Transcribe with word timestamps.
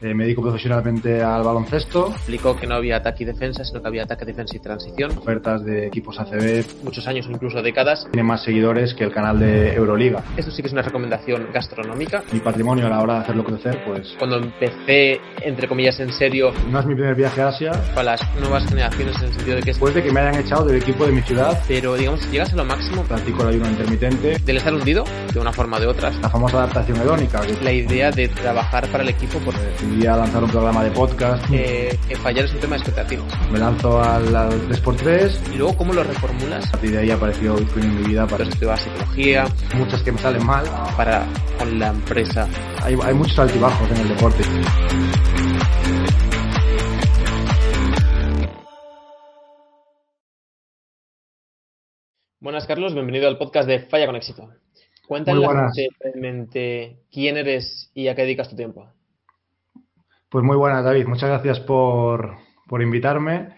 Eh, 0.00 0.14
me 0.14 0.24
dedico 0.24 0.42
profesionalmente 0.42 1.20
al 1.22 1.42
baloncesto. 1.42 2.10
Explicó 2.10 2.54
que 2.54 2.68
no 2.68 2.76
había 2.76 2.96
ataque 2.96 3.24
y 3.24 3.26
defensa, 3.26 3.64
sino 3.64 3.82
que 3.82 3.88
había 3.88 4.04
ataque, 4.04 4.24
defensa 4.24 4.56
y 4.56 4.60
transición. 4.60 5.10
Ofertas 5.18 5.64
de 5.64 5.88
equipos 5.88 6.20
ACB. 6.20 6.84
Muchos 6.84 7.08
años 7.08 7.26
o 7.26 7.32
incluso 7.32 7.60
décadas. 7.62 8.06
Tiene 8.12 8.22
más 8.22 8.44
seguidores 8.44 8.94
que 8.94 9.02
el 9.02 9.12
canal 9.12 9.40
de 9.40 9.74
Euroliga. 9.74 10.22
Esto 10.36 10.52
sí 10.52 10.62
que 10.62 10.68
es 10.68 10.72
una 10.72 10.82
recomendación 10.82 11.48
gastronómica. 11.52 12.22
Mi 12.32 12.38
patrimonio 12.38 12.86
a 12.86 12.90
la 12.90 13.00
hora 13.00 13.14
de 13.14 13.20
hacerlo 13.20 13.44
crecer, 13.44 13.82
pues... 13.84 14.14
Cuando 14.18 14.36
empecé, 14.36 15.20
entre 15.42 15.66
comillas, 15.66 15.98
en 15.98 16.12
serio... 16.12 16.52
No 16.70 16.78
es 16.78 16.86
mi 16.86 16.94
primer 16.94 17.16
viaje 17.16 17.42
a 17.42 17.48
Asia. 17.48 17.72
Para 17.92 18.12
las 18.12 18.36
nuevas 18.38 18.66
generaciones 18.66 19.16
en 19.16 19.24
el 19.24 19.32
sentido 19.32 19.56
de 19.56 19.62
que... 19.62 19.70
Después 19.70 19.94
de 19.94 20.02
que 20.04 20.12
me 20.12 20.20
hayan 20.20 20.40
echado 20.40 20.64
del 20.64 20.76
equipo 20.76 21.06
de 21.06 21.12
mi 21.12 21.22
ciudad. 21.22 21.60
Pero, 21.66 21.96
digamos, 21.96 22.20
si 22.20 22.30
llegas 22.30 22.52
a 22.52 22.56
lo 22.56 22.64
máximo... 22.64 23.02
Practico 23.02 23.42
el 23.42 23.48
ayuno 23.48 23.68
intermitente. 23.68 24.38
Del 24.38 24.58
estar 24.58 24.72
hundido, 24.72 25.02
de 25.32 25.40
una 25.40 25.52
forma 25.52 25.78
o 25.78 25.80
de 25.80 25.88
otra. 25.88 26.12
La 26.22 26.30
famosa 26.30 26.58
adaptación 26.58 26.98
hedónica. 26.98 27.40
La 27.62 27.72
idea 27.72 28.12
de 28.12 28.28
trabajar 28.28 28.86
para 28.92 29.02
el 29.02 29.08
equipo. 29.08 29.40
Por... 29.40 29.54
Decidí 29.88 30.04
lanzar 30.04 30.44
un 30.44 30.50
programa 30.50 30.84
de 30.84 30.90
podcast. 30.90 31.42
Eh, 31.50 31.98
que 32.06 32.16
fallar 32.16 32.44
es 32.44 32.52
un 32.52 32.60
tema 32.60 32.76
de 32.76 32.82
expectativas. 32.82 33.50
Me 33.50 33.58
lanzo 33.58 33.98
al, 33.98 34.36
al 34.36 34.68
3x3. 34.68 35.54
Y 35.54 35.56
luego, 35.56 35.78
¿cómo 35.78 35.94
lo 35.94 36.04
reformulas? 36.04 36.68
A 36.68 36.72
partir 36.72 36.90
de 36.90 36.98
ahí 36.98 37.10
apareció 37.10 37.56
Bitcoin 37.56 37.84
en 37.86 37.96
mi 37.96 38.02
vida. 38.08 38.26
Para 38.26 38.44
estudiar 38.44 38.78
psicología. 38.78 39.46
Muchas 39.74 40.02
que 40.02 40.12
me 40.12 40.18
salen 40.18 40.44
mal. 40.44 40.66
Para 40.94 41.26
con 41.58 41.78
la 41.78 41.88
empresa. 41.88 42.46
Hay, 42.82 42.98
hay 43.02 43.14
muchos 43.14 43.38
altibajos 43.38 43.90
en 43.90 43.96
el 43.96 44.08
deporte. 44.08 44.44
Buenas, 52.40 52.66
Carlos. 52.66 52.92
Bienvenido 52.92 53.26
al 53.26 53.38
podcast 53.38 53.66
de 53.66 53.80
Falla 53.80 54.04
con 54.04 54.16
Éxito. 54.16 54.50
Cuéntanos 55.06 55.46
brevemente 55.98 56.98
quién 57.10 57.38
eres 57.38 57.90
y 57.94 58.08
a 58.08 58.14
qué 58.14 58.22
dedicas 58.22 58.50
tu 58.50 58.56
tiempo. 58.56 58.86
Pues 60.30 60.44
muy 60.44 60.56
buenas, 60.56 60.84
David. 60.84 61.06
Muchas 61.06 61.30
gracias 61.30 61.60
por, 61.60 62.36
por 62.66 62.82
invitarme. 62.82 63.56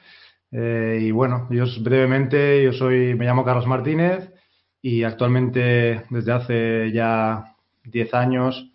Eh, 0.53 0.99
y 1.03 1.11
bueno, 1.13 1.49
yo 1.51 1.65
brevemente, 1.81 2.63
yo 2.65 2.73
soy, 2.73 3.15
me 3.15 3.25
llamo 3.27 3.45
Carlos 3.45 3.67
Martínez 3.67 4.33
y 4.83 5.05
actualmente 5.05 6.05
desde 6.11 6.33
hace 6.33 6.93
ya 6.93 7.57
10 7.85 8.15
años 8.15 8.73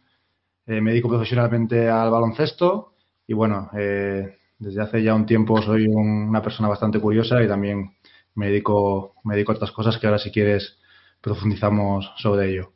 eh, 0.67 0.81
me 0.81 0.91
dedico 0.91 1.09
profesionalmente 1.09 1.89
al 1.89 2.11
baloncesto 2.11 2.95
y 3.27 3.33
bueno, 3.35 3.71
eh, 3.77 4.37
desde 4.59 4.81
hace 4.83 5.03
ya 5.03 5.15
un 5.15 5.27
tiempo 5.27 5.61
soy 5.61 5.87
un, 5.87 6.29
una 6.29 6.43
persona 6.43 6.69
bastante 6.69 7.01
curiosa 7.01 7.43
y 7.43 7.49
también 7.49 7.95
me 8.35 8.47
dedico, 8.47 9.15
me 9.25 9.35
dedico 9.35 9.53
a 9.53 9.55
otras 9.57 9.73
cosas 9.73 9.99
que 9.99 10.07
ahora 10.07 10.19
si 10.19 10.31
quieres 10.31 10.79
profundizamos 11.21 12.13
sobre 12.17 12.51
ello. 12.51 12.74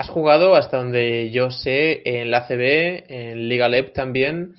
Has 0.00 0.08
jugado 0.08 0.56
hasta 0.56 0.78
donde 0.78 1.30
yo 1.30 1.50
sé 1.50 2.00
en 2.06 2.30
la 2.30 2.48
CB, 2.48 3.04
en 3.08 3.50
Liga 3.50 3.68
LEP 3.68 3.92
también, 3.92 4.54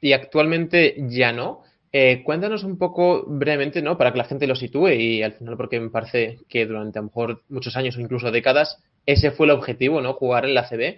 y 0.00 0.12
actualmente 0.12 0.94
ya 1.08 1.32
no. 1.32 1.62
Eh, 1.90 2.22
cuéntanos 2.22 2.62
un 2.62 2.78
poco 2.78 3.24
brevemente, 3.26 3.82
¿no? 3.82 3.98
Para 3.98 4.12
que 4.12 4.18
la 4.18 4.24
gente 4.24 4.46
lo 4.46 4.54
sitúe 4.54 4.90
y 4.90 5.22
al 5.24 5.32
final, 5.32 5.56
porque 5.56 5.80
me 5.80 5.90
parece 5.90 6.38
que 6.48 6.64
durante 6.64 7.00
a 7.00 7.02
lo 7.02 7.06
mejor 7.06 7.42
muchos 7.48 7.76
años 7.76 7.96
o 7.96 8.00
incluso 8.00 8.30
décadas, 8.30 8.80
ese 9.04 9.32
fue 9.32 9.46
el 9.46 9.50
objetivo, 9.50 10.00
¿no? 10.00 10.12
Jugar 10.12 10.44
en 10.44 10.54
la 10.54 10.68
CB. 10.68 10.96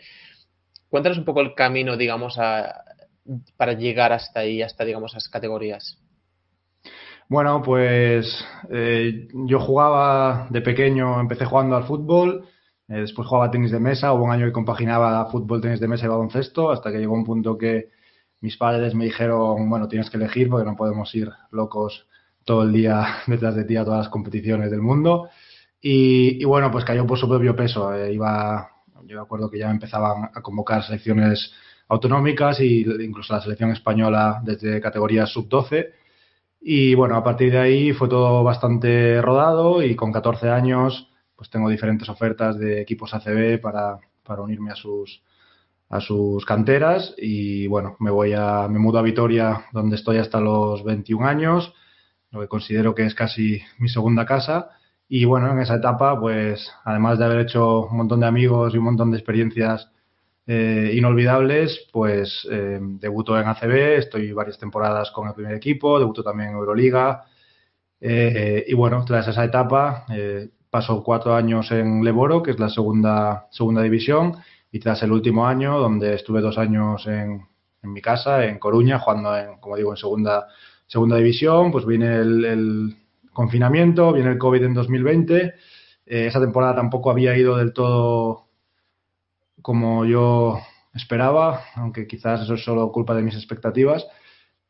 Cuéntanos 0.91 1.16
un 1.16 1.25
poco 1.25 1.41
el 1.41 1.55
camino, 1.55 1.97
digamos, 1.97 2.38
a, 2.38 2.84
para 3.56 3.72
llegar 3.72 4.12
hasta 4.12 4.41
ahí, 4.41 4.60
hasta, 4.60 4.84
digamos, 4.84 5.12
esas 5.12 5.31
categorías. 5.31 5.97
Bueno, 7.31 7.62
pues 7.62 8.44
eh, 8.70 9.27
yo 9.47 9.58
jugaba 9.58 10.48
de 10.50 10.60
pequeño, 10.60 11.19
empecé 11.19 11.47
jugando 11.47 11.77
al 11.77 11.84
fútbol, 11.84 12.47
eh, 12.89 13.01
después 13.01 13.27
jugaba 13.27 13.51
tenis 13.51 13.70
de 13.73 13.81
mesa, 13.81 14.12
hubo 14.12 14.25
un 14.25 14.31
año 14.31 14.47
que 14.47 14.53
compaginaba 14.53 15.27
fútbol, 15.27 15.61
tenis 15.61 15.81
de 15.81 15.89
mesa 15.89 16.06
y 16.06 16.09
baloncesto, 16.09 16.70
hasta 16.70 16.93
que 16.93 16.98
llegó 16.98 17.15
un 17.15 17.25
punto 17.25 17.59
que 17.59 17.91
mis 18.41 18.56
padres 18.56 18.95
me 18.95 19.06
dijeron, 19.06 19.69
bueno, 19.69 19.89
tienes 19.89 20.11
que 20.11 20.19
elegir 20.19 20.48
porque 20.48 20.67
no 20.67 20.77
podemos 20.77 21.15
ir 21.15 21.31
locos 21.51 22.06
todo 22.45 22.62
el 22.62 22.73
día 22.73 23.19
detrás 23.27 23.56
de 23.56 23.65
ti 23.65 23.77
a 23.77 23.84
todas 23.84 23.98
las 24.05 24.09
competiciones 24.09 24.70
del 24.70 24.83
mundo. 24.83 25.28
Y, 25.81 26.44
bueno, 26.44 26.71
pues 26.71 26.84
cayó 26.84 27.06
por 27.06 27.19
su 27.19 27.28
propio 27.28 27.55
peso. 27.55 27.94
Eh, 27.94 28.12
iba, 28.12 28.71
yo 29.05 29.16
me 29.16 29.22
acuerdo 29.22 29.50
que 29.50 29.59
ya 29.59 29.71
empezaban 29.71 30.31
a 30.34 30.43
convocar 30.43 30.83
selecciones 30.83 31.53
autonómicas 31.89 32.59
e 32.60 32.66
incluso 32.66 33.34
la 33.34 33.41
selección 33.41 33.71
española 33.71 34.41
desde 34.43 34.81
categoría 34.81 35.27
sub-12. 35.27 35.91
Y 36.60 36.94
bueno, 36.94 37.16
a 37.16 37.22
partir 37.22 37.53
de 37.53 37.59
ahí 37.59 37.93
fue 37.93 38.09
todo 38.09 38.43
bastante 38.43 39.21
rodado 39.22 39.83
y 39.83 39.94
con 39.94 40.10
14 40.12 40.50
años 40.50 41.09
pues 41.36 41.50
tengo 41.50 41.69
diferentes 41.69 42.08
ofertas 42.08 42.58
de 42.58 42.80
equipos 42.80 43.12
ACB 43.14 43.60
para, 43.60 43.98
para 44.24 44.42
unirme 44.42 44.72
a 44.72 44.74
sus, 44.74 45.22
a 45.88 46.00
sus 46.00 46.44
canteras 46.44 47.14
y 47.19 47.66
bueno, 47.66 47.97
me 48.00 48.10
voy 48.10 48.32
a, 48.32 48.66
me 48.69 48.78
mudo 48.78 48.98
a 48.98 49.02
Vitoria 49.02 49.66
donde 49.72 49.97
estoy 49.97 50.19
hasta 50.19 50.41
los 50.41 50.82
21 50.82 51.26
años, 51.26 51.74
lo 52.30 52.41
que 52.41 52.48
considero 52.48 52.94
que 52.94 53.04
es 53.04 53.14
casi 53.14 53.60
mi 53.78 53.88
segunda 53.88 54.26
casa. 54.26 54.70
Y 55.08 55.24
bueno, 55.24 55.52
en 55.52 55.60
esa 55.60 55.76
etapa 55.76 56.19
pues 56.19 56.72
además 56.84 57.19
de 57.19 57.26
haber 57.26 57.41
hecho 57.41 57.86
un 57.86 57.98
montón 57.98 58.20
de 58.20 58.26
amigos 58.26 58.74
y 58.74 58.78
un 58.78 58.84
montón 58.84 59.10
de 59.12 59.18
experiencias 59.18 59.91
eh, 60.48 60.92
inolvidables, 60.94 61.88
pues 61.92 62.47
eh, 62.50 62.78
debuto 62.80 63.38
en 63.38 63.47
ACB, 63.47 63.98
estoy 63.98 64.32
varias 64.32 64.58
temporadas 64.58 65.10
con 65.10 65.28
el 65.28 65.34
primer 65.34 65.54
equipo, 65.54 65.98
debuto 65.98 66.22
también 66.22 66.50
en 66.50 66.56
Euroliga. 66.56 67.24
Eh, 68.00 68.64
y 68.66 68.74
bueno, 68.74 69.04
tras 69.04 69.26
esa 69.28 69.44
etapa 69.44 70.04
Pasó 70.76 71.03
cuatro 71.03 71.34
años 71.34 71.70
en 71.72 72.04
Leboro, 72.04 72.42
que 72.42 72.50
es 72.50 72.59
la 72.59 72.69
segunda, 72.69 73.47
segunda 73.50 73.81
división, 73.81 74.37
y 74.70 74.78
tras 74.78 75.03
el 75.03 75.10
último 75.10 75.47
año, 75.47 75.78
donde 75.78 76.12
estuve 76.12 76.42
dos 76.42 76.59
años 76.59 77.06
en, 77.06 77.47
en 77.82 77.92
mi 77.94 78.03
casa, 78.03 78.44
en 78.44 78.59
Coruña, 78.59 78.98
jugando, 78.98 79.34
en, 79.34 79.59
como 79.59 79.75
digo, 79.75 79.92
en 79.92 79.97
segunda, 79.97 80.48
segunda 80.86 81.16
división, 81.16 81.72
pues 81.72 81.86
viene 81.86 82.16
el, 82.16 82.44
el 82.44 82.97
confinamiento, 83.32 84.12
viene 84.12 84.32
el 84.32 84.36
COVID 84.36 84.65
en 84.65 84.75
2020. 84.75 85.54
Eh, 86.04 86.26
esa 86.26 86.41
temporada 86.41 86.75
tampoco 86.75 87.10
había 87.10 87.34
ido 87.34 87.56
del 87.56 87.72
todo 87.72 88.48
como 89.62 90.04
yo 90.04 90.59
esperaba, 90.92 91.62
aunque 91.76 92.06
quizás 92.06 92.42
eso 92.42 92.53
es 92.53 92.62
solo 92.62 92.92
culpa 92.92 93.15
de 93.15 93.22
mis 93.22 93.34
expectativas. 93.34 94.06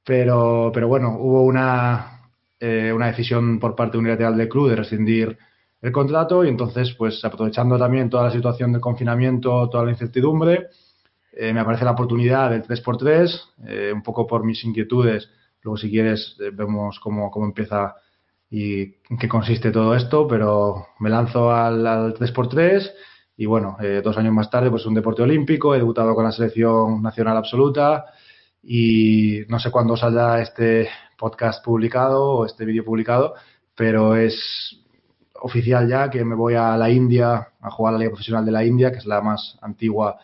Pero, 0.05 0.71
pero 0.73 0.87
bueno, 0.87 1.17
hubo 1.19 1.43
una, 1.43 2.31
eh, 2.61 2.93
una 2.95 3.09
decisión 3.09 3.59
por 3.59 3.75
parte 3.75 3.99
unilateral 3.99 4.37
del 4.37 4.49
club 4.49 4.69
de 4.71 4.77
rescindir 4.77 5.37
el 5.87 5.93
contrato 5.93 6.45
y 6.45 6.49
entonces, 6.49 6.95
pues 6.99 7.25
aprovechando 7.25 7.79
también 7.79 8.11
toda 8.11 8.25
la 8.25 8.33
situación 8.33 8.73
de 8.73 8.81
confinamiento, 8.81 9.69
toda 9.69 9.85
la 9.85 9.93
incertidumbre, 9.93 10.67
eh, 11.33 11.53
me 11.53 11.61
aparece 11.61 11.85
la 11.85 11.93
oportunidad 11.93 12.51
del 12.51 12.65
3x3, 12.65 13.41
eh, 13.69 13.93
un 13.95 14.03
poco 14.03 14.27
por 14.27 14.45
mis 14.45 14.65
inquietudes. 14.65 15.31
Luego, 15.63 15.77
si 15.77 15.89
quieres, 15.89 16.37
eh, 16.41 16.51
vemos 16.53 16.99
cómo, 16.99 17.31
cómo, 17.31 17.47
empieza 17.47 17.95
y 18.51 18.83
en 18.83 19.19
qué 19.19 19.29
consiste 19.29 19.71
todo 19.71 19.95
esto, 19.95 20.27
pero 20.27 20.89
me 20.99 21.09
lanzo 21.09 21.53
al, 21.53 21.87
al 21.87 22.15
3x3 22.15 22.91
y 23.37 23.47
bueno, 23.47 23.77
eh, 23.81 24.01
dos 24.03 24.17
años 24.17 24.33
más 24.33 24.51
tarde, 24.51 24.71
pues 24.71 24.87
un 24.87 24.95
deporte 24.95 25.23
olímpico, 25.23 25.75
he 25.75 25.79
debutado 25.79 26.15
con 26.15 26.25
la 26.25 26.33
selección 26.33 27.03
nacional 27.03 27.37
absoluta 27.37 28.07
y 28.63 29.43
no 29.49 29.61
sé 29.61 29.71
cuándo 29.71 29.97
saldrá 29.97 30.41
este 30.41 30.89
podcast 31.17 31.65
publicado 31.65 32.25
o 32.25 32.47
este 32.47 32.65
vídeo 32.65 32.85
publicado, 32.85 33.35
pero 33.75 34.17
es 34.17 34.86
oficial 35.43 35.89
ya 35.89 36.11
que 36.11 36.25
me 36.25 36.35
voy 36.35 36.55
a 36.55 36.77
la 36.77 36.91
India 36.91 37.49
a 37.61 37.71
jugar 37.71 37.95
la 37.95 37.99
Liga 37.99 38.11
Profesional 38.11 38.45
de 38.45 38.53
la 38.53 38.65
India, 38.65 38.91
que 38.91 38.99
es 38.99 39.07
la 39.07 39.21
más 39.21 39.59
antigua 39.63 40.19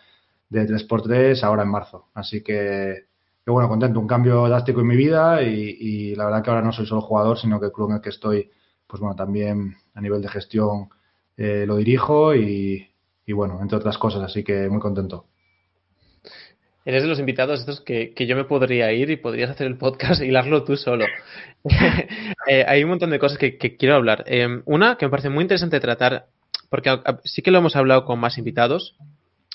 de 0.48 0.66
3x3, 0.66 1.42
ahora 1.42 1.62
en 1.62 1.68
marzo. 1.68 2.08
Así 2.14 2.42
que, 2.42 3.06
que 3.44 3.50
bueno, 3.50 3.68
contento, 3.68 4.00
un 4.00 4.06
cambio 4.06 4.46
drástico 4.48 4.80
en 4.80 4.86
mi 4.86 4.96
vida 4.96 5.42
y, 5.42 6.14
la 6.14 6.26
verdad 6.26 6.42
que 6.42 6.50
ahora 6.50 6.62
no 6.62 6.72
soy 6.72 6.86
solo 6.86 7.00
jugador, 7.00 7.38
sino 7.38 7.58
que 7.58 7.66
el 7.66 7.72
club 7.72 7.90
en 7.90 7.96
el 7.96 8.02
que 8.02 8.10
estoy, 8.10 8.50
pues 8.86 9.00
bueno, 9.00 9.16
también 9.16 9.76
a 9.94 10.00
nivel 10.00 10.22
de 10.22 10.28
gestión 10.28 10.88
eh, 11.36 11.64
lo 11.66 11.76
dirijo 11.76 12.34
y 12.34 12.88
bueno, 13.34 13.58
entre 13.62 13.78
otras 13.78 13.96
cosas, 13.96 14.22
así 14.22 14.44
que 14.44 14.68
muy 14.68 14.80
contento. 14.80 15.26
Eres 16.84 17.02
de 17.02 17.08
los 17.08 17.20
invitados 17.20 17.60
estos 17.60 17.80
que, 17.80 18.12
que, 18.12 18.26
yo 18.26 18.34
me 18.34 18.44
podría 18.44 18.92
ir 18.92 19.10
y 19.10 19.16
podrías 19.16 19.50
hacer 19.50 19.68
el 19.68 19.78
podcast 19.78 20.20
y 20.20 20.26
hilarlo 20.26 20.64
tú 20.64 20.76
solo. 20.76 21.06
eh, 22.48 22.64
hay 22.66 22.82
un 22.82 22.90
montón 22.90 23.10
de 23.10 23.20
cosas 23.20 23.38
que, 23.38 23.56
que 23.56 23.76
quiero 23.76 23.94
hablar. 23.94 24.24
Eh, 24.26 24.48
una 24.64 24.96
que 24.96 25.06
me 25.06 25.10
parece 25.10 25.28
muy 25.28 25.42
interesante 25.42 25.78
tratar, 25.78 26.26
porque 26.70 26.90
sí 27.24 27.40
que 27.42 27.52
lo 27.52 27.58
hemos 27.58 27.76
hablado 27.76 28.04
con 28.04 28.18
más 28.18 28.36
invitados. 28.36 28.96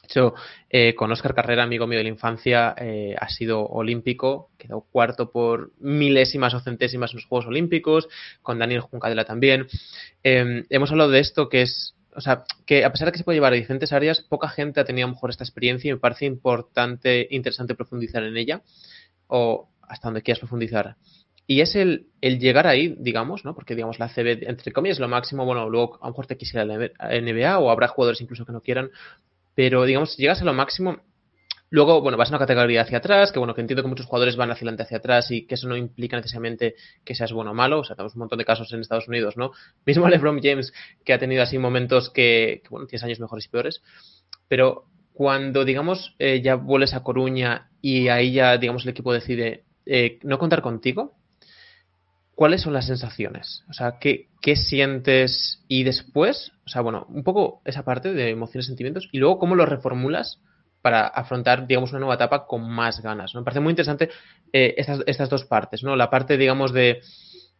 De 0.04 0.07
hecho, 0.07 0.36
eh, 0.69 0.96
con 0.96 1.12
Oscar 1.12 1.36
Carrera, 1.36 1.63
amigo 1.63 1.86
mío 1.86 1.98
de 1.98 2.04
la 2.04 2.10
infancia, 2.10 2.74
ha 3.19 3.28
sido 3.28 3.66
olímpico, 3.66 4.52
quedó 4.57 4.86
cuarto 4.90 5.31
por 5.31 5.74
milésimas 5.80 6.54
o 6.54 6.62
centésimas 6.62 7.12
en 7.12 7.18
los 7.18 7.25
Juegos 7.25 7.48
Olímpicos, 7.48 8.07
con 8.42 8.57
Daniel 8.57 8.80
Juncadela 8.80 9.25
también. 9.25 9.68
Hemos 10.24 10.92
hablado 10.92 11.10
de 11.10 11.19
esto 11.19 11.50
que 11.50 11.63
es 11.63 11.97
o 12.18 12.22
sea, 12.22 12.44
que 12.66 12.84
a 12.84 12.92
pesar 12.92 13.06
de 13.06 13.12
que 13.12 13.19
se 13.19 13.24
puede 13.24 13.36
llevar 13.36 13.54
a 13.54 13.56
diferentes 13.56 13.94
áreas, 13.94 14.22
poca 14.22 14.50
gente 14.50 14.80
ha 14.80 14.86
tenido 14.86 15.06
a 15.06 15.10
lo 15.10 15.14
mejor 15.14 15.30
esta 15.30 15.44
experiencia 15.44 15.90
y 15.90 15.94
me 15.94 16.00
parece 16.00 16.25
importante, 16.25 17.28
interesante 17.30 17.75
profundizar 17.75 18.24
en 18.24 18.36
ella 18.36 18.64
o 19.28 19.69
hasta 19.84 20.08
donde 20.08 20.24
quieras 20.24 20.40
profundizar. 20.40 20.96
Y 21.46 21.62
es 21.62 21.75
el, 21.75 22.08
el 22.19 22.40
llegar 22.40 22.66
ahí, 22.66 22.96
digamos, 23.00 23.46
¿no? 23.46 23.54
Porque, 23.54 23.75
digamos, 23.75 24.00
la 24.00 24.10
CB, 24.10 24.50
entre 24.50 24.74
comillas, 24.74 25.00
lo 25.00 25.08
máximo. 25.08 25.46
Bueno, 25.46 25.69
luego 25.69 26.00
a 26.02 26.08
lo 26.08 26.12
mejor 26.12 26.25
te 26.25 26.38
quisiera 26.38 26.66
la 26.66 27.22
NBA 27.22 27.60
o 27.60 27.69
habrá 27.69 27.88
jugadores 27.88 28.19
incluso 28.19 28.46
que 28.46 28.52
no 28.52 28.62
quieran. 28.62 28.90
Pero, 29.54 29.86
digamos, 29.86 30.14
si 30.14 30.24
llegas 30.24 30.42
a 30.42 30.46
lo 30.46 30.54
máximo, 30.54 30.98
Luego, 31.69 32.02
bueno, 32.02 32.18
vas 32.18 32.30
a 32.30 32.31
una 32.31 32.40
categoría 32.40 32.81
hacia 32.81 33.00
atrás, 33.00 33.31
que 33.31 33.40
bueno, 33.40 33.54
que 33.54 33.60
entiendo 33.60 33.84
que 33.84 33.90
muchos 33.90 34.06
jugadores 34.06 34.38
van 34.38 34.52
hacia 34.52 34.69
hacia 34.72 34.98
atrás 34.98 35.31
y 35.31 35.46
que 35.46 35.56
eso 35.56 35.68
no 35.68 35.75
implica 35.75 36.16
necesariamente 36.16 36.75
que 37.04 37.14
seas 37.14 37.34
bueno 37.34 37.52
o 37.52 37.54
malo. 37.54 37.80
O 37.80 37.84
sea, 37.84 37.96
tenemos 37.96 38.16
un 38.16 38.19
montón 38.19 38.40
de 38.40 38.46
casos 38.46 38.72
en 38.72 38.80
Estados 38.80 39.08
Unidos, 39.08 39.36
¿no? 39.36 39.52
Mismo 39.86 40.08
LeBron 40.08 40.40
James, 40.42 40.74
que 41.04 41.14
ha 41.14 41.19
tenido 41.19 41.44
así 41.44 41.58
momentos 41.58 42.10
que, 42.10 42.62
bueno, 42.69 42.88
tienes 42.88 43.04
años 43.04 43.19
mejores 43.19 43.46
y 43.46 43.50
peores. 43.50 43.81
Pero 44.48 44.86
cuando, 45.14 45.66
digamos, 45.66 46.16
eh, 46.19 46.42
ya 46.42 46.56
vuelves 46.56 46.94
a 46.94 47.04
Coruña 47.04 47.69
y 47.81 48.08
ahí 48.08 48.31
ya, 48.31 48.58
digamos, 48.58 48.84
el 48.84 48.90
equipo 48.90 49.12
decide 49.12 49.66
eh, 49.86 50.19
no 50.24 50.40
contar 50.40 50.62
contigo, 50.62 51.16
¿cuáles 52.34 52.62
son 52.62 52.74
las 52.74 52.88
sensaciones? 52.88 53.64
O 53.69 53.74
sea, 53.74 53.98
¿qué, 54.00 54.30
¿qué, 54.42 54.56
sientes? 54.56 55.66
Y 55.68 55.84
después, 55.84 56.54
o 56.66 56.69
sea, 56.69 56.81
bueno, 56.81 57.08
un 57.10 57.24
poco 57.24 57.62
esa 57.66 57.84
parte 57.84 58.14
de 58.14 58.30
emociones, 58.30 58.68
sentimientos, 58.68 59.10
y 59.12 59.18
luego 59.18 59.40
cómo 59.40 59.56
lo 59.56 59.66
reformulas 59.66 60.40
para 60.88 61.06
afrontar, 61.06 61.68
digamos, 61.68 61.92
una 61.92 62.00
nueva 62.00 62.16
etapa 62.16 62.45
con 62.45 62.66
más 62.66 63.01
ganas. 63.01 63.36
Me 63.36 63.44
parece 63.44 63.60
muy 63.60 63.72
interesante 63.72 64.10
eh, 64.54 64.74
estas, 64.78 65.01
estas, 65.06 65.30
dos 65.30 65.44
partes, 65.44 65.84
¿no? 65.84 65.98
La 65.98 66.10
parte, 66.10 66.38
digamos, 66.38 66.72
de 66.72 67.01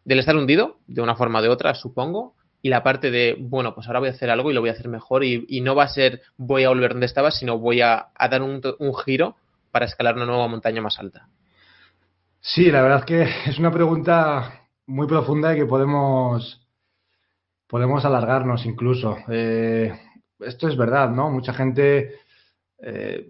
del 0.06 0.20
estar 0.20 0.38
hundido, 0.38 0.78
de 0.88 1.02
una 1.02 1.14
forma 1.14 1.40
o 1.40 1.42
de 1.42 1.50
otra, 1.50 1.76
supongo, 1.76 2.36
y 2.62 2.70
la 2.70 2.84
parte 2.84 3.12
de, 3.12 3.36
bueno, 3.38 3.76
pues 3.76 3.88
ahora 3.88 4.00
voy 4.00 4.08
a 4.08 4.14
hacer 4.14 4.30
algo 4.30 4.50
y 4.50 4.54
lo 4.54 4.62
voy 4.62 4.70
a 4.70 4.72
hacer 4.72 4.88
mejor 4.88 5.26
y, 5.26 5.60
no 5.60 5.76
va 5.76 5.84
a 5.84 5.90
ser 5.90 6.22
voy 6.38 6.64
a 6.64 6.70
volver 6.70 6.92
donde 6.92 7.06
estaba, 7.06 7.32
sino 7.32 7.60
voy 7.60 7.82
a, 7.82 8.08
a 8.16 8.30
dar 8.30 8.42
un, 8.42 8.62
un 8.80 8.96
giro 8.96 9.36
para 9.72 9.88
escalar 9.88 10.16
una 10.16 10.26
nueva 10.26 10.48
montaña 10.48 10.82
más 10.82 10.98
alta. 11.00 11.28
Sí, 12.40 12.72
la 12.72 12.82
verdad 12.82 13.00
es 13.00 13.06
que 13.06 13.50
es 13.50 13.60
una 13.60 13.72
pregunta 13.72 14.70
muy 14.86 15.06
profunda 15.06 15.54
y 15.54 15.58
que 15.58 15.66
podemos, 15.66 16.66
podemos 17.68 18.06
alargarnos 18.06 18.66
incluso. 18.66 19.18
Eh, 19.28 19.92
esto 20.40 20.70
es 20.70 20.78
verdad, 20.78 21.10
¿no? 21.10 21.30
Mucha 21.30 21.54
gente, 21.54 22.20
eh, 22.80 23.30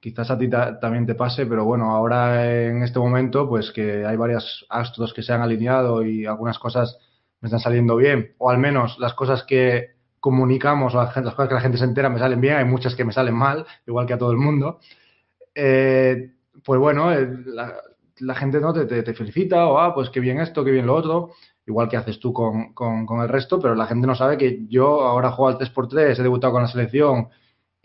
quizás 0.00 0.30
a 0.30 0.38
ti 0.38 0.48
ta 0.48 0.78
también 0.78 1.06
te 1.06 1.14
pase, 1.14 1.46
pero 1.46 1.64
bueno, 1.64 1.90
ahora 1.90 2.66
en 2.66 2.82
este 2.82 2.98
momento, 2.98 3.48
pues 3.48 3.72
que 3.72 4.04
hay 4.04 4.16
varios 4.16 4.66
astros 4.68 5.14
que 5.14 5.22
se 5.22 5.32
han 5.32 5.42
alineado 5.42 6.04
y 6.04 6.26
algunas 6.26 6.58
cosas 6.58 6.98
me 7.40 7.46
están 7.46 7.60
saliendo 7.60 7.96
bien, 7.96 8.34
o 8.38 8.50
al 8.50 8.58
menos 8.58 8.98
las 8.98 9.14
cosas 9.14 9.42
que 9.44 9.94
comunicamos 10.20 10.94
o 10.94 10.98
las, 10.98 11.12
cosas 11.12 11.48
que 11.48 11.54
la 11.54 11.60
gente 11.60 11.78
se 11.78 11.84
entera 11.84 12.08
me 12.08 12.18
salen 12.18 12.40
bien, 12.40 12.56
hay 12.56 12.64
muchas 12.64 12.94
que 12.94 13.04
me 13.04 13.12
salen 13.12 13.34
mal, 13.34 13.66
igual 13.86 14.06
que 14.06 14.14
a 14.14 14.18
todo 14.18 14.30
el 14.30 14.38
mundo. 14.38 14.80
Eh, 15.54 16.32
pues 16.64 16.80
bueno, 16.80 17.10
la, 17.10 17.74
la 18.20 18.34
gente 18.34 18.60
no 18.60 18.72
te, 18.72 19.14
felicita 19.14 19.66
o, 19.66 19.78
ah, 19.78 19.94
pues 19.94 20.10
qué 20.10 20.20
bien 20.20 20.40
esto, 20.40 20.64
qué 20.64 20.70
bien 20.70 20.86
lo 20.86 20.94
otro, 20.94 21.30
igual 21.66 21.88
que 21.88 21.96
haces 21.96 22.20
tú 22.20 22.32
con, 22.32 22.72
con, 22.72 23.06
con, 23.06 23.22
el 23.22 23.28
resto, 23.28 23.60
pero 23.60 23.74
la 23.74 23.86
gente 23.86 24.06
no 24.06 24.14
sabe 24.14 24.36
que 24.36 24.66
yo 24.68 25.02
ahora 25.02 25.32
juego 25.32 25.48
al 25.48 25.58
3x3, 25.58 26.18
he 26.18 26.22
debutado 26.22 26.52
con 26.52 26.62
la 26.62 26.68
selección 26.68 27.28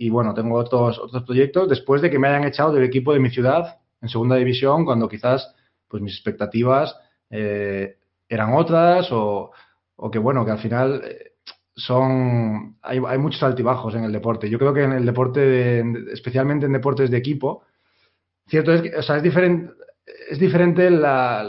y 0.01 0.09
bueno, 0.09 0.33
tengo 0.33 0.57
otros, 0.57 0.97
otros 0.97 1.23
proyectos 1.23 1.67
después 1.67 2.01
de 2.01 2.09
que 2.09 2.17
me 2.17 2.29
hayan 2.29 2.45
echado 2.45 2.71
del 2.71 2.85
equipo 2.85 3.11
de 3.11 3.19
mi 3.19 3.29
ciudad 3.29 3.79
en 4.01 4.07
segunda 4.07 4.37
división 4.37 4.85
cuando 4.85 5.09
quizás 5.09 5.53
pues 5.89 6.01
mis 6.01 6.13
expectativas 6.13 6.95
eh, 7.29 7.97
eran 8.29 8.53
otras 8.53 9.11
o, 9.11 9.51
o, 9.97 10.09
que 10.09 10.17
bueno, 10.17 10.45
que 10.45 10.51
al 10.51 10.59
final 10.59 11.01
eh, 11.03 11.33
son 11.75 12.77
hay, 12.81 13.01
hay, 13.05 13.17
muchos 13.17 13.43
altibajos 13.43 13.93
en 13.93 14.05
el 14.05 14.13
deporte. 14.13 14.49
Yo 14.49 14.57
creo 14.57 14.73
que 14.73 14.83
en 14.83 14.93
el 14.93 15.05
deporte, 15.05 15.41
de, 15.41 16.05
especialmente 16.13 16.65
en 16.65 16.71
deportes 16.71 17.11
de 17.11 17.17
equipo, 17.17 17.63
cierto 18.47 18.73
es 18.73 18.81
que, 18.81 18.95
o 18.95 19.01
sea, 19.01 19.17
es 19.17 19.23
diferente, 19.23 19.73
es 20.29 20.39
diferente 20.39 20.89
la, 20.89 21.45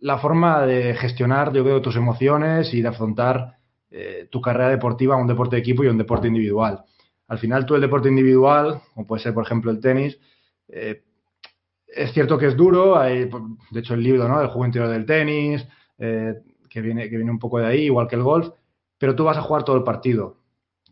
la, 0.00 0.18
forma 0.18 0.64
de 0.64 0.94
gestionar, 0.94 1.52
yo 1.52 1.62
creo, 1.62 1.82
tus 1.82 1.96
emociones 1.96 2.72
y 2.72 2.80
de 2.80 2.88
afrontar 2.88 3.58
eh, 3.90 4.28
tu 4.30 4.40
carrera 4.40 4.70
deportiva 4.70 5.16
un 5.16 5.26
deporte 5.26 5.56
de 5.56 5.60
equipo 5.60 5.84
y 5.84 5.88
un 5.88 5.98
deporte 5.98 6.28
individual. 6.28 6.84
Al 7.32 7.38
final, 7.38 7.64
tú 7.64 7.74
el 7.74 7.80
deporte 7.80 8.10
individual, 8.10 8.82
como 8.92 9.06
puede 9.06 9.22
ser, 9.22 9.32
por 9.32 9.42
ejemplo, 9.42 9.70
el 9.70 9.80
tenis, 9.80 10.20
eh, 10.68 11.02
es 11.86 12.12
cierto 12.12 12.36
que 12.36 12.48
es 12.48 12.54
duro, 12.54 12.98
hay, 12.98 13.30
de 13.70 13.80
hecho, 13.80 13.94
el 13.94 14.02
libro, 14.02 14.28
¿no? 14.28 14.38
El 14.38 14.48
juego 14.48 14.66
interior 14.66 14.90
del 14.90 15.06
tenis, 15.06 15.66
eh, 15.96 16.34
que, 16.68 16.82
viene, 16.82 17.08
que 17.08 17.16
viene 17.16 17.30
un 17.30 17.38
poco 17.38 17.58
de 17.58 17.64
ahí, 17.64 17.84
igual 17.84 18.06
que 18.06 18.16
el 18.16 18.22
golf, 18.22 18.50
pero 18.98 19.16
tú 19.16 19.24
vas 19.24 19.38
a 19.38 19.40
jugar 19.40 19.64
todo 19.64 19.76
el 19.76 19.82
partido. 19.82 20.42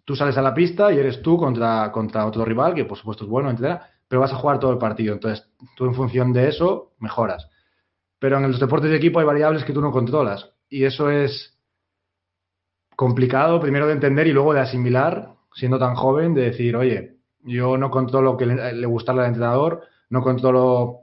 Tú 0.06 0.16
sales 0.16 0.38
a 0.38 0.40
la 0.40 0.54
pista 0.54 0.90
y 0.90 0.98
eres 0.98 1.20
tú 1.20 1.37
contra, 1.37 1.92
contra 1.92 2.25
otro 2.25 2.42
rival, 2.42 2.72
que 2.72 2.87
por 2.87 2.96
supuesto 2.96 3.25
es 3.25 3.28
bueno, 3.28 3.50
etcétera, 3.50 3.90
pero 4.08 4.22
vas 4.22 4.32
a 4.32 4.37
jugar 4.37 4.58
todo 4.58 4.72
el 4.72 4.78
partido. 4.78 5.12
Entonces, 5.12 5.46
tú 5.76 5.84
en 5.84 5.94
función 5.94 6.32
de 6.32 6.48
eso 6.48 6.94
mejoras. 7.00 7.50
Pero 8.19 8.38
en 8.38 8.50
los 8.50 8.58
deportes 8.58 8.90
de 8.90 8.96
equipo 8.96 9.20
hay 9.20 9.26
variables 9.26 9.62
que 9.62 9.75
tú 9.75 9.82
no 9.82 9.92
controlas. 9.92 10.50
Y 10.70 10.84
eso 10.84 11.10
es 11.10 11.54
complicado, 12.96 13.60
primero 13.60 13.87
de 13.87 13.92
entender 13.92 14.26
y 14.26 14.32
luego 14.32 14.54
de 14.54 14.60
asimilar, 14.60 15.34
siendo 15.55 15.79
tan 15.79 15.94
joven, 15.94 16.35
de 16.35 16.43
decir, 16.43 16.76
oye, 16.76 17.17
yo 17.43 17.76
no 17.76 17.91
controlo 17.91 18.37
que 18.37 18.47
le, 18.47 18.73
le 18.73 18.87
al 18.87 19.25
entrenador, 19.25 19.82
no 20.11 20.23
controlo, 20.23 21.00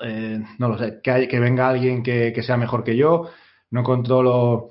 eh, 0.00 0.42
no 0.58 0.68
lo 0.68 0.78
sé, 0.78 1.00
que, 1.02 1.10
hay, 1.10 1.28
que 1.28 1.40
venga 1.40 1.68
alguien 1.68 2.02
que, 2.02 2.42
sea 2.42 2.56
mejor 2.56 2.84
que 2.84 2.96
yo, 2.96 3.30
no 3.70 3.82
controlo 3.82 4.68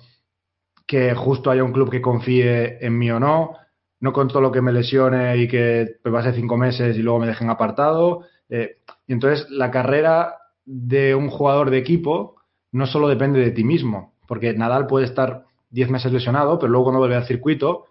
que 0.85 1.13
justo 1.15 1.49
haya 1.49 1.63
un 1.63 1.73
club 1.73 1.89
que 1.89 2.01
confíe 2.01 2.85
en 2.85 2.97
mí 2.97 3.09
o 3.11 3.19
no, 3.19 3.55
no 3.99 4.13
controlo 4.13 4.51
que 4.51 4.61
me 4.61 4.71
lesione 4.71 5.35
y 5.37 5.47
que 5.47 5.97
me 6.03 6.11
pase 6.11 6.33
cinco 6.33 6.57
meses 6.57 6.95
y 6.95 7.01
luego 7.01 7.19
me 7.19 7.27
dejen 7.27 7.49
apartado. 7.49 8.25
Eh, 8.49 8.77
y 9.07 9.13
entonces 9.13 9.49
la 9.49 9.71
carrera 9.71 10.35
de 10.63 11.15
un 11.15 11.29
jugador 11.29 11.71
de 11.71 11.79
equipo 11.79 12.35
no 12.71 12.85
solo 12.85 13.07
depende 13.07 13.39
de 13.39 13.51
ti 13.51 13.63
mismo, 13.63 14.13
porque 14.27 14.53
Nadal 14.53 14.85
puede 14.85 15.05
estar 15.05 15.45
diez 15.69 15.89
meses 15.89 16.11
lesionado, 16.11 16.59
pero 16.59 16.71
luego 16.71 16.85
cuando 16.85 16.99
vuelve 16.99 17.15
al 17.15 17.25
circuito 17.25 17.85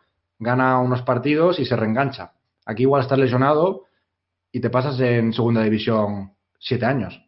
gana 0.44 0.78
unos 0.78 1.02
partidos 1.02 1.58
y 1.58 1.64
se 1.64 1.74
reengancha. 1.74 2.32
Aquí 2.64 2.82
igual 2.82 3.02
estás 3.02 3.18
lesionado 3.18 3.86
y 4.52 4.60
te 4.60 4.70
pasas 4.70 5.00
en 5.00 5.32
segunda 5.32 5.62
división 5.64 6.34
siete 6.60 6.86
años. 6.86 7.20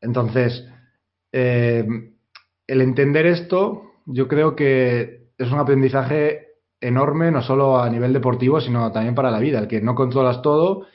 Entonces, 0.00 0.68
eh, 1.32 1.86
el 2.66 2.80
entender 2.82 3.26
esto, 3.26 3.94
yo 4.04 4.28
creo 4.28 4.54
que 4.54 5.30
es 5.38 5.50
un 5.50 5.58
aprendizaje 5.58 6.48
enorme, 6.80 7.30
no 7.30 7.42
solo 7.42 7.80
a 7.80 7.88
nivel 7.88 8.12
deportivo, 8.12 8.60
sino 8.60 8.92
también 8.92 9.14
para 9.14 9.30
la 9.30 9.38
vida, 9.38 9.58
el 9.58 9.68
que 9.68 9.80
no 9.80 9.94
controlas 9.94 10.42
todo 10.42 10.86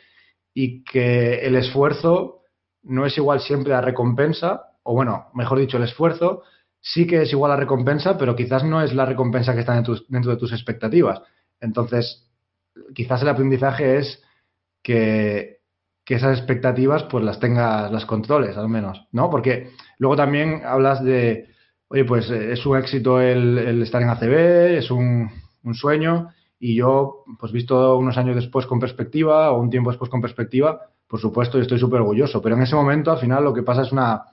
y 0.53 0.83
que 0.83 1.39
el 1.45 1.55
esfuerzo 1.55 2.43
no 2.83 3.05
es 3.05 3.17
igual 3.17 3.39
siempre 3.39 3.73
a 3.73 3.81
recompensa, 3.81 4.73
o 4.83 4.93
bueno, 4.93 5.27
mejor 5.33 5.59
dicho, 5.59 5.77
el 5.77 5.83
esfuerzo 5.83 6.43
sí 6.83 7.07
que 7.07 7.21
es 7.21 7.31
igual 7.31 7.51
a 7.53 7.55
recompensa, 7.55 8.17
pero 8.17 8.35
quizás 8.35 8.63
no 8.65 8.81
es 8.81 8.93
la 8.93 9.05
recompensa 9.05 9.53
que 9.53 9.61
está 9.61 9.73
dentro, 9.73 9.95
dentro 10.09 10.31
de 10.31 10.37
tus 10.37 10.51
expectativas. 10.51 11.21
Entonces, 11.61 12.29
quizás 12.93 13.21
el 13.21 13.29
aprendizaje 13.29 13.99
es 13.99 14.21
que, 14.83 15.61
que, 16.03 16.15
esas 16.15 16.37
expectativas 16.37 17.03
pues 17.03 17.23
las 17.23 17.39
tengas, 17.39 17.89
las 17.89 18.05
controles 18.05 18.57
al 18.57 18.67
menos, 18.67 19.07
¿no? 19.13 19.29
Porque 19.29 19.71
luego 19.97 20.17
también 20.17 20.61
hablas 20.65 21.01
de, 21.01 21.47
oye, 21.87 22.03
pues 22.03 22.29
es 22.29 22.65
un 22.65 22.77
éxito 22.77 23.21
el, 23.21 23.81
estar 23.81 24.01
en 24.01 24.09
ACB, 24.09 24.77
es 24.77 24.91
un, 24.91 25.31
un 25.63 25.73
sueño 25.75 26.33
y 26.59 26.75
yo, 26.75 27.23
pues 27.39 27.53
visto 27.53 27.97
unos 27.97 28.17
años 28.17 28.35
después 28.35 28.65
con 28.65 28.81
perspectiva 28.81 29.51
o 29.51 29.61
un 29.61 29.69
tiempo 29.69 29.89
después 29.89 30.09
con 30.09 30.21
perspectiva, 30.21 30.81
por 31.07 31.21
supuesto, 31.21 31.59
estoy 31.59 31.79
súper 31.79 32.01
orgulloso. 32.01 32.41
Pero 32.41 32.55
en 32.55 32.63
ese 32.63 32.75
momento, 32.75 33.11
al 33.11 33.19
final, 33.19 33.43
lo 33.43 33.53
que 33.53 33.63
pasa 33.63 33.83
es 33.83 33.91
una, 33.91 34.23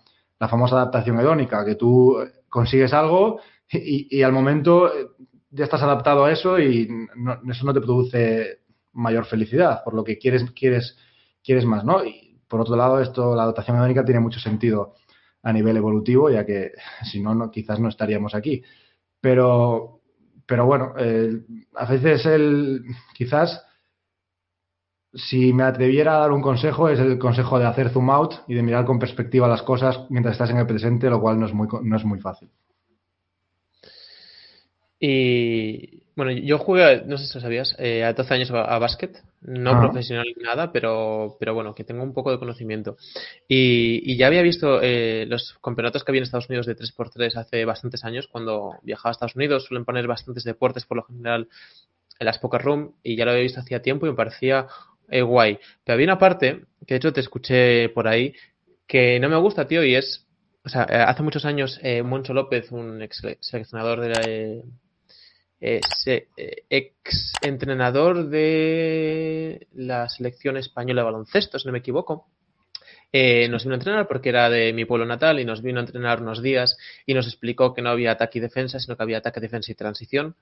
la 0.40 0.48
famosa 0.48 0.76
adaptación 0.76 1.20
hedónica, 1.20 1.64
que 1.64 1.74
tú 1.74 2.16
consigues 2.50 2.92
algo 2.92 3.40
y, 3.70 4.18
y 4.18 4.22
al 4.22 4.32
momento 4.32 4.90
ya 5.50 5.64
estás 5.64 5.82
adaptado 5.82 6.24
a 6.24 6.32
eso 6.32 6.58
y 6.58 6.88
no, 7.16 7.40
eso 7.50 7.64
no 7.64 7.72
te 7.72 7.80
produce 7.80 8.60
mayor 8.92 9.24
felicidad, 9.24 9.82
por 9.84 9.94
lo 9.94 10.04
que 10.04 10.18
quieres, 10.18 10.50
quieres, 10.52 10.96
quieres 11.42 11.64
más, 11.64 11.84
¿no? 11.84 12.04
Y 12.04 12.40
por 12.48 12.60
otro 12.60 12.76
lado, 12.76 13.00
esto, 13.00 13.34
la 13.34 13.44
adaptación 13.44 13.76
hedónica 13.76 14.04
tiene 14.04 14.20
mucho 14.20 14.40
sentido 14.40 14.94
a 15.42 15.52
nivel 15.52 15.76
evolutivo, 15.76 16.30
ya 16.30 16.44
que 16.44 16.72
si 17.10 17.20
no, 17.20 17.34
no 17.34 17.50
quizás 17.50 17.80
no 17.80 17.88
estaríamos 17.88 18.34
aquí. 18.34 18.62
Pero, 19.20 20.00
pero 20.46 20.66
bueno, 20.66 20.94
eh, 20.98 21.42
a 21.74 21.84
veces 21.86 22.26
el, 22.26 22.82
quizás 23.14 23.64
si 25.12 25.52
me 25.52 25.64
atreviera 25.64 26.16
a 26.16 26.20
dar 26.20 26.32
un 26.32 26.42
consejo 26.42 26.88
es 26.88 26.98
el 26.98 27.18
consejo 27.18 27.58
de 27.58 27.66
hacer 27.66 27.90
zoom 27.90 28.10
out 28.10 28.34
y 28.46 28.54
de 28.54 28.62
mirar 28.62 28.84
con 28.84 28.98
perspectiva 28.98 29.48
las 29.48 29.62
cosas 29.62 30.06
mientras 30.08 30.34
estás 30.34 30.50
en 30.50 30.58
el 30.58 30.66
presente, 30.66 31.10
lo 31.10 31.20
cual 31.20 31.38
no 31.38 31.46
es 31.46 31.52
muy, 31.52 31.66
no 31.82 31.96
es 31.96 32.04
muy 32.04 32.20
fácil. 32.20 32.48
Y 35.02 36.04
bueno, 36.14 36.32
yo 36.32 36.58
jugué, 36.58 37.02
no 37.06 37.16
sé 37.16 37.26
si 37.26 37.34
lo 37.34 37.40
sabías, 37.40 37.74
eh, 37.78 38.04
a 38.04 38.12
12 38.12 38.34
años 38.34 38.50
a, 38.50 38.64
a 38.64 38.78
básquet, 38.78 39.22
no 39.40 39.70
ah. 39.70 39.80
profesional 39.80 40.26
ni 40.36 40.42
nada, 40.42 40.70
pero, 40.70 41.36
pero 41.40 41.54
bueno, 41.54 41.74
que 41.74 41.84
tengo 41.84 42.02
un 42.02 42.12
poco 42.12 42.30
de 42.30 42.38
conocimiento. 42.38 42.98
Y, 43.48 44.02
y 44.04 44.18
ya 44.18 44.26
había 44.26 44.42
visto 44.42 44.80
eh, 44.82 45.24
los 45.26 45.58
campeonatos 45.62 46.04
que 46.04 46.10
había 46.10 46.18
en 46.18 46.24
Estados 46.24 46.50
Unidos 46.50 46.66
de 46.66 46.76
3x3 46.76 47.36
hace 47.36 47.64
bastantes 47.64 48.04
años, 48.04 48.28
cuando 48.30 48.74
viajaba 48.82 49.10
a 49.10 49.12
Estados 49.12 49.36
Unidos, 49.36 49.64
suelen 49.64 49.86
poner 49.86 50.06
bastantes 50.06 50.44
deportes 50.44 50.84
por 50.84 50.98
lo 50.98 51.04
general 51.04 51.48
en 52.18 52.26
las 52.26 52.38
poker 52.38 52.60
room, 52.60 52.92
y 53.02 53.16
ya 53.16 53.24
lo 53.24 53.30
había 53.30 53.44
visto 53.44 53.60
hacía 53.60 53.80
tiempo 53.80 54.04
y 54.04 54.10
me 54.10 54.16
parecía 54.16 54.66
eh, 55.10 55.22
guay. 55.22 55.58
Pero 55.84 55.94
había 55.94 56.06
una 56.06 56.18
parte, 56.18 56.62
que 56.86 56.94
de 56.94 56.96
hecho 56.96 57.12
te 57.12 57.20
escuché 57.20 57.88
por 57.90 58.08
ahí, 58.08 58.34
que 58.86 59.20
no 59.20 59.28
me 59.28 59.36
gusta, 59.36 59.66
tío, 59.66 59.84
y 59.84 59.94
es, 59.94 60.26
o 60.64 60.68
sea, 60.68 60.82
hace 60.82 61.22
muchos 61.22 61.44
años 61.44 61.78
eh, 61.82 62.02
Moncho 62.02 62.34
López, 62.34 62.72
un 62.72 63.02
ex 63.02 63.22
seleccionador 63.40 64.00
de 64.00 64.08
la 64.08 64.22
eh, 65.60 65.80
ex 66.70 67.32
entrenador 67.42 68.28
de 68.28 69.66
la 69.74 70.08
selección 70.08 70.56
española 70.56 71.02
de 71.02 71.04
baloncesto, 71.04 71.58
si 71.58 71.66
no 71.66 71.72
me 71.72 71.78
equivoco. 71.78 72.26
Eh, 73.12 73.48
nos 73.48 73.64
vino 73.64 73.74
a 73.74 73.78
entrenar 73.78 74.06
porque 74.06 74.28
era 74.28 74.48
de 74.48 74.72
mi 74.72 74.84
pueblo 74.84 75.04
natal 75.04 75.40
y 75.40 75.44
nos 75.44 75.62
vino 75.62 75.80
a 75.80 75.82
entrenar 75.82 76.22
unos 76.22 76.42
días 76.42 76.78
y 77.04 77.14
nos 77.14 77.26
explicó 77.26 77.74
que 77.74 77.82
no 77.82 77.90
había 77.90 78.12
ataque 78.12 78.38
y 78.38 78.42
defensa, 78.42 78.78
sino 78.78 78.96
que 78.96 79.02
había 79.02 79.18
ataque, 79.18 79.40
defensa 79.40 79.72
y 79.72 79.74
transición. 79.74 80.36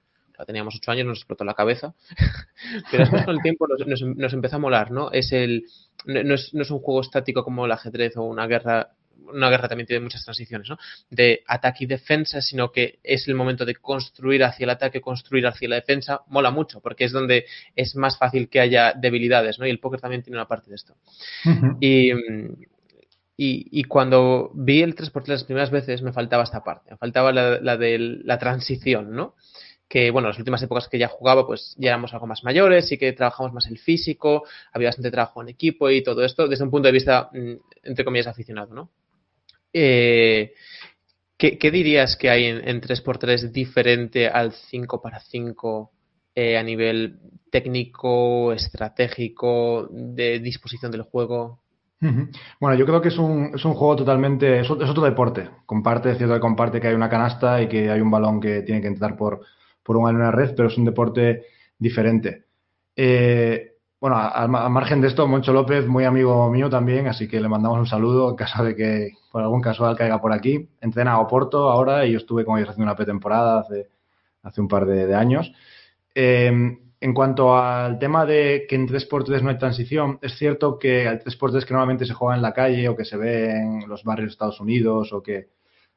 Teníamos 0.44 0.74
ocho 0.76 0.90
años, 0.90 1.06
nos 1.06 1.18
explotó 1.18 1.44
la 1.44 1.54
cabeza. 1.54 1.94
Pero 2.90 3.04
después 3.04 3.24
con 3.24 3.36
el 3.36 3.42
tiempo 3.42 3.66
nos, 3.66 4.32
empezó 4.32 4.56
a 4.56 4.60
molar, 4.60 4.90
¿no? 4.90 5.10
Es 5.12 5.32
el, 5.32 5.64
no 6.06 6.34
es, 6.34 6.54
no 6.54 6.62
es 6.62 6.70
un 6.70 6.80
juego 6.80 7.00
estático 7.00 7.44
como 7.44 7.66
el 7.66 7.72
ajedrez 7.72 8.16
o 8.16 8.22
una 8.22 8.46
guerra 8.46 8.92
una 9.32 9.50
guerra 9.50 9.68
también 9.68 9.86
tiene 9.86 10.02
muchas 10.02 10.24
transiciones, 10.24 10.68
¿no? 10.68 10.78
De 11.10 11.42
ataque 11.46 11.84
y 11.84 11.86
defensa, 11.86 12.40
sino 12.40 12.72
que 12.72 12.98
es 13.02 13.28
el 13.28 13.34
momento 13.34 13.64
de 13.64 13.74
construir 13.74 14.44
hacia 14.44 14.64
el 14.64 14.70
ataque, 14.70 15.00
construir 15.00 15.46
hacia 15.46 15.68
la 15.68 15.76
defensa, 15.76 16.22
mola 16.28 16.50
mucho, 16.50 16.80
porque 16.80 17.04
es 17.04 17.12
donde 17.12 17.46
es 17.76 17.96
más 17.96 18.18
fácil 18.18 18.48
que 18.48 18.60
haya 18.60 18.92
debilidades, 18.94 19.58
¿no? 19.58 19.66
Y 19.66 19.70
el 19.70 19.80
póker 19.80 20.00
también 20.00 20.22
tiene 20.22 20.38
una 20.38 20.48
parte 20.48 20.70
de 20.70 20.76
esto. 20.76 20.94
y, 21.80 22.12
y, 23.36 23.84
cuando 23.84 24.50
vi 24.54 24.82
el 24.82 24.96
3x3 24.96 25.26
las 25.28 25.44
primeras 25.44 25.70
veces, 25.70 26.02
me 26.02 26.12
faltaba 26.12 26.42
esta 26.42 26.64
parte, 26.64 26.90
me 26.90 26.96
faltaba 26.96 27.32
la, 27.32 27.60
la 27.60 27.76
de 27.76 27.98
la 28.24 28.38
transición, 28.38 29.12
¿no? 29.12 29.34
Que, 29.88 30.10
bueno, 30.10 30.28
las 30.28 30.38
últimas 30.38 30.62
épocas 30.62 30.86
que 30.88 30.98
ya 30.98 31.08
jugaba, 31.08 31.46
pues 31.46 31.74
ya 31.78 31.88
éramos 31.88 32.12
algo 32.12 32.26
más 32.26 32.44
mayores, 32.44 32.92
y 32.92 32.98
que 32.98 33.12
trabajamos 33.12 33.52
más 33.52 33.66
el 33.66 33.78
físico, 33.78 34.44
había 34.72 34.88
bastante 34.88 35.10
trabajo 35.10 35.42
en 35.42 35.48
equipo 35.48 35.88
y 35.88 36.02
todo 36.02 36.24
esto, 36.24 36.46
desde 36.46 36.64
un 36.64 36.70
punto 36.70 36.88
de 36.88 36.92
vista, 36.92 37.30
mm, 37.32 37.52
entre 37.84 38.04
comillas, 38.04 38.26
aficionado, 38.26 38.74
¿no? 38.74 38.90
Eh, 39.72 40.52
¿qué, 41.36 41.70
dirías 41.70 42.16
que 42.16 42.30
hay 42.30 42.46
en, 42.46 42.80
3x3 42.80 43.50
diferente 43.50 44.28
al 44.28 44.52
5x5 44.52 45.90
eh, 46.34 46.58
a 46.58 46.62
nivel 46.62 47.18
técnico, 47.50 48.52
estratégico, 48.52 49.88
de 49.90 50.38
disposición 50.40 50.92
del 50.92 51.02
juego? 51.02 51.60
Bueno, 52.60 52.78
yo 52.78 52.86
creo 52.86 53.00
que 53.00 53.08
es 53.08 53.18
un, 53.18 53.52
es 53.54 53.64
un 53.64 53.74
juego 53.74 53.96
totalmente. 53.96 54.60
Es, 54.60 54.70
otro 54.70 55.02
deporte. 55.02 55.50
Comparte, 55.66 56.12
es 56.12 56.18
cierto 56.18 56.34
que 56.34 56.40
comparte 56.40 56.80
que 56.80 56.88
hay 56.88 56.94
una 56.94 57.08
canasta 57.08 57.60
y 57.60 57.68
que 57.68 57.90
hay 57.90 58.00
un 58.00 58.10
balón 58.10 58.40
que 58.40 58.62
tiene 58.62 58.80
que 58.80 58.86
entrar 58.86 59.16
por, 59.16 59.40
por 59.88 59.96
una 59.96 60.30
red, 60.30 60.54
pero 60.54 60.68
es 60.68 60.76
un 60.76 60.84
deporte 60.84 61.46
diferente. 61.78 62.44
Eh, 62.94 63.76
bueno, 63.98 64.18
al, 64.18 64.50
margen 64.50 65.00
de 65.00 65.08
esto, 65.08 65.26
Moncho 65.26 65.50
López, 65.54 65.86
muy 65.86 66.04
amigo 66.04 66.50
mío 66.50 66.68
también, 66.68 67.06
así 67.06 67.26
que 67.26 67.40
le 67.40 67.48
mandamos 67.48 67.78
un 67.78 67.86
saludo 67.86 68.28
en 68.28 68.36
caso 68.36 68.62
de 68.62 68.76
que 68.76 69.12
por 69.32 69.40
algún 69.40 69.62
casual 69.62 69.96
caiga 69.96 70.20
por 70.20 70.34
aquí. 70.34 70.68
Entrena 70.82 71.12
a 71.12 71.20
Oporto 71.20 71.70
ahora 71.70 72.04
y 72.04 72.12
yo 72.12 72.18
estuve 72.18 72.44
con 72.44 72.58
ellos 72.58 72.68
haciendo 72.68 72.84
una 72.84 72.96
pretemporada 72.96 73.60
hace, 73.60 73.88
hace 74.42 74.60
un 74.60 74.68
par 74.68 74.84
de, 74.84 75.14
años. 75.14 75.50
Eh, 76.14 76.52
en 77.00 77.14
cuanto 77.14 77.56
al 77.56 77.98
tema 77.98 78.26
de 78.26 78.66
que 78.68 78.76
en 78.76 78.86
3x3 78.86 79.40
no 79.40 79.48
hay 79.48 79.56
transición, 79.56 80.18
es 80.20 80.36
cierto 80.36 80.78
que 80.78 81.06
el 81.06 81.18
3x3 81.24 81.64
que 81.64 81.72
normalmente 81.72 82.04
se 82.04 82.12
juega 82.12 82.36
en 82.36 82.42
la 82.42 82.52
calle 82.52 82.90
o 82.90 82.94
que 82.94 83.06
se 83.06 83.16
ve 83.16 83.52
en 83.52 83.88
los 83.88 84.04
barrios 84.04 84.28
de 84.28 84.32
Estados 84.32 84.60
Unidos 84.60 85.14
o 85.14 85.22
que 85.22 85.48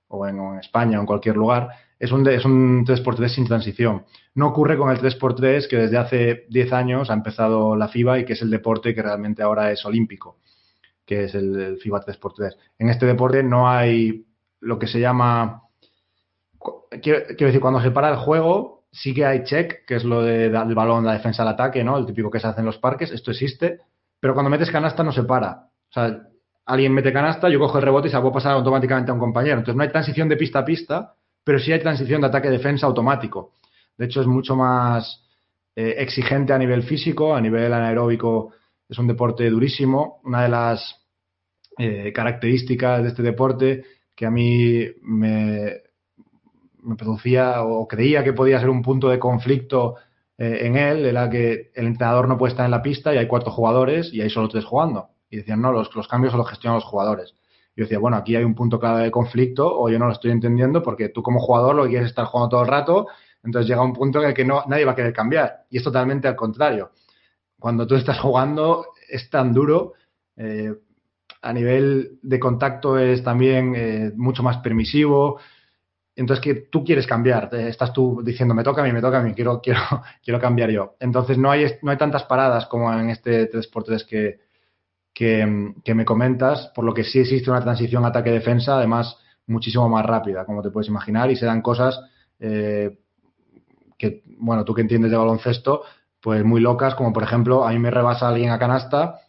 o 0.08 0.28
en, 0.28 0.60
España 0.60 0.98
o 0.98 1.02
en 1.02 1.08
cualquier 1.08 1.36
lugar, 1.36 1.70
es 2.02 2.12
un, 2.12 2.28
es 2.28 2.44
un 2.46 2.84
3x3 2.84 3.28
sin 3.28 3.46
transición. 3.46 4.06
No 4.34 4.48
ocurre 4.48 4.76
con 4.76 4.90
el 4.90 4.98
3x3 5.00 5.68
que 5.70 5.78
desde 5.78 5.98
hace 6.00 6.46
10 6.50 6.74
años 6.74 7.12
ha 7.12 7.14
empezado 7.14 7.76
la 7.76 7.90
FIBA 7.90 8.20
y 8.20 8.26
que 8.26 8.34
es 8.34 8.42
el 8.42 8.50
deporte 8.50 8.96
que 8.96 9.04
realmente 9.04 9.44
ahora 9.44 9.72
es 9.72 9.86
olímpico, 9.86 10.40
que 11.06 11.26
es 11.26 11.36
el, 11.36 11.78
FIBA 11.78 12.04
3x3. 12.04 12.56
En 12.80 12.90
este 12.90 13.06
deporte 13.06 13.44
no 13.44 13.70
hay 13.70 14.26
lo 14.62 14.80
que 14.80 14.88
se 14.88 15.00
llama... 15.00 15.62
Quiero, 17.04 17.24
decir, 17.38 17.62
cuando 17.62 17.80
se 17.82 17.92
para 17.92 18.10
el 18.10 18.16
juego, 18.16 18.86
sí 18.92 19.14
que 19.14 19.24
hay 19.24 19.44
check, 19.44 19.86
que 19.86 19.96
es 19.98 20.04
lo 20.04 20.24
de, 20.24 20.50
del 20.50 20.76
balón, 20.76 21.06
la 21.06 21.14
defensa 21.14 21.44
al 21.44 21.50
ataque, 21.50 21.84
¿no? 21.84 22.00
El 22.00 22.08
típico 22.08 22.32
que 22.32 22.40
se 22.40 22.48
hace 22.48 22.62
en 22.62 22.66
los 22.66 22.80
parques, 22.80 23.12
esto 23.12 23.30
existe, 23.30 23.80
pero 24.20 24.34
cuando 24.34 24.50
metes 24.50 24.72
canasta 24.72 25.04
no 25.04 25.12
se 25.12 25.24
para. 25.24 25.68
O 25.90 25.94
sea, 25.94 26.20
alguien 26.66 26.94
mete 26.94 27.14
canasta, 27.14 27.48
yo 27.48 27.60
cojo 27.60 27.78
el 27.78 27.84
rebote 27.84 28.08
y 28.08 28.10
se 28.10 28.18
la 28.18 28.22
puedo 28.22 28.34
pasar 28.34 28.54
automáticamente 28.54 29.12
a 29.12 29.14
un 29.14 29.20
compañero. 29.20 29.60
Entonces 29.60 29.76
no 29.76 29.84
hay 29.84 29.90
transición 29.90 30.28
de 30.28 30.38
pista 30.38 30.60
a 30.60 30.66
pista, 30.66 31.16
pero 31.44 31.60
sí 31.60 31.72
hay 31.72 31.80
transición 31.80 32.22
de 32.22 32.28
ataque-defensa 32.28 32.86
automático. 32.86 33.54
De 33.98 34.06
hecho, 34.06 34.22
es 34.22 34.28
mucho 34.28 34.56
más 34.56 35.24
eh, 35.76 35.96
exigente 35.98 36.54
a 36.54 36.58
nivel 36.58 36.84
físico, 36.84 37.36
a 37.36 37.42
nivel 37.42 37.74
anaeróbico 37.74 38.54
es 38.92 39.00
un 39.00 39.08
deporte 39.08 39.50
durísimo. 39.50 40.20
Una 40.26 40.44
de 40.44 40.50
las 40.50 41.02
eh, 41.78 42.12
características 42.14 43.02
de 43.02 43.10
este 43.10 43.24
deporte 43.24 43.86
que 44.14 44.26
a 44.26 44.30
mí 44.30 44.86
me, 45.02 45.78
producía 46.98 47.64
o 47.64 47.88
creía 47.88 48.24
que 48.24 48.34
podía 48.34 48.60
ser 48.60 48.70
un 48.70 48.82
punto 48.82 49.08
de 49.08 49.18
conflicto 49.18 49.96
eh, 50.38 50.60
en 50.64 50.76
él 50.76 51.06
era 51.06 51.30
que 51.30 51.72
el 51.74 51.88
entrenador 51.88 52.28
no 52.28 52.38
puede 52.38 52.52
estar 52.52 52.66
en 52.66 52.72
la 52.72 52.82
pista 52.82 53.14
y 53.14 53.18
hay 53.18 53.28
cuatro 53.28 53.52
jugadores 53.52 54.14
y 54.14 54.22
hay 54.22 54.30
solo 54.30 54.50
tres 54.50 54.66
jugando. 54.66 55.10
Y 55.30 55.38
decían, 55.38 55.62
no, 55.62 55.72
los, 55.72 55.96
los 55.96 56.10
cambios 56.10 56.34
los 56.34 56.50
gestionan 56.50 56.76
los 56.76 56.84
jugadores. 56.84 57.34
Yo 57.76 57.86
decía, 57.86 58.00
bueno, 58.00 58.18
aquí 58.18 58.36
hay 58.36 58.44
un 58.44 58.56
punto 58.56 58.80
clave 58.80 59.04
de 59.04 59.12
conflicto 59.12 59.80
o 59.80 59.90
yo 59.90 59.98
no 59.98 60.06
lo 60.08 60.12
estoy 60.12 60.32
entendiendo 60.32 60.84
porque 60.84 61.10
tú 61.10 61.24
como 61.24 61.40
jugador 61.40 61.76
lo 61.76 61.88
quieres 61.88 62.10
estar 62.10 62.26
jugando 62.26 62.50
todo 62.50 62.62
el 62.62 62.68
rato, 62.68 63.08
entonces 63.44 63.70
llega 63.70 63.82
un 63.82 63.94
punto 63.94 64.22
en 64.22 64.30
el 64.30 64.34
que 64.34 64.46
no, 64.46 64.64
nadie 64.68 64.86
va 64.86 64.92
a 64.92 64.96
querer 64.96 65.14
cambiar. 65.14 65.66
Y 65.70 65.78
es 65.78 65.84
totalmente 65.84 66.28
al 66.28 66.36
contrario. 66.36 66.92
Cuando 67.60 67.88
tú 67.88 67.96
estás 67.96 68.20
jugando 68.20 68.88
es 69.10 69.30
tan 69.30 69.54
duro, 69.54 69.94
eh, 70.36 70.74
a 71.42 71.54
nivel 71.54 72.20
de 72.22 72.40
contacto 72.40 73.00
es 73.00 73.24
también 73.24 73.74
eh, 73.76 74.12
mucho 74.16 74.44
más 74.44 74.58
permisivo. 74.58 75.40
Entonces 76.16 76.44
que 76.44 76.54
tú 76.70 76.84
quieres 76.84 77.08
cambiar, 77.08 77.50
estás 77.56 77.94
tú 77.94 78.22
diciendo, 78.24 78.54
me 78.54 78.64
toca 78.64 78.82
a 78.82 78.84
mí, 78.84 78.92
me 78.92 79.02
toca 79.02 79.20
a 79.20 79.24
mí, 79.24 79.34
quiero, 79.34 79.62
quiero, 79.64 79.80
quiero 80.24 80.40
cambiar 80.40 80.70
yo. 80.70 80.96
Entonces 81.00 81.38
no 81.38 81.50
hay, 81.50 81.66
no 81.82 81.92
hay 81.92 81.98
tantas 81.98 82.24
paradas 82.26 82.66
como 82.68 82.94
en 82.94 83.10
este 83.10 83.50
3x3 83.50 84.06
que, 84.06 84.51
que, 85.14 85.46
me 85.94 86.06
comentas, 86.06 86.72
por 86.74 86.86
lo 86.86 86.94
que 86.94 87.04
sí 87.04 87.20
existe 87.20 87.50
una 87.50 87.62
transición 87.62 88.06
ataque-defensa, 88.06 88.78
además 88.78 89.18
muchísimo 89.48 89.90
más 89.90 90.06
rápida, 90.06 90.46
como 90.46 90.62
te 90.62 90.72
puedes 90.72 90.88
imaginar, 90.88 91.30
y 91.32 91.36
se 91.36 91.46
dan 91.46 91.62
cosas 91.62 92.00
eh, 92.40 92.98
que, 93.98 94.24
bueno, 94.40 94.64
tú 94.66 94.74
que 94.74 94.82
entiendes 94.82 95.12
de 95.12 95.18
baloncesto, 95.18 95.84
pues 96.22 96.44
muy 96.46 96.62
locas, 96.62 96.96
como 96.96 97.12
por 97.12 97.24
ejemplo, 97.24 97.66
a 97.66 97.72
mí 97.72 97.80
me 97.80 97.92
rebasa 97.92 98.30
alguien 98.30 98.52
a 98.52 98.60
canasta 98.60 99.20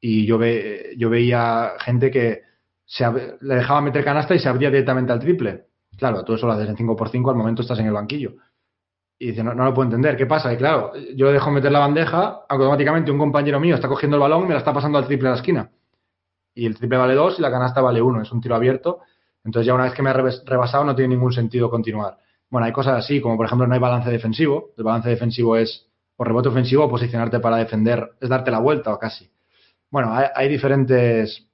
y 0.00 0.26
yo, 0.26 0.38
ve, 0.38 0.94
yo 0.96 1.10
veía 1.10 1.72
gente 1.80 2.10
que 2.10 2.42
se, 2.84 3.04
le 3.40 3.54
dejaba 3.54 3.80
meter 3.80 4.04
canasta 4.04 4.34
y 4.34 4.38
se 4.38 4.48
abría 4.48 4.70
directamente 4.70 5.12
al 5.12 5.20
triple. 5.20 5.66
Claro, 5.96 6.24
tú 6.24 6.34
eso 6.34 6.46
lo 6.46 6.52
haces 6.52 6.68
en 6.68 6.76
5x5, 6.76 7.30
al 7.30 7.36
momento 7.36 7.62
estás 7.62 7.78
en 7.78 7.86
el 7.86 7.92
banquillo. 7.92 8.34
Y 9.22 9.26
dice, 9.26 9.44
no, 9.44 9.54
lo 9.54 9.72
puedo 9.72 9.84
entender, 9.84 10.16
¿qué 10.16 10.26
pasa? 10.26 10.52
Y 10.52 10.56
claro, 10.56 10.94
yo 11.14 11.30
dejo 11.30 11.48
meter 11.52 11.70
la 11.70 11.78
bandeja, 11.78 12.40
automáticamente 12.48 13.12
un 13.12 13.18
compañero 13.18 13.60
mío 13.60 13.76
está 13.76 13.86
cogiendo 13.86 14.16
el 14.16 14.20
balón 14.20 14.42
y 14.42 14.46
me 14.46 14.54
la 14.54 14.58
está 14.58 14.72
pasando 14.72 14.98
al 14.98 15.06
triple 15.06 15.28
a 15.28 15.30
la 15.30 15.36
esquina. 15.36 15.70
Y 16.52 16.66
el 16.66 16.76
triple 16.76 16.98
vale 16.98 17.14
2 17.14 17.38
y 17.38 17.42
la 17.42 17.48
canasta 17.48 17.80
vale 17.80 18.02
1, 18.02 18.22
es 18.22 18.32
un 18.32 18.40
tiro 18.40 18.56
abierto. 18.56 18.98
Entonces 19.44 19.68
ya 19.68 19.74
una 19.74 19.84
vez 19.84 19.94
que 19.94 20.02
me 20.02 20.10
ha 20.10 20.12
rebasado 20.12 20.82
no 20.82 20.96
tiene 20.96 21.14
ningún 21.14 21.32
sentido 21.32 21.70
continuar. 21.70 22.18
Bueno, 22.50 22.66
hay 22.66 22.72
cosas 22.72 22.98
así, 22.98 23.20
como 23.20 23.36
por 23.36 23.46
ejemplo 23.46 23.64
no 23.64 23.74
hay 23.74 23.78
balance 23.78 24.10
defensivo. 24.10 24.70
El 24.76 24.82
balance 24.82 25.10
defensivo 25.10 25.56
es 25.56 25.86
o 26.16 26.24
rebote 26.24 26.48
ofensivo 26.48 26.86
o 26.86 26.90
posicionarte 26.90 27.38
para 27.38 27.58
defender, 27.58 28.14
es 28.20 28.28
darte 28.28 28.50
la 28.50 28.58
vuelta 28.58 28.92
o 28.92 28.98
casi. 28.98 29.30
Bueno, 29.88 30.12
hay, 30.12 30.26
hay 30.34 30.48
diferentes, 30.48 31.46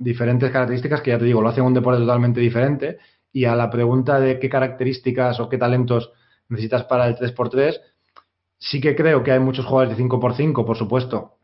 diferentes 0.00 0.50
características 0.50 1.00
que 1.00 1.12
ya 1.12 1.18
te 1.20 1.26
digo, 1.26 1.40
lo 1.40 1.50
hacen 1.50 1.62
un 1.62 1.74
deporte 1.74 2.00
totalmente 2.00 2.40
diferente. 2.40 2.98
Y 3.30 3.44
a 3.44 3.54
la 3.54 3.70
pregunta 3.70 4.18
de 4.18 4.40
qué 4.40 4.48
características 4.48 5.38
o 5.38 5.48
qué 5.48 5.58
talentos 5.58 6.10
necesitas 6.48 6.84
para 6.84 7.06
el 7.06 7.16
3x3. 7.16 7.80
Sí 8.58 8.80
que 8.80 8.94
creo 8.96 9.22
que 9.22 9.32
hay 9.32 9.40
muchos 9.40 9.66
jugadores 9.66 9.96
de 9.96 10.02
5x5, 10.02 10.64
por 10.64 10.76
supuesto, 10.76 11.36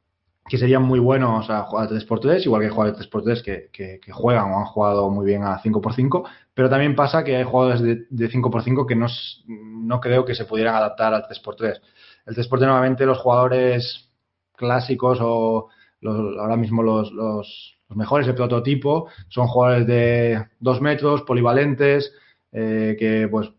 que 0.49 0.59
serían 0.59 0.83
muy 0.83 0.99
buenos 0.99 1.49
a 1.51 1.63
jugar 1.63 1.89
al 1.89 1.95
3x3, 1.95 2.45
igual 2.45 2.61
que 2.61 2.67
hay 2.67 2.73
jugadores 2.73 2.99
de 2.99 3.07
3x3 3.09 3.43
que, 3.73 4.01
que, 4.01 4.13
juegan 4.13 4.51
o 4.51 4.59
han 4.59 4.65
jugado 4.65 5.11
muy 5.11 5.25
bien 5.27 5.45
a 5.45 5.61
5x5, 5.63 6.25
pero 6.55 6.69
también 6.69 6.97
pasa 6.97 7.23
que 7.23 7.37
hay 7.37 7.45
jugadores 7.45 7.83
de, 7.83 8.09
5x5 8.11 8.87
que 8.87 8.97
no, 8.97 9.07
no 9.47 10.01
creo 10.01 10.25
que 10.25 10.35
se 10.35 10.45
pudieran 10.45 10.75
adaptar 10.75 11.15
al 11.15 11.25
3x3. 11.25 11.81
El 12.27 12.35
3x3 12.35 12.61
nuevamente 12.61 13.07
los 13.07 13.19
jugadores 13.19 14.11
clásicos 14.57 15.19
o 15.21 15.69
ahora 16.05 16.57
mismo 16.57 16.83
los, 16.83 17.13
los, 17.13 17.77
mejores 17.91 18.27
de 18.27 18.35
prototipo 18.35 19.09
son 19.29 19.49
jugadores 19.49 19.87
de 19.87 20.47
2 20.61 20.81
metros, 20.81 21.23
polivalentes, 21.23 22.13
eh, 22.53 22.97
que 22.99 23.29
pues 23.29 23.51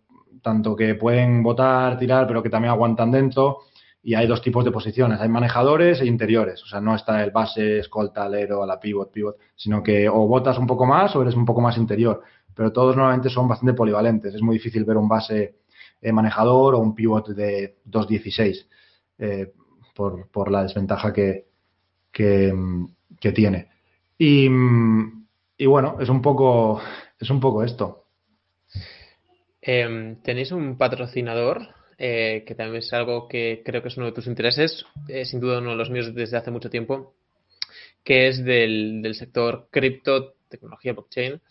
tanto 0.41 0.75
que 0.75 0.95
pueden 0.95 1.43
votar, 1.43 1.97
tirar, 1.97 2.27
pero 2.27 2.41
que 2.41 2.49
también 2.49 2.71
aguantan 2.71 3.11
dentro. 3.11 3.59
Y 4.03 4.15
hay 4.15 4.25
dos 4.25 4.41
tipos 4.41 4.65
de 4.65 4.71
posiciones, 4.71 5.19
hay 5.19 5.29
manejadores 5.29 6.01
e 6.01 6.07
interiores. 6.07 6.63
O 6.63 6.65
sea, 6.65 6.81
no 6.81 6.95
está 6.95 7.23
el 7.23 7.31
base, 7.31 7.79
escolta, 7.79 8.23
alero, 8.23 8.63
a 8.63 8.65
la 8.65 8.79
pivot, 8.79 9.11
pivot, 9.11 9.37
sino 9.55 9.83
que 9.83 10.09
o 10.09 10.27
votas 10.27 10.57
un 10.57 10.65
poco 10.65 10.85
más 10.85 11.15
o 11.15 11.21
eres 11.21 11.35
un 11.35 11.45
poco 11.45 11.61
más 11.61 11.77
interior. 11.77 12.23
Pero 12.55 12.73
todos 12.73 12.95
normalmente 12.95 13.29
son 13.29 13.47
bastante 13.47 13.73
polivalentes. 13.73 14.33
Es 14.33 14.41
muy 14.41 14.55
difícil 14.55 14.85
ver 14.85 14.97
un 14.97 15.07
base 15.07 15.61
eh, 16.01 16.11
manejador 16.11 16.73
o 16.75 16.79
un 16.79 16.95
pivot 16.95 17.29
de 17.29 17.77
2.16 17.87 18.65
eh, 19.19 19.53
por, 19.93 20.27
por, 20.29 20.49
la 20.49 20.63
desventaja 20.63 21.13
que, 21.13 21.45
que, 22.11 22.51
que 23.19 23.31
tiene. 23.31 23.69
Y, 24.17 24.49
y, 25.57 25.65
bueno, 25.67 25.97
es 25.99 26.09
un 26.09 26.21
poco, 26.21 26.81
es 27.19 27.29
un 27.29 27.39
poco 27.39 27.63
esto. 27.63 28.00
Em, 29.61 30.21
¿Tenéis 30.21 30.51
un 30.51 30.77
patrocinador 30.77 31.69
eh, 31.97 32.43
que 32.47 32.55
también 32.55 32.77
es 32.77 32.91
algo 32.93 33.27
que 33.27 33.61
creo 33.63 33.81
que 33.81 33.89
es 33.89 33.97
uno 33.97 34.07
de 34.07 34.11
tus 34.11 34.27
intereses, 34.27 34.85
sin 35.23 35.39
duda 35.39 35.59
uno 35.59 35.71
de 35.71 35.75
los 35.75 35.91
míos 35.91 36.15
desde 36.15 36.37
hace 36.37 36.49
mucho 36.49 36.69
tiempo, 36.69 37.13
que 38.03 38.27
es 38.27 38.43
del, 38.43 39.01
del 39.01 39.15
sector 39.15 39.67
cripto, 39.69 40.33
tecnología 40.49 40.93
blockchain. 40.93 41.41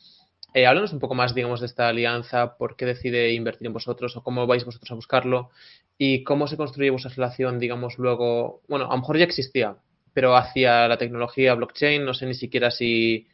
Eh, 0.52 0.66
háblanos 0.66 0.92
un 0.92 0.98
poco 0.98 1.14
más, 1.14 1.34
digamos, 1.34 1.60
de 1.60 1.66
esta 1.66 1.88
alianza, 1.88 2.56
por 2.56 2.76
qué 2.76 2.84
decide 2.84 3.32
invertir 3.32 3.68
en 3.68 3.72
vosotros 3.72 4.16
o 4.16 4.22
cómo 4.22 4.46
vais 4.46 4.64
vosotros 4.64 4.90
a 4.90 4.96
buscarlo 4.96 5.50
y 5.96 6.24
cómo 6.24 6.48
se 6.48 6.56
construye 6.56 6.90
vuestra 6.90 7.12
relación, 7.12 7.58
digamos, 7.58 7.98
luego, 7.98 8.62
bueno, 8.68 8.86
a 8.86 8.94
lo 8.94 8.98
mejor 8.98 9.18
ya 9.18 9.24
existía, 9.24 9.76
pero 10.12 10.36
hacia 10.36 10.88
la 10.88 10.98
tecnología 10.98 11.54
blockchain, 11.54 12.04
no 12.04 12.14
sé 12.14 12.26
ni 12.26 12.34
siquiera 12.34 12.70
si 12.70 13.28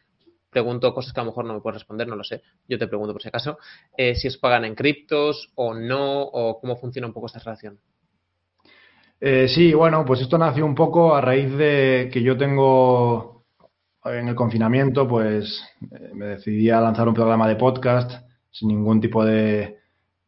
pregunto 0.56 0.94
cosas 0.94 1.12
que 1.12 1.20
a 1.20 1.22
lo 1.22 1.32
mejor 1.32 1.44
no 1.44 1.52
me 1.52 1.60
puedes 1.60 1.80
responder, 1.80 2.08
no 2.08 2.16
lo 2.16 2.24
sé, 2.24 2.40
yo 2.66 2.78
te 2.78 2.88
pregunto 2.88 3.12
por 3.12 3.20
si 3.20 3.28
acaso, 3.28 3.58
eh, 3.94 4.14
si 4.14 4.26
os 4.26 4.38
pagan 4.38 4.64
en 4.64 4.74
criptos 4.74 5.50
o 5.54 5.74
no, 5.74 6.22
o 6.22 6.58
cómo 6.58 6.76
funciona 6.76 7.06
un 7.06 7.12
poco 7.12 7.26
esta 7.26 7.40
relación. 7.40 7.78
Eh, 9.20 9.48
sí, 9.48 9.74
bueno, 9.74 10.02
pues 10.06 10.22
esto 10.22 10.38
nació 10.38 10.64
un 10.64 10.74
poco 10.74 11.14
a 11.14 11.20
raíz 11.20 11.52
de 11.58 12.08
que 12.10 12.22
yo 12.22 12.38
tengo 12.38 13.44
en 14.06 14.28
el 14.28 14.34
confinamiento, 14.34 15.06
pues 15.06 15.62
eh, 15.90 16.12
me 16.14 16.24
decidí 16.26 16.70
a 16.70 16.80
lanzar 16.80 17.06
un 17.06 17.14
programa 17.14 17.46
de 17.46 17.56
podcast 17.56 18.26
sin 18.50 18.68
ningún 18.68 18.98
tipo 18.98 19.26
de, 19.26 19.76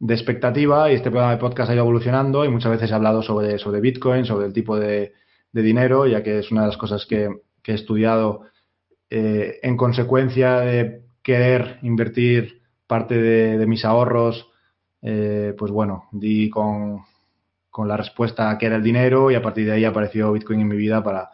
expectativa 0.07 0.91
y 0.91 0.95
este 0.95 1.09
programa 1.09 1.33
de 1.33 1.39
podcast 1.39 1.71
ha 1.71 1.73
ido 1.73 1.83
evolucionando 1.83 2.45
y 2.45 2.49
muchas 2.49 2.71
veces 2.71 2.91
he 2.91 2.93
hablado 2.93 3.23
sobre, 3.23 3.57
sobre 3.57 3.81
Bitcoin, 3.81 4.25
sobre 4.25 4.45
el 4.45 4.53
tipo 4.53 4.77
de, 4.77 5.13
dinero, 5.51 6.05
ya 6.05 6.21
que 6.21 6.37
es 6.37 6.51
una 6.51 6.61
de 6.61 6.67
las 6.67 6.77
cosas 6.77 7.07
que, 7.07 7.29
he 7.65 7.73
estudiado 7.73 8.45
eh, 9.09 9.59
en 9.61 9.77
consecuencia 9.77 10.59
de 10.59 11.03
querer 11.23 11.79
invertir 11.81 12.61
parte 12.87 13.17
de, 13.17 13.65
mis 13.67 13.85
ahorros, 13.85 14.49
eh, 15.01 15.53
pues 15.57 15.71
bueno, 15.71 16.09
di 16.11 16.49
con, 16.49 17.03
con 17.69 17.87
la 17.87 17.97
respuesta 17.97 18.57
que 18.57 18.65
era 18.65 18.77
el 18.77 18.83
dinero 18.83 19.29
y 19.31 19.35
a 19.35 19.41
partir 19.41 19.65
de 19.65 19.73
ahí 19.73 19.85
apareció 19.85 20.31
Bitcoin 20.31 20.61
en 20.61 20.67
mi 20.67 20.75
vida 20.75 21.03
para, 21.03 21.29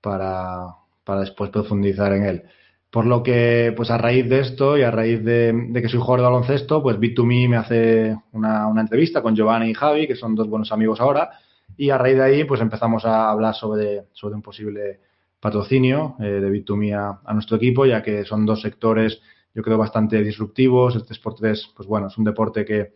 para 0.00 0.82
para 1.04 1.20
después 1.20 1.50
profundizar 1.50 2.12
en 2.12 2.24
él. 2.24 2.42
Por 2.90 3.06
lo 3.06 3.22
que, 3.22 3.72
pues 3.76 3.90
a 3.90 3.96
raíz 3.96 4.28
de 4.28 4.40
esto 4.40 4.76
y 4.76 4.82
a 4.82 4.90
raíz 4.90 5.24
de, 5.24 5.70
que 5.74 5.88
soy 5.88 5.98
jugador 5.98 6.20
de 6.20 6.24
baloncesto, 6.24 6.82
pues 6.82 6.98
Bit2Me 6.98 7.48
me 7.48 7.56
hace 7.56 8.16
una, 8.32 8.68
entrevista 8.78 9.22
con 9.22 9.34
Giovanni 9.34 9.70
y 9.70 9.74
Javi, 9.74 10.06
que 10.06 10.14
son 10.14 10.34
dos 10.34 10.48
buenos 10.48 10.72
amigos 10.72 11.00
ahora, 11.00 11.30
y 11.76 11.88
a 11.88 11.96
raíz 11.96 12.16
de 12.16 12.22
ahí, 12.22 12.44
pues 12.44 12.60
empezamos 12.60 13.06
a 13.06 13.30
hablar 13.30 13.54
sobre, 13.54 14.04
sobre 14.12 14.34
un 14.34 14.42
posible 14.42 15.00
patrocinio 15.42 16.14
eh, 16.20 16.40
de 16.40 16.48
Bit2Me 16.52 16.94
a, 16.94 17.34
nuestro 17.34 17.56
equipo, 17.56 17.84
ya 17.84 18.00
que 18.00 18.24
son 18.24 18.46
dos 18.46 18.62
sectores, 18.62 19.20
yo 19.52 19.62
creo, 19.62 19.76
bastante 19.76 20.22
disruptivos. 20.22 20.94
Este 20.94 21.14
Sport 21.14 21.38
3, 21.40 21.72
pues 21.76 21.88
bueno, 21.88 22.06
es 22.06 22.16
un 22.16 22.24
deporte 22.24 22.64
que 22.64 22.92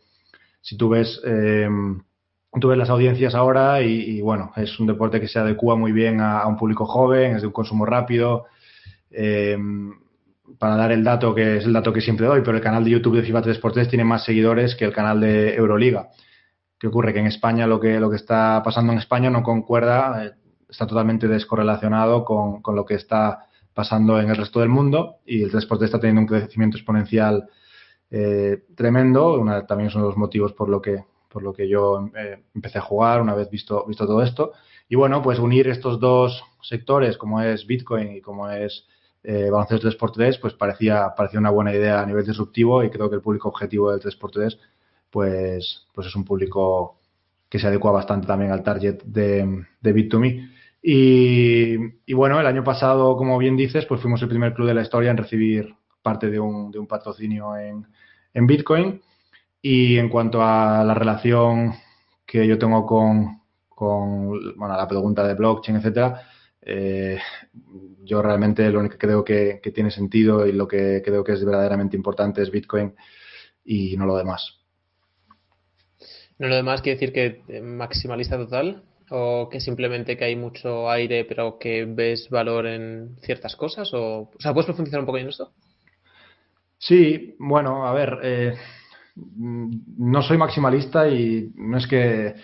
si 0.60 0.76
tú 0.76 0.88
ves... 0.88 1.20
Eh, 1.26 1.68
tú 2.58 2.68
ves 2.68 2.78
las 2.78 2.88
audiencias 2.88 3.34
ahora 3.34 3.82
y, 3.82 4.22
bueno, 4.22 4.50
es 4.56 4.80
un 4.80 4.86
deporte 4.86 5.20
que 5.20 5.28
se 5.28 5.38
adecua 5.38 5.76
muy 5.76 5.92
bien 5.92 6.22
a, 6.22 6.46
un 6.46 6.56
público 6.56 6.86
joven, 6.86 7.34
es 7.36 7.42
de 7.42 7.48
un 7.48 7.52
consumo 7.52 7.84
rápido. 7.84 8.46
Eh, 9.10 9.58
para 10.58 10.76
dar 10.76 10.92
el 10.92 11.04
dato, 11.04 11.34
que 11.34 11.58
es 11.58 11.66
el 11.66 11.74
dato 11.74 11.92
que 11.92 12.00
siempre 12.00 12.26
doy, 12.26 12.40
pero 12.42 12.56
el 12.56 12.62
canal 12.62 12.82
de 12.82 12.92
YouTube 12.92 13.16
de 13.16 13.24
FIFA 13.24 13.42
3x3 13.42 13.90
tiene 13.90 14.04
más 14.04 14.24
seguidores 14.24 14.74
que 14.74 14.86
el 14.86 14.92
canal 14.92 15.20
de 15.20 15.54
Euroliga. 15.54 16.08
¿Qué 16.78 16.86
ocurre? 16.86 17.12
Que 17.12 17.18
en 17.18 17.26
España 17.26 17.66
lo 17.66 17.78
que, 17.78 18.00
lo 18.00 18.08
que 18.08 18.16
está 18.16 18.62
pasando 18.64 18.92
en 18.92 18.98
España 18.98 19.28
no 19.28 19.42
concuerda, 19.42 20.24
eh, 20.24 20.32
está 20.68 20.86
totalmente 20.86 21.28
descorrelacionado 21.28 22.24
con, 22.24 22.62
con, 22.62 22.76
lo 22.76 22.84
que 22.84 22.94
está 22.94 23.46
pasando 23.74 24.20
en 24.20 24.30
el 24.30 24.36
resto 24.36 24.60
del 24.60 24.68
mundo 24.68 25.16
y 25.26 25.42
el 25.42 25.52
3x3 25.52 25.84
está 25.84 26.00
teniendo 26.00 26.22
un 26.22 26.26
crecimiento 26.26 26.76
exponencial 26.76 27.48
eh, 28.10 28.64
tremendo. 28.74 29.44
también 29.66 29.90
son 29.90 30.02
los 30.02 30.16
motivos 30.16 30.52
por 30.52 30.68
lo 30.68 30.80
que 30.80 31.04
por 31.28 31.42
lo 31.42 31.52
que 31.52 31.68
yo 31.68 32.08
eh, 32.16 32.44
empecé 32.54 32.78
a 32.78 32.82
jugar 32.82 33.20
una 33.20 33.34
vez 33.34 33.50
visto, 33.50 33.84
visto 33.86 34.06
todo 34.06 34.22
esto. 34.22 34.52
Y 34.88 34.94
bueno, 34.94 35.20
pues 35.20 35.38
unir 35.38 35.68
estos 35.68 36.00
dos 36.00 36.42
sectores, 36.62 37.18
como 37.18 37.42
es 37.42 37.66
Bitcoin 37.66 38.16
y 38.16 38.20
como 38.22 38.48
es 38.48 38.86
eh, 39.22 39.50
baloncesto 39.50 39.86
3x3, 39.86 40.40
pues 40.40 40.54
parecía, 40.54 41.12
parecía 41.14 41.38
una 41.38 41.50
buena 41.50 41.74
idea 41.74 42.00
a 42.00 42.06
nivel 42.06 42.24
disruptivo 42.24 42.82
y 42.82 42.88
creo 42.88 43.10
que 43.10 43.16
el 43.16 43.20
público 43.20 43.48
objetivo 43.50 43.90
del 43.90 44.00
3x3 44.00 44.58
pues, 45.10 45.86
pues 45.92 46.06
es 46.06 46.16
un 46.16 46.24
público 46.24 46.96
que 47.50 47.58
se 47.58 47.66
adecua 47.66 47.92
bastante 47.92 48.26
también 48.26 48.50
al 48.50 48.62
target 48.62 49.02
de, 49.02 49.66
de 49.80 49.94
Bit2Me. 49.94 50.50
Y, 50.88 52.12
bueno, 52.12 52.38
el 52.38 52.46
año 52.46 52.62
pasado, 52.62 53.16
como 53.16 53.38
bien 53.38 53.56
dices, 53.56 53.84
pues 53.86 54.00
fuimos 54.00 54.22
el 54.22 54.28
primer 54.28 54.54
club 54.54 54.68
de 54.68 54.74
la 54.74 54.82
historia 54.82 55.10
en 55.10 55.16
recibir 55.16 55.74
parte 56.00 56.30
de 56.30 56.38
un, 56.38 56.70
de 56.70 56.78
un 56.78 56.86
patrocinio 56.86 57.56
en, 57.56 58.46
Bitcoin. 58.46 59.02
Y 59.60 59.98
en 59.98 60.08
cuanto 60.08 60.40
a 60.44 60.84
la 60.84 60.94
relación 60.94 61.74
que 62.24 62.46
yo 62.46 62.56
tengo 62.56 62.86
con, 62.86 63.42
bueno, 64.56 64.76
la 64.76 64.86
pregunta 64.86 65.26
de 65.26 65.34
blockchain, 65.34 65.78
etcétera, 65.78 66.22
eh, 66.62 67.18
yo 68.04 68.22
realmente 68.22 68.70
lo 68.70 68.78
único 68.78 68.92
que 68.92 69.06
creo 69.06 69.24
que, 69.24 69.60
tiene 69.74 69.90
sentido 69.90 70.46
y 70.46 70.52
lo 70.52 70.68
que 70.68 71.02
creo 71.04 71.24
que 71.24 71.32
es 71.32 71.44
verdaderamente 71.44 71.96
importante 71.96 72.42
es 72.42 72.52
Bitcoin 72.52 72.94
y 73.64 73.96
no 73.96 74.06
lo 74.06 74.16
demás. 74.16 74.60
¿No 76.38 76.46
lo 76.46 76.54
demás 76.54 76.80
quiere 76.80 77.00
decir 77.00 77.12
que 77.12 77.60
maximalista 77.60 78.36
total? 78.36 78.84
¿O 79.10 79.48
que 79.48 79.60
simplemente 79.60 80.16
que 80.16 80.24
hay 80.24 80.36
mucho 80.36 80.90
aire 80.90 81.24
pero 81.24 81.58
que 81.58 81.84
ves 81.84 82.28
valor 82.28 82.66
en 82.66 83.16
ciertas 83.22 83.54
cosas? 83.54 83.92
¿O, 83.94 84.22
o 84.22 84.40
sea, 84.40 84.52
¿puedes 84.52 84.66
profundizar 84.66 85.00
un 85.00 85.06
poco 85.06 85.18
en 85.18 85.28
esto? 85.28 85.52
Sí, 86.78 87.34
bueno, 87.38 87.86
a 87.86 87.92
ver, 87.92 88.18
eh, 88.22 88.54
no 89.16 90.22
soy 90.22 90.36
maximalista 90.36 91.08
y 91.08 91.52
no 91.54 91.78
es 91.78 91.86
que 91.86 92.34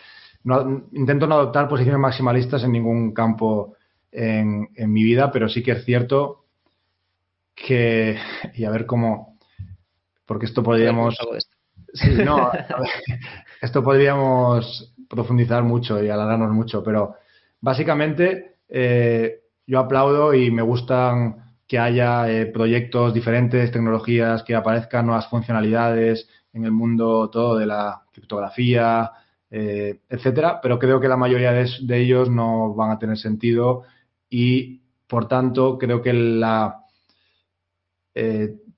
intento 0.93 1.27
no 1.27 1.35
adoptar 1.37 1.69
posiciones 1.69 2.01
maximalistas 2.01 2.65
en 2.65 2.73
ningún 2.73 3.13
campo 3.13 3.77
en, 4.11 4.69
mi 4.77 5.05
vida, 5.05 5.31
pero 5.31 5.49
sí 5.49 5.63
que 5.63 5.73
es 5.73 5.85
cierto 5.85 6.47
que, 7.55 8.19
y 8.55 8.65
a 8.65 8.71
ver 8.71 8.87
cómo, 8.87 9.39
porque 10.27 10.47
esto 10.47 10.63
podríamos... 10.63 11.17
no, 12.25 12.51
esto 13.61 13.83
podríamos 13.85 14.92
profundizar 15.13 15.63
mucho 15.63 16.03
y 16.03 16.09
alargarnos 16.09 16.53
mucho, 16.53 16.83
pero 16.83 17.17
básicamente 17.61 18.57
eh, 18.67 19.43
yo 19.67 19.79
aplaudo 19.79 20.33
y 20.33 20.51
me 20.51 20.63
gustan 20.63 21.55
que 21.67 21.79
haya 21.79 22.31
eh, 22.31 22.47
proyectos 22.47 23.13
diferentes, 23.13 23.71
tecnologías 23.71 24.43
que 24.43 24.55
aparezcan, 24.55 25.07
nuevas 25.07 25.29
funcionalidades, 25.29 26.29
en 26.55 26.65
el 26.65 26.73
mundo 26.73 27.29
todo 27.29 27.59
de 27.59 27.67
la 27.67 28.03
criptografía, 28.11 29.11
eh, 29.51 30.01
etcétera, 30.09 30.61
pero 30.63 30.79
creo 30.79 30.99
que 30.99 31.09
la 31.09 31.19
mayoría 31.19 31.53
de, 31.53 31.67
ellos 31.91 32.31
no 32.31 32.75
van 32.75 32.93
a 32.93 32.99
tener 32.99 33.19
sentido 33.19 33.83
y, 34.31 34.81
por 35.07 35.29
tanto, 35.29 35.77
creo 35.79 36.01
que 36.01 36.15
la 36.15 36.79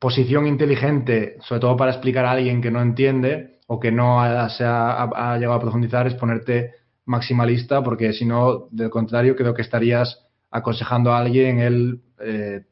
posición 0.01 0.47
inteligente, 0.47 1.37
sobre 1.43 1.61
todo 1.61 1.77
para 1.77 1.93
explicar 1.93 2.25
a 2.25 2.33
alguien 2.33 2.61
que 2.61 2.71
no 2.71 2.81
entiende 2.81 3.54
o 3.67 3.81
que 3.81 3.91
no 3.91 4.21
ha, 4.21 4.49
se 4.51 4.65
ha, 4.65 5.37
llegado 5.37 5.55
a 5.55 5.61
profundizar, 5.61 6.07
es 6.07 6.15
ponerte 6.15 6.75
maximalista, 7.07 7.83
porque 7.83 8.13
si 8.13 8.25
no, 8.25 8.69
del 8.71 8.91
contrario, 8.91 9.37
creo 9.37 9.55
que 9.55 9.63
estarías 9.63 10.27
aconsejando 10.51 11.13
a 11.13 11.19
alguien 11.19 11.61
el 11.61 12.01
eh, 12.21 12.63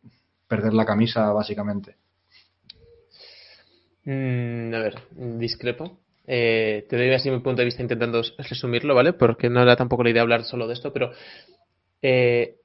perder 0.47 0.75
la 0.75 0.85
camisa, 0.85 1.33
básicamente. 1.33 1.97
Mm, 4.05 4.75
a 4.75 4.79
ver, 4.79 4.95
discrepo. 5.11 5.99
Eh, 6.27 6.87
te 6.89 6.97
doy 6.97 7.13
así 7.13 7.31
mi 7.31 7.41
punto 7.41 7.61
de 7.61 7.67
vista 7.67 7.83
intentando 7.83 8.23
resumirlo, 8.39 8.95
¿vale? 8.95 9.13
Porque 9.13 9.51
no 9.51 9.63
era 9.63 9.77
tampoco 9.77 10.05
la 10.05 10.11
idea 10.11 10.23
hablar 10.23 10.45
solo 10.45 10.67
de 10.67 10.75
esto, 10.75 10.93
pero 10.93 11.13
eh, 12.01 12.57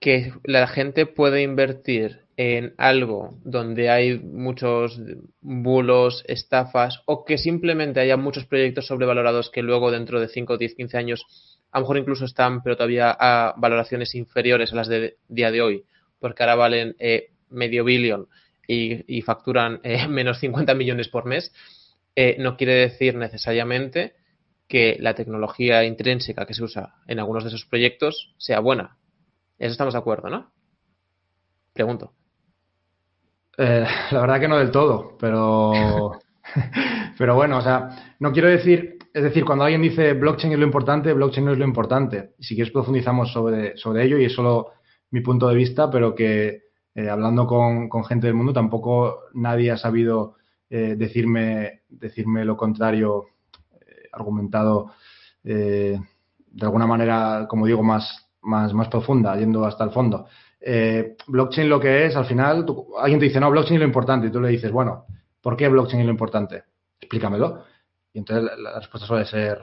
que 0.00 0.32
la 0.44 0.66
gente 0.66 1.06
puede 1.06 1.42
invertir 1.42 2.25
en 2.36 2.74
algo 2.76 3.38
donde 3.44 3.88
hay 3.88 4.18
muchos 4.18 5.00
bulos, 5.40 6.22
estafas, 6.28 7.00
o 7.06 7.24
que 7.24 7.38
simplemente 7.38 8.00
haya 8.00 8.16
muchos 8.16 8.44
proyectos 8.44 8.86
sobrevalorados 8.86 9.50
que 9.50 9.62
luego 9.62 9.90
dentro 9.90 10.20
de 10.20 10.28
5, 10.28 10.58
10, 10.58 10.74
15 10.74 10.98
años 10.98 11.56
a 11.72 11.78
lo 11.78 11.82
mejor 11.82 11.98
incluso 11.98 12.24
están, 12.24 12.62
pero 12.62 12.76
todavía 12.76 13.14
a 13.18 13.54
valoraciones 13.56 14.14
inferiores 14.14 14.72
a 14.72 14.76
las 14.76 14.88
de 14.88 15.18
día 15.28 15.50
de 15.50 15.62
hoy, 15.62 15.84
porque 16.18 16.42
ahora 16.42 16.54
valen 16.54 16.96
eh, 16.98 17.30
medio 17.50 17.84
billón 17.84 18.28
y, 18.66 19.22
facturan 19.22 19.80
eh, 19.82 20.08
menos 20.08 20.38
50 20.40 20.74
millones 20.74 21.08
por 21.08 21.26
mes, 21.26 21.52
eh, 22.14 22.36
no 22.38 22.56
quiere 22.56 22.74
decir 22.74 23.14
necesariamente 23.14 24.14
que 24.68 24.96
la 25.00 25.14
tecnología 25.14 25.84
intrínseca 25.84 26.46
que 26.46 26.54
se 26.54 26.64
usa 26.64 26.94
en 27.06 27.18
algunos 27.18 27.44
de 27.44 27.48
esos 27.48 27.66
proyectos 27.66 28.34
sea 28.38 28.60
buena. 28.60 28.96
Eso 29.58 29.72
estamos 29.72 29.94
de 29.94 30.00
acuerdo, 30.00 30.28
¿no? 30.28 30.52
Pregunto. 31.72 32.14
Eh, 33.58 33.86
la 34.10 34.20
verdad 34.20 34.40
que 34.40 34.48
no 34.48 34.58
del 34.58 34.70
todo, 34.70 35.16
pero, 35.18 36.12
pero 37.18 37.34
bueno, 37.34 37.58
o 37.58 37.62
sea, 37.62 38.14
no 38.18 38.32
quiero 38.32 38.48
decir, 38.48 38.98
es 39.12 39.22
decir, 39.22 39.44
cuando 39.44 39.64
alguien 39.64 39.82
dice 39.82 40.12
blockchain 40.12 40.52
es 40.52 40.58
lo 40.58 40.66
importante, 40.66 41.12
blockchain 41.12 41.46
no 41.46 41.52
es 41.52 41.58
lo 41.58 41.64
importante. 41.64 42.34
Si 42.38 42.54
quieres 42.54 42.72
profundizamos 42.72 43.32
sobre, 43.32 43.76
sobre 43.76 44.04
ello 44.04 44.18
y 44.18 44.26
es 44.26 44.32
solo 44.34 44.72
mi 45.10 45.20
punto 45.20 45.48
de 45.48 45.54
vista, 45.54 45.90
pero 45.90 46.14
que 46.14 46.64
eh, 46.94 47.08
hablando 47.08 47.46
con, 47.46 47.88
gente 48.04 48.26
del 48.26 48.36
mundo, 48.36 48.52
tampoco 48.52 49.20
nadie 49.34 49.70
ha 49.70 49.76
sabido 49.76 50.36
eh, 50.68 50.94
decirme, 50.96 51.82
decirme 51.88 52.44
lo 52.44 52.56
contrario 52.56 53.26
argumentado 54.12 54.92
de 56.56 56.64
alguna 56.64 56.86
manera, 56.86 57.46
como 57.48 57.66
digo, 57.66 57.82
más, 57.82 58.28
más, 58.40 58.72
más 58.72 58.88
profunda, 58.88 59.36
yendo 59.36 59.64
hasta 59.64 59.84
el 59.84 59.90
fondo. 59.90 60.26
Blockchain 61.26 61.68
lo 61.68 61.78
que 61.80 62.06
es, 62.06 62.16
al 62.16 62.26
final, 62.26 62.66
alguien 62.98 63.20
te 63.20 63.26
dice, 63.26 63.40
no, 63.40 63.50
blockchain 63.50 63.76
es 63.76 63.80
lo 63.80 63.86
importante, 63.86 64.26
y 64.26 64.30
tú 64.30 64.40
le 64.40 64.48
dices, 64.48 64.72
bueno, 64.72 65.06
¿por 65.40 65.56
qué 65.56 65.68
blockchain 65.68 66.00
es 66.00 66.06
lo 66.06 66.12
importante? 66.12 66.64
Explícamelo. 67.00 67.64
Y 68.12 68.18
entonces 68.18 68.50
la 68.58 68.78
respuesta 68.78 69.06
suele 69.06 69.26
ser, 69.26 69.60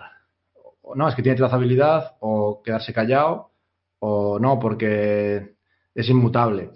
no, 0.96 1.10
es 1.10 1.16
que 1.16 1.24
tiene 1.24 1.38
trazabilidad, 1.38 2.16
o 2.20 2.62
quedarse 2.64 2.94
callado, 2.94 3.52
o 4.00 4.38
no, 4.40 4.60
porque 4.60 5.56
es 5.96 6.10
inmutable. 6.10 6.72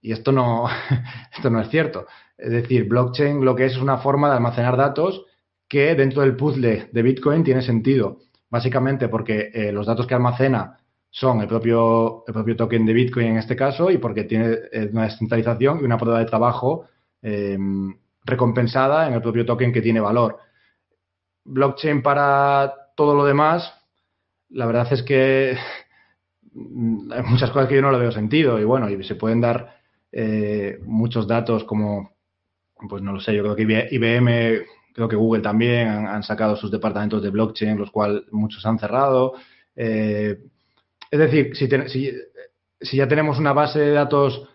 Y 0.00 0.12
esto 0.12 0.32
no, 0.32 0.66
esto 1.36 1.50
no 1.50 1.60
es 1.60 1.68
cierto. 1.68 2.06
Es 2.36 2.50
decir, 2.50 2.88
blockchain 2.88 3.44
lo 3.44 3.54
que 3.54 3.66
es 3.66 3.72
es 3.72 3.78
una 3.78 3.98
forma 3.98 4.28
de 4.28 4.36
almacenar 4.36 4.76
datos 4.76 5.24
que 5.68 5.94
dentro 5.94 6.22
del 6.22 6.36
puzzle 6.36 6.88
de 6.90 7.02
Bitcoin 7.02 7.44
tiene 7.44 7.62
sentido. 7.62 8.18
Básicamente 8.48 9.08
porque 9.08 9.50
eh, 9.54 9.72
los 9.72 9.86
datos 9.86 10.06
que 10.06 10.14
almacena 10.14 10.79
son 11.10 11.40
el 11.40 11.48
propio, 11.48 12.24
el 12.26 12.32
propio 12.32 12.56
token 12.56 12.86
de 12.86 12.92
Bitcoin 12.92 13.26
en 13.28 13.38
este 13.38 13.56
caso 13.56 13.90
y 13.90 13.98
porque 13.98 14.24
tiene 14.24 14.56
eh, 14.72 14.88
una 14.92 15.04
descentralización 15.04 15.80
y 15.80 15.84
una 15.84 15.98
prueba 15.98 16.20
de 16.20 16.26
trabajo 16.26 16.86
em, 17.20 17.96
recompensada 18.24 19.08
en 19.08 19.14
el 19.14 19.22
propio 19.22 19.44
token 19.44 19.72
que 19.72 19.82
tiene 19.82 20.00
valor. 20.00 20.38
Blockchain 21.44 22.02
para 22.02 22.72
todo 22.96 23.14
lo 23.14 23.24
demás, 23.24 23.74
la 24.50 24.66
verdad 24.66 24.86
es 24.92 25.02
que 25.02 25.56
hay 26.54 27.22
muchas 27.24 27.50
cosas 27.50 27.68
que 27.68 27.74
yo 27.74 27.82
no 27.82 27.92
le 27.92 27.98
veo 27.98 28.12
sentido 28.12 28.60
y 28.60 28.64
bueno, 28.64 28.88
y 28.88 29.02
se 29.02 29.16
pueden 29.16 29.40
dar 29.40 29.80
eh, 30.12 30.78
muchos 30.84 31.26
datos 31.26 31.64
como, 31.64 32.12
pues 32.88 33.02
no 33.02 33.12
lo 33.12 33.20
sé, 33.20 33.34
yo 33.34 33.42
creo 33.42 33.56
que 33.56 33.88
IBM, 33.90 34.64
creo 34.94 35.08
que 35.08 35.16
Google 35.16 35.42
también 35.42 35.88
han, 35.88 36.22
sacado 36.22 36.56
sus 36.56 36.70
departamentos 36.70 37.22
de 37.22 37.30
blockchain, 37.30 37.78
los 37.78 37.90
cuales 37.90 38.22
muchos 38.30 38.64
han 38.66 38.78
cerrado. 38.78 39.34
Eh, 39.74 40.38
es 41.10 41.18
decir, 41.18 41.56
si, 41.56 41.68
si, 42.80 42.96
ya 42.96 43.08
tenemos 43.08 43.38
una 43.38 43.52
base 43.52 43.80
de 43.80 43.92
datos 43.92 44.48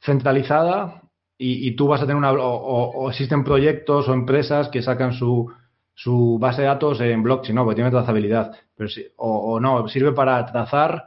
centralizada 0.00 1.02
y, 1.38 1.74
tú 1.76 1.88
vas 1.88 2.02
a 2.02 2.04
tener 2.04 2.16
una, 2.16 2.32
o, 2.32 3.08
existen 3.08 3.44
proyectos 3.44 4.08
o 4.08 4.12
empresas 4.12 4.68
que 4.68 4.82
sacan 4.82 5.12
su, 5.14 5.50
su 5.94 6.38
base 6.38 6.62
de 6.62 6.68
datos 6.68 7.00
en 7.00 7.22
blockchain, 7.22 7.54
no, 7.54 7.64
porque 7.64 7.76
tiene 7.76 7.90
trazabilidad, 7.90 8.52
pero 8.76 8.90
o, 9.16 9.54
o 9.54 9.60
no, 9.60 9.88
sirve 9.88 10.12
para 10.12 10.44
trazar 10.46 11.04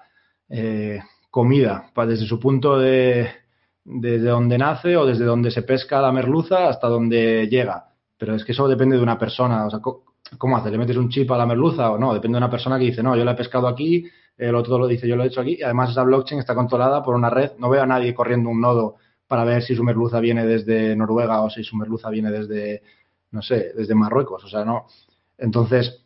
eh, 0.49 0.99
comida, 1.29 1.91
desde 2.07 2.27
su 2.27 2.39
punto 2.39 2.77
de, 2.77 3.27
desde 3.83 4.29
donde 4.29 4.57
nace 4.57 4.95
o 4.95 5.05
desde 5.05 5.25
donde 5.25 5.51
se 5.51 5.63
pesca 5.63 6.01
la 6.01 6.11
merluza 6.11 6.69
hasta 6.69 6.87
donde 6.87 7.47
llega. 7.47 7.87
Pero 8.17 8.35
es 8.35 8.45
que 8.45 8.51
eso 8.51 8.67
depende 8.67 8.97
de 8.97 9.03
una 9.03 9.17
persona. 9.17 9.65
O 9.65 9.69
sea, 9.69 9.79
¿cómo 10.37 10.57
hace? 10.57 10.69
¿Le 10.69 10.77
metes 10.77 10.95
un 10.95 11.09
chip 11.09 11.31
a 11.31 11.37
la 11.37 11.45
merluza 11.45 11.91
o 11.91 11.97
no? 11.97 12.13
Depende 12.13 12.35
de 12.35 12.43
una 12.43 12.51
persona 12.51 12.77
que 12.77 12.85
dice, 12.85 13.03
no, 13.03 13.15
yo 13.15 13.25
la 13.25 13.31
he 13.31 13.35
pescado 13.35 13.67
aquí, 13.67 14.05
el 14.37 14.55
otro 14.55 14.77
lo 14.77 14.87
dice, 14.87 15.07
yo 15.07 15.15
lo 15.15 15.23
he 15.23 15.27
hecho 15.27 15.41
aquí. 15.41 15.57
Y 15.59 15.63
además 15.63 15.91
esa 15.91 16.03
blockchain 16.03 16.39
está 16.39 16.55
controlada 16.55 17.03
por 17.03 17.15
una 17.15 17.29
red. 17.29 17.51
No 17.57 17.69
veo 17.69 17.83
a 17.83 17.87
nadie 17.87 18.13
corriendo 18.13 18.49
un 18.49 18.61
nodo 18.61 18.95
para 19.27 19.43
ver 19.43 19.63
si 19.63 19.75
su 19.75 19.83
merluza 19.83 20.19
viene 20.19 20.45
desde 20.45 20.95
Noruega 20.95 21.41
o 21.41 21.49
si 21.49 21.63
su 21.63 21.75
merluza 21.75 22.09
viene 22.09 22.31
desde, 22.31 22.81
no 23.31 23.41
sé, 23.41 23.73
desde 23.75 23.95
Marruecos. 23.95 24.43
O 24.43 24.47
sea, 24.47 24.65
no. 24.65 24.87
Entonces, 25.37 26.03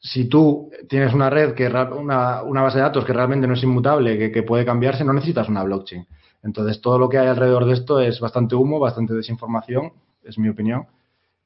si 0.00 0.28
tú 0.28 0.70
tienes 0.88 1.12
una 1.12 1.30
red, 1.30 1.54
que 1.54 1.66
una, 1.66 2.42
una 2.42 2.62
base 2.62 2.78
de 2.78 2.84
datos 2.84 3.04
que 3.04 3.12
realmente 3.12 3.46
no 3.46 3.54
es 3.54 3.62
inmutable, 3.62 4.30
que, 4.30 4.42
puede 4.42 4.64
cambiarse, 4.64 5.04
no 5.04 5.12
necesitas 5.12 5.48
una 5.48 5.64
blockchain. 5.64 6.06
Entonces, 6.42 6.80
todo 6.80 6.98
lo 6.98 7.08
que 7.08 7.18
hay 7.18 7.26
alrededor 7.26 7.64
de 7.64 7.72
esto 7.72 8.00
es 8.00 8.20
bastante 8.20 8.54
humo, 8.54 8.78
bastante 8.78 9.14
desinformación, 9.14 9.92
es 10.22 10.38
mi 10.38 10.48
opinión. 10.48 10.86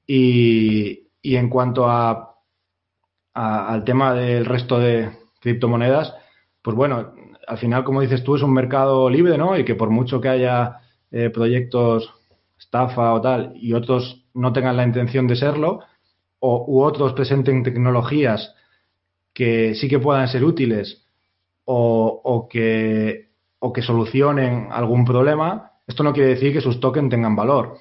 Y, 0.07 1.09
en 1.23 1.49
cuanto 1.49 1.89
a, 1.89 2.37
al 3.33 3.85
tema 3.85 4.13
del 4.13 4.45
resto 4.45 4.79
de 4.79 5.11
criptomonedas, 5.41 6.15
pues 6.63 6.77
bueno, 6.77 7.13
al 7.47 7.59
final, 7.59 7.85
como 7.85 8.01
dices 8.01 8.23
tú, 8.23 8.37
es 8.37 8.43
un 8.43 8.53
mercado 8.53 9.11
libre, 9.11 9.37
¿no? 9.37 9.59
Y 9.59 9.65
que 9.65 9.75
por 9.75 9.91
mucho 9.91 10.21
que 10.21 10.29
haya 10.29 10.81
eh, 11.11 11.31
proyectos 11.31 12.13
estafa 12.59 13.13
o 13.13 13.21
tal, 13.21 13.53
y 13.57 13.73
otros 13.73 14.25
no 14.35 14.53
tengan 14.53 14.77
la 14.77 14.85
intención 14.85 15.27
de 15.27 15.37
serlo, 15.37 15.81
o, 16.39 16.65
u 16.69 16.83
otros 16.83 17.13
presenten 17.13 17.63
tecnologías 17.63 18.55
que 19.33 19.75
sí 19.75 19.89
que 19.89 19.99
puedan 19.99 20.29
ser 20.29 20.45
útiles 20.45 21.05
o, 21.65 22.49
que, 22.51 23.31
o 23.59 23.73
que 23.73 23.83
solucionen 23.83 24.69
algún 24.71 25.05
problema, 25.05 25.73
esto 25.87 26.03
no 26.03 26.13
quiere 26.13 26.31
decir 26.31 26.53
que 26.53 26.61
sus 26.61 26.81
tokens 26.81 27.11
tengan 27.11 27.37
valor. 27.37 27.79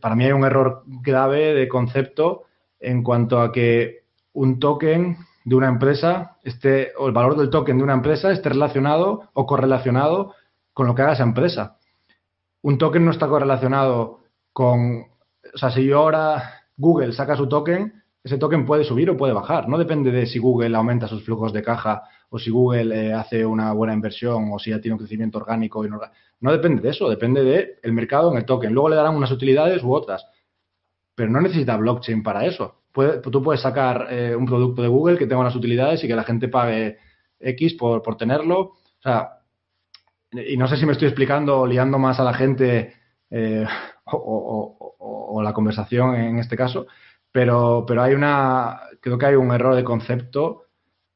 para 0.00 0.14
mí 0.14 0.24
hay 0.24 0.32
un 0.32 0.44
error 0.44 0.82
grave 0.86 1.54
de 1.54 1.68
concepto 1.68 2.44
en 2.80 3.02
cuanto 3.02 3.40
a 3.40 3.52
que 3.52 4.04
un 4.32 4.58
token 4.58 5.16
de 5.46 5.54
una 5.54 5.68
empresa 5.68 6.38
esté, 6.42 6.92
o 6.98 7.06
el 7.06 7.12
valor 7.12 7.36
del 7.36 7.50
token 7.50 7.78
de 7.78 7.84
una 7.84 7.92
empresa 7.94 8.32
esté 8.32 8.48
relacionado 8.48 9.30
o 9.32 9.46
correlacionado 9.46 10.34
con 10.72 10.88
lo 10.88 10.94
que 10.96 11.02
haga 11.02 11.12
esa 11.12 11.22
empresa. 11.22 11.78
Un 12.62 12.78
token 12.78 13.04
no 13.04 13.12
está 13.12 13.28
correlacionado 13.28 14.22
con, 14.52 15.02
o 15.54 15.56
sea, 15.56 15.70
si 15.70 15.84
yo 15.84 16.00
ahora 16.00 16.64
Google 16.76 17.12
saca 17.12 17.36
su 17.36 17.48
token, 17.48 18.02
ese 18.24 18.38
token 18.38 18.66
puede 18.66 18.82
subir 18.82 19.08
o 19.08 19.16
puede 19.16 19.32
bajar. 19.32 19.68
No 19.68 19.78
depende 19.78 20.10
de 20.10 20.26
si 20.26 20.40
Google 20.40 20.76
aumenta 20.76 21.06
sus 21.06 21.24
flujos 21.24 21.52
de 21.52 21.62
caja 21.62 22.02
o 22.28 22.40
si 22.40 22.50
Google 22.50 22.92
eh, 22.92 23.12
hace 23.12 23.46
una 23.46 23.72
buena 23.72 23.94
inversión 23.94 24.50
o 24.52 24.58
si 24.58 24.70
ya 24.70 24.80
tiene 24.80 24.94
un 24.94 24.98
crecimiento 24.98 25.38
orgánico. 25.38 25.86
Y 25.86 25.88
no, 25.88 26.00
no 26.40 26.50
depende 26.50 26.82
de 26.82 26.88
eso, 26.88 27.08
depende 27.08 27.44
del 27.44 27.74
el 27.84 27.92
mercado 27.92 28.32
en 28.32 28.38
el 28.38 28.44
token. 28.44 28.74
Luego 28.74 28.88
le 28.88 28.96
darán 28.96 29.14
unas 29.14 29.30
utilidades 29.30 29.84
u 29.84 29.94
otras. 29.94 30.26
Pero 31.14 31.30
no 31.30 31.40
necesita 31.40 31.76
blockchain 31.76 32.24
para 32.24 32.44
eso. 32.44 32.82
Tú 33.22 33.42
puedes 33.42 33.60
sacar 33.60 34.08
eh, 34.10 34.34
un 34.34 34.46
producto 34.46 34.82
de 34.82 34.88
Google 34.88 35.18
que 35.18 35.26
tenga 35.26 35.40
unas 35.40 35.56
utilidades 35.56 36.02
y 36.02 36.08
que 36.08 36.16
la 36.16 36.24
gente 36.24 36.48
pague 36.48 36.98
X 37.38 37.74
por, 37.74 38.02
por 38.02 38.16
tenerlo. 38.16 38.60
O 38.60 39.02
sea, 39.02 39.36
y 40.32 40.56
no 40.56 40.66
sé 40.68 40.76
si 40.76 40.86
me 40.86 40.92
estoy 40.92 41.08
explicando 41.08 41.60
o 41.60 41.66
liando 41.66 41.98
más 41.98 42.18
a 42.20 42.24
la 42.24 42.34
gente 42.34 42.94
eh, 43.30 43.66
o, 44.04 45.42
la 45.42 45.52
conversación 45.52 46.14
en 46.14 46.38
este 46.38 46.56
caso, 46.56 46.86
pero, 47.30 47.84
pero 47.86 48.02
hay 48.02 48.14
una, 48.14 48.80
creo 49.00 49.18
que 49.18 49.26
hay 49.26 49.34
un 49.34 49.52
error 49.52 49.76
de 49.76 49.84
concepto 49.84 50.64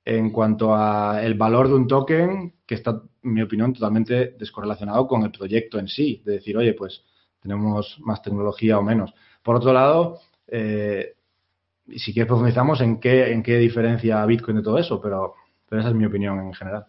en 0.05 0.31
cuanto 0.31 0.75
a 0.75 1.23
el 1.23 1.35
valor 1.35 1.69
de 1.69 1.75
un 1.75 1.89
token 1.89 2.55
que 2.67 2.75
está, 2.75 3.03
en 3.23 3.33
mi 3.33 3.43
opinión, 3.43 3.73
totalmente 3.73 4.37
descorrelacionado 4.39 5.09
con 5.09 5.23
el 5.23 5.31
proyecto 5.31 5.79
en 5.79 5.89
sí, 5.89 6.23
de 6.25 6.35
decir, 6.35 6.57
oye, 6.57 6.75
pues 6.75 7.03
tenemos 7.41 7.99
más 8.01 8.23
tecnología 8.23 8.79
o 8.79 8.83
menos. 8.83 9.13
Por 9.43 9.57
otro 9.57 9.73
lado, 9.73 10.19
eh, 10.47 11.15
si 11.97 12.13
quieres 12.13 12.29
profundizamos 12.29 12.81
en 12.81 13.01
qué, 13.01 13.33
en 13.33 13.43
qué 13.43 13.59
diferencia 13.59 14.25
Bitcoin 14.27 14.59
de 14.59 14.63
todo 14.63 14.79
eso, 14.79 15.01
pero, 15.01 15.35
pero 15.69 15.81
esa 15.81 15.91
es 15.91 15.95
mi 15.95 16.07
opinión 16.07 16.39
en 16.41 16.55
general. 16.55 16.87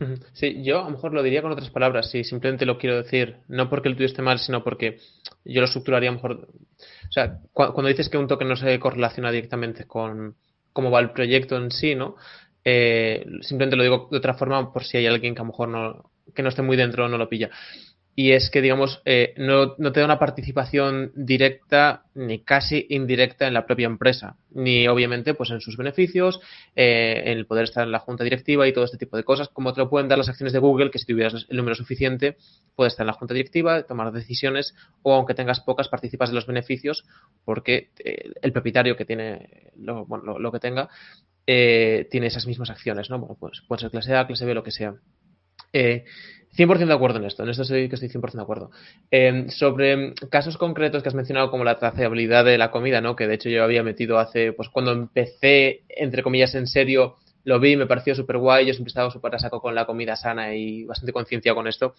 Sí, 0.32 0.62
yo 0.64 0.80
a 0.80 0.84
lo 0.84 0.90
mejor 0.92 1.12
lo 1.12 1.22
diría 1.22 1.42
con 1.42 1.52
otras 1.52 1.68
palabras, 1.68 2.10
si 2.10 2.24
simplemente 2.24 2.64
lo 2.64 2.78
quiero 2.78 2.96
decir, 2.96 3.36
no 3.48 3.68
porque 3.68 3.88
el 3.88 3.96
tuyo 3.96 4.06
esté 4.06 4.22
mal, 4.22 4.38
sino 4.38 4.64
porque 4.64 4.98
yo 5.44 5.60
lo 5.60 5.66
estructuraría 5.66 6.10
mejor. 6.10 6.48
O 7.08 7.12
sea, 7.12 7.38
cuando 7.52 7.88
dices 7.88 8.08
que 8.08 8.16
un 8.16 8.26
token 8.26 8.48
no 8.48 8.56
se 8.56 8.78
correlaciona 8.78 9.30
directamente 9.30 9.86
con 9.86 10.36
cómo 10.72 10.90
va 10.90 11.00
el 11.00 11.10
proyecto 11.10 11.58
en 11.58 11.70
sí, 11.70 11.94
¿no? 11.94 12.16
Eh, 12.64 13.26
simplemente 13.42 13.76
lo 13.76 13.82
digo 13.82 14.08
de 14.10 14.18
otra 14.18 14.34
forma 14.34 14.72
por 14.72 14.84
si 14.84 14.96
hay 14.96 15.06
alguien 15.06 15.34
que 15.34 15.40
a 15.40 15.44
lo 15.44 15.48
mejor 15.48 15.68
no, 15.68 16.10
que 16.34 16.42
no 16.42 16.50
esté 16.50 16.62
muy 16.62 16.76
dentro 16.76 17.08
no 17.08 17.16
lo 17.16 17.28
pilla 17.28 17.50
y 18.20 18.32
es 18.32 18.50
que, 18.50 18.60
digamos, 18.60 19.00
eh, 19.06 19.32
no, 19.38 19.76
no, 19.78 19.92
te 19.92 20.00
da 20.00 20.04
una 20.04 20.18
participación 20.18 21.10
directa 21.14 22.04
ni 22.14 22.40
casi 22.40 22.84
indirecta 22.90 23.46
en 23.46 23.54
la 23.54 23.64
propia 23.64 23.86
empresa, 23.86 24.36
ni 24.50 24.86
obviamente 24.88 25.32
pues 25.32 25.48
en 25.48 25.62
sus 25.62 25.78
beneficios, 25.78 26.38
eh, 26.76 27.22
en 27.24 27.38
el 27.38 27.46
poder 27.46 27.64
estar 27.64 27.82
en 27.82 27.92
la 27.92 27.98
junta 27.98 28.22
directiva 28.22 28.68
y 28.68 28.74
todo 28.74 28.84
este 28.84 28.98
tipo 28.98 29.16
de 29.16 29.24
cosas, 29.24 29.48
como 29.48 29.72
te 29.72 29.80
lo 29.80 29.88
pueden 29.88 30.08
dar 30.08 30.18
las 30.18 30.28
acciones 30.28 30.52
de 30.52 30.58
Google, 30.58 30.90
que 30.90 30.98
si 30.98 31.06
tuvieras 31.06 31.46
el 31.48 31.56
número 31.56 31.74
suficiente, 31.74 32.36
puedes 32.76 32.92
estar 32.92 33.04
en 33.04 33.06
la 33.06 33.14
junta 33.14 33.32
directiva, 33.32 33.84
tomar 33.84 34.12
decisiones, 34.12 34.74
o 35.00 35.14
aunque 35.14 35.32
tengas 35.32 35.60
pocas, 35.60 35.88
participas 35.88 36.28
de 36.28 36.34
los 36.34 36.46
beneficios, 36.46 37.06
porque 37.46 37.88
eh, 38.04 38.32
el 38.42 38.52
propietario 38.52 38.98
que 38.98 39.06
tiene 39.06 39.70
lo, 39.76 40.04
bueno, 40.04 40.38
lo, 40.38 40.52
que 40.52 40.60
tenga 40.60 40.90
tiene 41.46 42.26
esas 42.26 42.46
mismas 42.46 42.68
acciones, 42.68 43.08
¿no? 43.08 43.18
Bueno, 43.18 43.38
pues 43.40 43.62
puede 43.66 43.80
ser 43.80 43.90
clase 43.90 44.14
A, 44.14 44.26
clase 44.26 44.44
B, 44.44 44.52
lo 44.52 44.62
que 44.62 44.72
sea. 44.72 44.94
Eh, 45.72 46.04
100% 46.56 46.86
de 46.86 46.94
acuerdo 46.94 47.18
en 47.18 47.26
esto, 47.26 47.42
en 47.42 47.50
esto 47.50 47.64
sí 47.64 47.88
que 47.88 47.94
estoy 47.94 48.08
100% 48.08 48.32
de 48.32 48.42
acuerdo. 48.42 48.70
Em, 49.10 49.48
sobre 49.50 50.14
casos 50.30 50.56
concretos 50.56 51.02
que 51.02 51.08
has 51.08 51.14
mencionado 51.14 51.50
como 51.50 51.64
la 51.64 51.78
trazabilidad 51.78 52.44
de 52.44 52.58
la 52.58 52.70
comida, 52.70 53.00
¿no? 53.00 53.14
Que 53.14 53.28
de 53.28 53.34
hecho 53.34 53.48
yo 53.48 53.62
había 53.62 53.82
metido 53.82 54.18
hace, 54.18 54.52
pues 54.52 54.68
cuando 54.68 54.92
empecé, 54.92 55.82
entre 55.88 56.22
comillas, 56.22 56.54
en 56.54 56.66
serio, 56.66 57.16
lo 57.44 57.60
vi, 57.60 57.76
me 57.76 57.86
pareció 57.86 58.14
súper 58.14 58.38
guay, 58.38 58.66
yo 58.66 58.74
siempre 58.74 58.90
he 58.90 58.92
estado 58.92 59.10
súper 59.10 59.34
a 59.34 59.38
saco 59.38 59.60
con 59.60 59.74
la 59.74 59.86
comida 59.86 60.16
sana 60.16 60.54
y 60.54 60.84
bastante 60.84 61.12
conciencia 61.12 61.54
con 61.54 61.66
esto. 61.68 61.94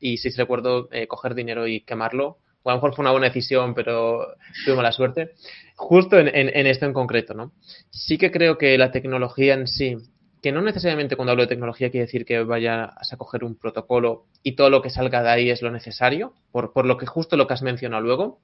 Y 0.00 0.18
sí 0.18 0.30
recuerdo 0.30 0.88
eh, 0.90 1.06
coger 1.06 1.34
dinero 1.34 1.66
y 1.66 1.80
quemarlo. 1.80 2.38
O 2.64 2.70
a 2.70 2.74
lo 2.74 2.78
mejor 2.78 2.94
fue 2.94 3.02
una 3.02 3.10
buena 3.10 3.26
decisión, 3.26 3.74
pero 3.74 4.26
tuve 4.64 4.76
mala 4.76 4.92
suerte. 4.92 5.32
Justo 5.74 6.18
en 6.18 6.28
esto 6.66 6.86
en 6.86 6.92
concreto, 6.92 7.34
¿no? 7.34 7.52
Sí 7.90 8.18
que 8.18 8.30
creo 8.30 8.56
que 8.56 8.78
la 8.78 8.92
tecnología 8.92 9.54
en 9.54 9.66
sí 9.66 9.96
que 10.42 10.50
no 10.50 10.60
necesariamente 10.60 11.14
cuando 11.14 11.30
hablo 11.30 11.44
de 11.44 11.48
tecnología 11.48 11.90
quiere 11.90 12.06
decir 12.06 12.24
que 12.24 12.42
vayas 12.42 12.90
a 13.12 13.16
coger 13.16 13.44
un 13.44 13.54
protocolo 13.54 14.26
y 14.42 14.56
todo 14.56 14.70
lo 14.70 14.82
que 14.82 14.90
salga 14.90 15.22
de 15.22 15.30
ahí 15.30 15.50
es 15.50 15.62
lo 15.62 15.70
necesario, 15.70 16.34
por, 16.50 16.84
lo 16.84 16.98
que 16.98 17.06
justo 17.06 17.36
lo 17.36 17.46
que 17.46 17.54
has 17.54 17.62
mencionado 17.62 18.02
luego. 18.02 18.40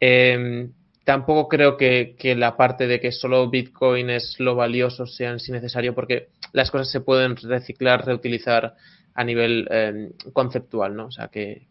Em, 0.00 0.72
tampoco 1.04 1.48
creo 1.48 1.76
que, 1.76 2.16
la 2.36 2.56
parte 2.56 2.88
de 2.88 2.98
que 2.98 3.12
solo 3.12 3.48
Bitcoin 3.48 4.10
es 4.10 4.40
lo 4.40 4.56
valioso 4.56 5.06
sea 5.06 5.30
en 5.30 5.38
sí 5.38 5.52
necesario 5.52 5.94
porque 5.94 6.30
las 6.52 6.72
cosas 6.72 6.90
se 6.90 7.00
pueden 7.00 7.36
reciclar, 7.36 8.04
reutilizar 8.04 8.74
a 9.14 9.22
nivel 9.22 9.68
em, 9.70 10.10
conceptual, 10.32 10.96
¿no? 10.96 11.06
O 11.06 11.12
sea, 11.12 11.28
que, 11.28 11.68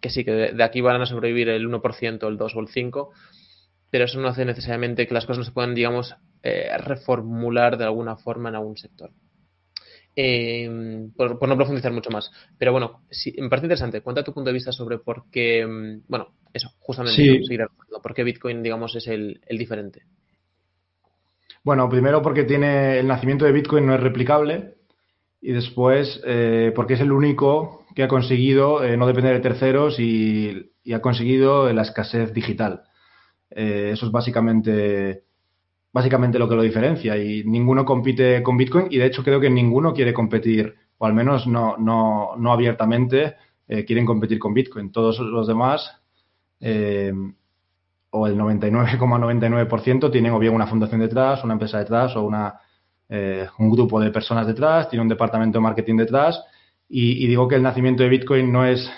que 0.00 0.10
sí, 0.10 0.24
que 0.24 0.32
de, 0.32 0.64
aquí 0.64 0.80
van 0.80 1.00
a 1.00 1.06
sobrevivir 1.06 1.48
el 1.50 1.68
1%, 1.68 2.28
el 2.28 2.36
2 2.36 2.56
o 2.56 2.60
el 2.60 2.66
5%, 2.66 3.08
pero 3.90 4.06
eso 4.06 4.18
no 4.18 4.26
hace 4.26 4.44
necesariamente 4.44 5.06
que 5.06 5.14
las 5.14 5.26
cosas 5.26 5.38
no 5.38 5.44
se 5.44 5.52
puedan, 5.52 5.74
digamos, 5.74 6.16
eh, 6.42 6.76
reformular 6.78 7.76
de 7.78 7.84
alguna 7.84 8.16
forma 8.16 8.48
en 8.48 8.56
algún 8.56 8.76
sector. 8.76 9.12
Eh, 10.14 11.08
por, 11.16 11.48
no 11.48 11.56
profundizar 11.56 11.92
mucho 11.92 12.10
más. 12.10 12.30
Pero 12.58 12.72
bueno, 12.72 13.02
sí, 13.10 13.34
me 13.38 13.48
parece 13.48 13.66
interesante. 13.66 14.02
Cuenta 14.02 14.22
tu 14.22 14.34
punto 14.34 14.48
de 14.48 14.54
vista 14.54 14.72
sobre 14.72 14.98
por 14.98 15.30
qué, 15.30 15.66
mm, 15.66 16.02
bueno, 16.08 16.34
eso, 16.52 16.70
justamente, 16.80 17.40
por 18.02 18.14
qué 18.14 18.24
Bitcoin, 18.24 18.62
digamos, 18.62 18.94
es 18.94 19.06
el, 19.06 19.40
diferente. 19.50 20.02
Bueno, 21.64 21.88
primero 21.88 22.20
porque 22.20 22.44
tiene 22.44 22.98
el 22.98 23.06
nacimiento 23.06 23.44
de 23.44 23.52
Bitcoin 23.52 23.86
no 23.86 23.94
es 23.94 24.00
replicable 24.00 24.74
y 25.40 25.52
después 25.52 26.20
eh, 26.26 26.72
porque 26.74 26.94
es 26.94 27.00
el 27.00 27.12
único 27.12 27.86
que 27.94 28.02
ha 28.02 28.08
conseguido 28.08 28.82
eh, 28.82 28.96
no 28.96 29.06
depender 29.06 29.34
de 29.34 29.40
terceros 29.40 29.98
y, 29.98 30.68
ha 30.92 31.00
conseguido 31.00 31.72
la 31.72 31.82
escasez 31.82 32.34
digital. 32.34 32.82
eso 33.48 34.06
es 34.06 34.12
básicamente 34.12 35.22
básicamente 35.92 36.38
lo 36.38 36.48
que 36.48 36.56
lo 36.56 36.62
diferencia 36.62 37.16
y 37.16 37.44
ninguno 37.44 37.84
compite 37.84 38.42
con 38.42 38.56
Bitcoin 38.56 38.86
y 38.90 38.98
de 38.98 39.06
hecho 39.06 39.22
creo 39.22 39.40
que 39.40 39.50
ninguno 39.50 39.92
quiere 39.92 40.14
competir, 40.14 40.74
o 40.98 41.06
al 41.06 41.12
menos 41.12 41.46
no, 41.46 41.76
no, 41.76 42.30
no 42.36 42.52
abiertamente 42.52 43.36
eh, 43.68 43.84
quieren 43.84 44.06
competir 44.06 44.38
con 44.38 44.54
Bitcoin. 44.54 44.90
Todos 44.90 45.18
los 45.18 45.46
demás, 45.46 46.00
eh, 46.60 47.12
o 48.10 48.26
el 48.26 48.36
99,99% 48.36 50.10
tienen 50.10 50.32
o 50.32 50.38
bien 50.38 50.54
una 50.54 50.66
fundación 50.66 51.00
detrás, 51.00 51.44
una 51.44 51.54
empresa 51.54 51.78
detrás 51.78 52.14
o 52.16 52.22
una, 52.22 52.54
eh, 53.08 53.46
un 53.58 53.70
grupo 53.70 54.00
de 54.00 54.10
personas 54.10 54.46
detrás, 54.46 54.88
tiene 54.88 55.02
un 55.02 55.08
departamento 55.08 55.58
de 55.58 55.62
marketing 55.62 55.96
detrás 55.96 56.42
y, 56.88 57.24
y 57.24 57.26
digo 57.26 57.48
que 57.48 57.56
el 57.56 57.62
nacimiento 57.62 58.02
de 58.02 58.08
Bitcoin 58.08 58.52
no 58.52 58.66
es 58.66 58.90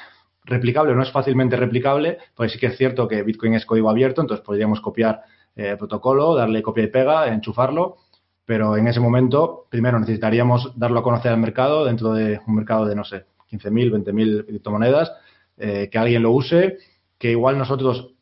replicable, 0.44 0.94
no 0.94 1.02
es 1.02 1.10
fácilmente 1.10 1.56
replicable, 1.56 2.18
porque 2.34 2.52
sí 2.52 2.58
que 2.58 2.66
es 2.66 2.76
cierto 2.76 3.08
que 3.08 3.22
Bitcoin 3.22 3.54
es 3.54 3.64
código 3.64 3.88
abierto, 3.88 4.20
entonces 4.20 4.44
podríamos 4.44 4.80
copiar 4.80 5.22
eh, 5.56 5.76
protocolo, 5.78 6.34
darle 6.34 6.62
copia 6.62 6.82
y 6.82 6.88
pega, 6.88 7.28
enchufarlo, 7.28 7.98
pero 8.44 8.76
en 8.76 8.88
ese 8.88 8.98
momento, 8.98 9.66
primero 9.70 10.00
necesitaríamos 10.00 10.72
darlo 10.76 10.98
a 10.98 11.02
conocer 11.04 11.32
al 11.32 11.38
mercado 11.38 11.84
dentro 11.84 12.12
de 12.12 12.40
un 12.46 12.56
mercado 12.56 12.86
de, 12.86 12.96
no 12.96 13.04
sé, 13.04 13.26
15.000, 13.52 14.04
20.000 14.04 14.46
criptomonedas, 14.46 15.12
eh, 15.56 15.88
que 15.92 15.98
alguien 15.98 16.24
lo 16.24 16.32
use, 16.32 16.78
que 17.18 17.30
igual 17.30 17.56
nosotros, 17.56 18.14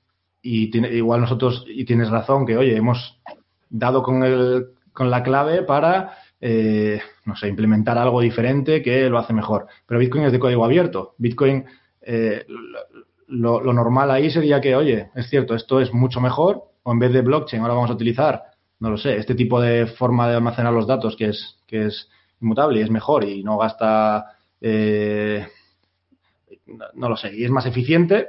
y 0.42 0.70
tiene, 0.70 0.92
igual 0.92 1.22
nosotros, 1.22 1.64
y 1.66 1.86
tienes 1.86 2.10
razón, 2.10 2.44
que 2.44 2.58
oye, 2.58 2.76
hemos 2.76 3.18
dado 3.70 4.02
con, 4.02 4.22
el, 4.24 4.66
con 4.92 5.10
la 5.10 5.22
clave 5.22 5.62
para, 5.62 6.18
eh, 6.38 7.00
no 7.24 7.34
sé, 7.34 7.48
implementar 7.48 7.96
algo 7.96 8.20
diferente 8.20 8.82
que 8.82 9.08
lo 9.08 9.18
hace 9.18 9.32
mejor. 9.32 9.68
Pero 9.86 10.00
Bitcoin 10.00 10.24
es 10.24 10.32
de 10.32 10.38
código 10.38 10.66
abierto. 10.66 11.14
Bitcoin, 11.16 11.64
lo, 13.28 13.62
lo 13.62 13.72
normal 13.72 14.10
ahí 14.10 14.30
sería 14.30 14.60
que, 14.60 14.76
oye, 14.76 15.10
es 15.14 15.30
cierto, 15.30 15.54
esto 15.54 15.80
es 15.80 15.94
mucho 15.94 16.20
mejor, 16.20 16.71
o 16.82 16.92
en 16.92 16.98
vez 16.98 17.12
de 17.12 17.22
blockchain 17.22 17.62
ahora 17.62 17.74
vamos 17.74 17.90
a 17.90 17.94
utilizar, 17.94 18.42
no 18.80 18.90
lo 18.90 18.96
sé, 18.96 19.16
este 19.16 19.34
tipo 19.34 19.60
de 19.60 19.86
forma 19.86 20.28
de 20.28 20.36
almacenar 20.36 20.72
los 20.72 20.86
datos 20.86 21.16
que 21.16 21.26
es, 21.28 21.58
que 21.66 21.86
es 21.86 22.08
inmutable 22.40 22.80
y 22.80 22.82
es 22.82 22.90
mejor 22.90 23.24
y 23.24 23.42
no 23.44 23.58
gasta, 23.58 24.36
eh, 24.60 25.46
no 26.94 27.08
lo 27.08 27.16
sé, 27.16 27.34
y 27.34 27.44
es 27.44 27.50
más 27.50 27.66
eficiente 27.66 28.28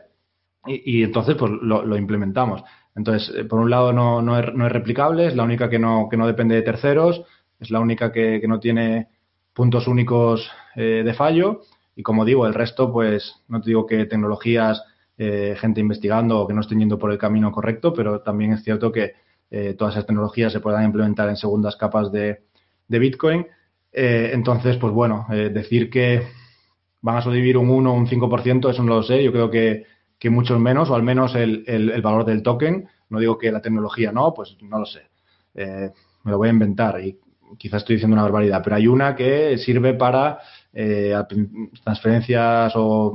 y, 0.66 1.04
entonces 1.04 1.36
pues 1.36 1.52
lo, 1.52 1.98
implementamos. 1.98 2.64
Entonces, 2.96 3.36
eh, 3.36 3.44
por 3.44 3.60
un 3.60 3.70
lado 3.70 3.92
no, 3.92 4.22
no, 4.22 4.40
es, 4.40 4.54
no, 4.54 4.66
es, 4.66 4.72
replicable, 4.72 5.28
es 5.28 5.36
la 5.36 5.44
única 5.44 5.70
que 5.70 5.80
no, 5.80 6.08
que 6.10 6.16
no 6.16 6.28
depende 6.28 6.56
de 6.56 6.62
terceros, 6.62 7.24
es 7.60 7.72
la 7.72 7.80
única 7.80 8.12
que, 8.12 8.42
no 8.48 8.60
tiene 8.60 9.10
puntos 9.54 9.88
únicos 9.88 10.50
eh, 10.76 11.02
de 11.04 11.14
fallo 11.14 11.62
y 11.96 12.04
como 12.04 12.26
digo, 12.26 12.48
el 12.48 12.54
resto 12.54 12.92
pues 12.92 13.36
no 13.48 13.62
te 13.62 13.70
digo 13.70 13.86
que 13.86 14.06
tecnologías 14.06 14.84
eh, 15.16 15.56
gente 15.60 15.80
investigando 15.80 16.40
o 16.40 16.48
que 16.48 16.56
no 16.56 16.62
estén 16.62 16.80
yendo 16.80 16.98
por 16.98 17.12
el 17.12 17.20
camino 17.20 17.52
correcto, 17.52 17.94
pero 17.94 18.22
también 18.22 18.54
es 18.54 18.64
cierto 18.64 18.92
que 18.92 19.14
eh, 19.52 19.76
todas 19.78 19.94
esas 19.94 20.08
tecnologías 20.08 20.52
se 20.52 20.60
puedan 20.60 20.84
implementar 20.84 21.30
en 21.30 21.38
segundas 21.38 21.76
capas 21.76 22.12
de, 22.12 22.42
Bitcoin. 22.88 23.46
Eh, 23.92 24.32
entonces, 24.34 24.78
pues 24.78 24.92
bueno, 24.94 25.28
decir 25.30 25.90
que 25.90 26.28
van 27.02 27.18
a 27.18 27.22
sobrevivir 27.22 27.58
un 27.58 27.70
1 27.70 27.92
o 27.92 27.96
un 27.96 28.08
5%, 28.08 28.70
eso 28.70 28.84
no 28.84 28.96
lo 28.96 29.04
sé. 29.04 29.24
Yo 29.24 29.32
creo 29.32 29.52
que, 29.52 29.86
que 30.18 30.30
muchos 30.32 30.60
menos, 30.60 30.90
o 30.90 30.96
al 30.96 31.04
menos 31.04 31.36
el, 31.36 31.64
el, 31.68 32.02
valor 32.02 32.26
del 32.26 32.42
token. 32.42 32.88
No 33.10 33.20
digo 33.20 33.38
que 33.38 33.52
la 33.52 33.62
tecnología 33.62 34.12
no, 34.12 34.34
pues 34.34 34.58
no 34.62 34.80
lo 34.80 34.86
sé. 34.86 35.10
me 35.54 36.32
lo 36.32 36.38
voy 36.38 36.50
a 36.50 36.52
inventar 36.54 37.00
y 37.02 37.20
quizás 37.58 37.82
estoy 37.82 37.98
diciendo 37.98 38.16
una 38.16 38.24
barbaridad, 38.24 38.62
pero 38.64 38.76
hay 38.76 38.88
una 38.88 39.16
que 39.16 39.58
sirve 39.60 39.94
para 39.94 40.40
transferencias 41.84 42.74
o 42.76 43.14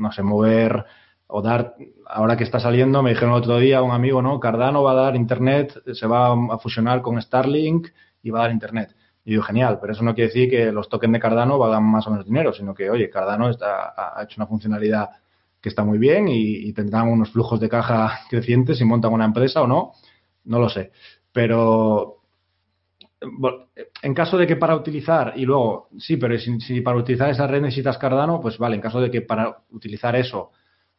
no 0.00 0.12
sé, 0.12 0.22
mover 0.22 0.84
o 1.26 1.42
dar, 1.42 1.74
ahora 2.06 2.36
que 2.36 2.44
está 2.44 2.58
saliendo, 2.58 3.02
me 3.02 3.10
dijeron 3.10 3.30
el 3.30 3.38
otro 3.38 3.58
día 3.58 3.82
un 3.82 3.92
amigo, 3.92 4.20
¿no? 4.20 4.40
Cardano 4.40 4.82
va 4.82 4.92
a 4.92 4.94
dar 4.96 5.16
internet, 5.16 5.80
se 5.92 6.06
va 6.06 6.32
a 6.32 6.58
fusionar 6.58 7.02
con 7.02 7.20
Starlink 7.20 7.88
y 8.22 8.30
va 8.30 8.40
a 8.40 8.42
dar 8.42 8.52
internet. 8.52 8.94
Y 9.24 9.30
digo, 9.30 9.42
genial, 9.42 9.78
pero 9.80 9.92
eso 9.92 10.02
no 10.02 10.14
quiere 10.14 10.28
decir 10.28 10.50
que 10.50 10.72
los 10.72 10.88
tokens 10.88 11.12
de 11.12 11.20
Cardano 11.20 11.58
valgan 11.58 11.84
más 11.84 12.06
o 12.06 12.10
menos 12.10 12.26
dinero, 12.26 12.52
sino 12.52 12.74
que, 12.74 12.90
oye, 12.90 13.08
Cardano 13.10 13.48
está, 13.50 13.94
ha 13.96 14.22
hecho 14.24 14.36
una 14.38 14.46
funcionalidad 14.46 15.10
que 15.60 15.68
está 15.68 15.84
muy 15.84 15.98
bien 15.98 16.26
y, 16.26 16.68
y, 16.68 16.72
tendrán 16.72 17.08
unos 17.08 17.30
flujos 17.30 17.60
de 17.60 17.68
caja 17.68 18.20
crecientes 18.30 18.78
si 18.78 18.84
montan 18.84 19.12
una 19.12 19.26
empresa 19.26 19.62
o 19.62 19.66
no, 19.66 19.92
no 20.44 20.58
lo 20.58 20.68
sé. 20.68 20.90
Pero, 21.32 22.19
en 24.02 24.14
caso 24.14 24.38
de 24.38 24.46
que 24.46 24.56
para 24.56 24.74
utilizar, 24.74 25.34
y 25.36 25.44
luego, 25.44 25.88
sí, 25.98 26.16
pero 26.16 26.38
si, 26.38 26.80
para 26.80 26.98
utilizar 26.98 27.30
esa 27.30 27.46
red 27.46 27.60
necesitas 27.60 27.98
Cardano, 27.98 28.40
pues 28.40 28.58
vale, 28.58 28.76
en 28.76 28.80
caso 28.80 29.00
de 29.00 29.10
que 29.10 29.20
para 29.20 29.58
utilizar 29.70 30.16
eso 30.16 30.50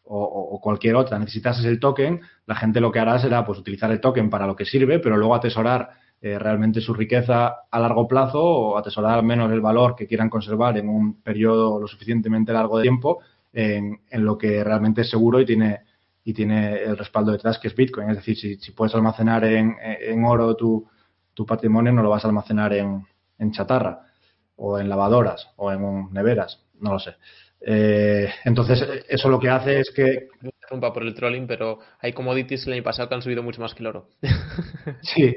o, 0.03 0.59
cualquier 0.61 0.95
otra 0.95 1.17
necesitases 1.17 1.65
el 1.65 1.79
token, 1.79 2.21
la 2.45 2.55
gente 2.55 2.81
lo 2.81 2.91
que 2.91 2.99
hará 2.99 3.17
será 3.17 3.45
pues 3.45 3.57
utilizar 3.59 3.91
el 3.91 4.01
token 4.01 4.29
para 4.29 4.45
lo 4.45 4.55
que 4.55 4.65
sirve, 4.65 4.99
pero 4.99 5.17
luego 5.17 5.33
atesorar 5.33 5.89
eh, 6.21 6.37
realmente 6.37 6.81
su 6.81 6.93
riqueza 6.93 7.61
a 7.71 7.79
largo 7.79 8.07
plazo 8.07 8.43
o 8.43 8.77
atesorar 8.77 9.17
al 9.17 9.23
menos 9.23 9.51
el 9.51 9.61
valor 9.61 9.95
que 9.95 10.07
quieran 10.07 10.29
conservar 10.29 10.77
en 10.77 10.89
un 10.89 11.21
periodo 11.21 11.79
lo 11.79 11.87
suficientemente 11.87 12.51
largo 12.51 12.77
de 12.77 12.83
tiempo 12.83 13.19
en, 13.53 14.01
lo 14.11 14.37
que 14.37 14.63
realmente 14.63 15.01
es 15.01 15.09
seguro 15.09 15.39
y 15.39 15.45
tiene 15.45 15.81
y 16.23 16.33
tiene 16.33 16.83
el 16.83 16.97
respaldo 16.97 17.31
detrás 17.31 17.57
que 17.57 17.67
es 17.69 17.75
Bitcoin. 17.75 18.11
Es 18.11 18.17
decir, 18.17 18.37
si, 18.37 18.57
si 18.57 18.71
puedes 18.73 18.93
almacenar 18.93 19.43
en, 19.43 19.75
en 19.81 20.23
oro 20.23 20.55
tu 20.55 20.87
tu 21.33 21.45
patrimonio 21.45 21.91
no 21.91 22.03
lo 22.03 22.09
vas 22.09 22.23
a 22.23 22.27
almacenar 22.27 22.73
en, 22.73 23.05
chatarra 23.51 24.05
o 24.55 24.79
en 24.79 24.89
lavadoras 24.89 25.49
o 25.55 25.71
en 25.71 26.11
neveras, 26.11 26.63
no 26.79 26.93
lo 26.93 26.99
sé. 26.99 27.15
Eh, 27.59 28.27
entonces, 28.45 28.83
eso 29.07 29.29
lo 29.29 29.39
que 29.39 29.49
hace 29.49 29.79
es 29.79 29.91
que. 29.91 30.29
Me 30.41 30.49
interrumpa 30.49 30.93
por 30.93 31.03
el 31.03 31.13
trolling, 31.13 31.47
pero 31.47 31.79
hay 31.99 32.13
commodities 32.13 32.65
el 32.67 32.73
año 32.73 32.83
pasado 32.83 33.09
que 33.09 33.15
han 33.15 33.21
subido 33.21 33.43
mucho 33.43 33.61
más 33.61 33.73
que 33.73 33.83
el 33.83 33.87
oro. 33.87 34.09
sí, 35.01 35.35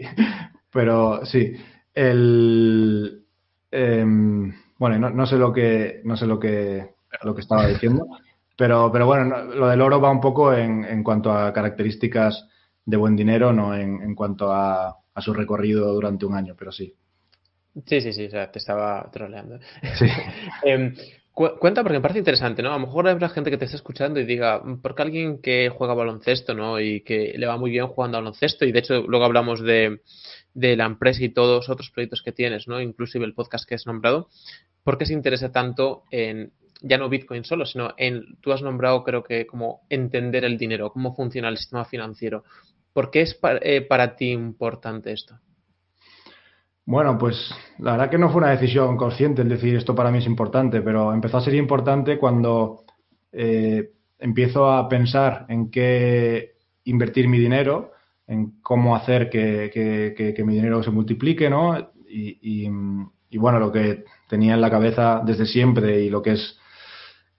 pero 0.70 1.24
sí. 1.24 1.54
El. 1.94 3.24
Em, 3.70 4.54
bueno, 4.78 5.10
no, 5.10 5.26
sé 5.26 5.36
lo 5.36 5.52
que. 5.52 6.00
No 6.04 6.16
sé 6.16 6.26
lo 6.26 6.38
que. 6.38 6.94
lo 7.22 7.34
que 7.34 7.40
estaba 7.42 7.66
diciendo. 7.66 8.06
Pero, 8.56 8.90
pero 8.92 9.06
bueno, 9.06 9.44
lo 9.44 9.68
del 9.68 9.82
oro 9.82 10.00
va 10.00 10.10
un 10.10 10.20
poco 10.20 10.54
en, 10.54 10.84
en 10.84 11.02
cuanto 11.02 11.32
a 11.32 11.52
características 11.52 12.48
de 12.86 12.96
buen 12.96 13.16
dinero, 13.16 13.52
no 13.52 13.74
en, 13.74 14.00
en 14.00 14.14
cuanto 14.14 14.52
a, 14.52 14.96
a 15.14 15.20
su 15.20 15.32
recorrido 15.32 15.92
durante 15.92 16.26
un 16.26 16.34
año, 16.34 16.54
pero 16.58 16.72
sí. 16.72 16.94
Sí, 17.86 18.00
sí, 18.00 18.12
sí, 18.12 18.26
o 18.26 18.30
sea, 18.30 18.50
te 18.50 18.58
estaba 18.58 19.08
troleando. 19.12 19.58
Sí. 19.98 20.06
Em, 20.64 20.94
cuenta, 21.32 21.82
porque 21.82 21.98
me 21.98 22.00
parece 22.00 22.20
interesante, 22.20 22.62
¿no? 22.62 22.70
A 22.70 22.78
lo 22.78 22.86
mejor 22.86 23.08
habrá 23.08 23.28
gente 23.28 23.50
que 23.50 23.58
te 23.58 23.64
está 23.64 23.76
escuchando 23.76 24.20
y 24.20 24.24
diga, 24.24 24.62
porque 24.80 25.02
alguien 25.02 25.40
que 25.40 25.68
juega 25.68 25.94
baloncesto, 25.94 26.54
¿no? 26.54 26.78
Y 26.78 27.00
que 27.00 27.34
le 27.36 27.46
va 27.46 27.56
muy 27.56 27.70
bien 27.70 27.88
jugando 27.88 28.18
baloncesto, 28.18 28.64
y 28.64 28.72
de 28.72 28.78
hecho 28.78 29.02
luego 29.02 29.24
hablamos 29.24 29.60
de, 29.60 30.00
de 30.54 30.76
la 30.76 30.86
empresa 30.86 31.24
y 31.24 31.30
todos 31.30 31.56
los 31.56 31.68
otros 31.68 31.90
proyectos 31.90 32.22
que 32.22 32.32
tienes, 32.32 32.68
¿no? 32.68 32.80
Inclusive 32.80 33.24
el 33.24 33.34
podcast 33.34 33.68
que 33.68 33.74
has 33.74 33.86
nombrado, 33.86 34.28
¿por 34.84 34.96
qué 34.96 35.06
se 35.06 35.12
interesa 35.12 35.50
tanto 35.50 36.04
en, 36.12 36.52
ya 36.80 36.98
no 36.98 37.08
Bitcoin 37.08 37.44
solo, 37.44 37.66
sino 37.66 37.94
en, 37.96 38.36
tú 38.40 38.52
has 38.52 38.62
nombrado 38.62 39.02
creo 39.04 39.24
que 39.24 39.46
como 39.46 39.80
entender 39.88 40.44
el 40.44 40.58
dinero, 40.58 40.92
cómo 40.92 41.14
funciona 41.14 41.48
el 41.48 41.56
sistema 41.56 41.84
financiero. 41.84 42.44
¿Por 42.94 43.10
qué 43.10 43.22
es 43.22 43.38
eh, 43.60 43.82
para, 43.82 44.14
ti 44.14 44.30
importante 44.30 45.12
esto? 45.12 45.34
Bueno, 46.86 47.18
pues 47.18 47.52
la 47.78 47.92
verdad 47.92 48.08
que 48.08 48.18
no 48.18 48.30
fue 48.30 48.42
una 48.42 48.52
decisión 48.52 48.96
consciente 48.96 49.42
el 49.42 49.48
decir 49.48 49.74
esto 49.74 49.96
para 49.96 50.12
mí 50.12 50.18
es 50.18 50.26
importante, 50.26 50.80
pero 50.80 51.12
empezó 51.12 51.38
a 51.38 51.44
ser 51.44 51.54
importante 51.54 52.18
cuando 52.18 52.84
eh, 53.32 53.90
empiezo 54.18 54.70
a 54.70 54.88
pensar 54.88 55.44
en 55.48 55.72
qué 55.72 56.52
invertir 56.84 57.26
mi 57.26 57.38
dinero, 57.38 57.92
en 58.28 58.60
cómo 58.62 58.94
hacer 58.94 59.28
que, 59.28 60.44
mi 60.46 60.54
dinero 60.54 60.82
se 60.84 60.90
multiplique, 60.90 61.50
¿no? 61.50 61.92
Y, 62.08 62.68
bueno, 63.38 63.58
lo 63.58 63.72
que 63.72 64.04
tenía 64.28 64.54
en 64.54 64.60
la 64.60 64.70
cabeza 64.70 65.20
desde 65.26 65.46
siempre 65.46 66.00
y 66.00 66.10
lo 66.10 66.22
que 66.22 66.32
es, 66.32 66.60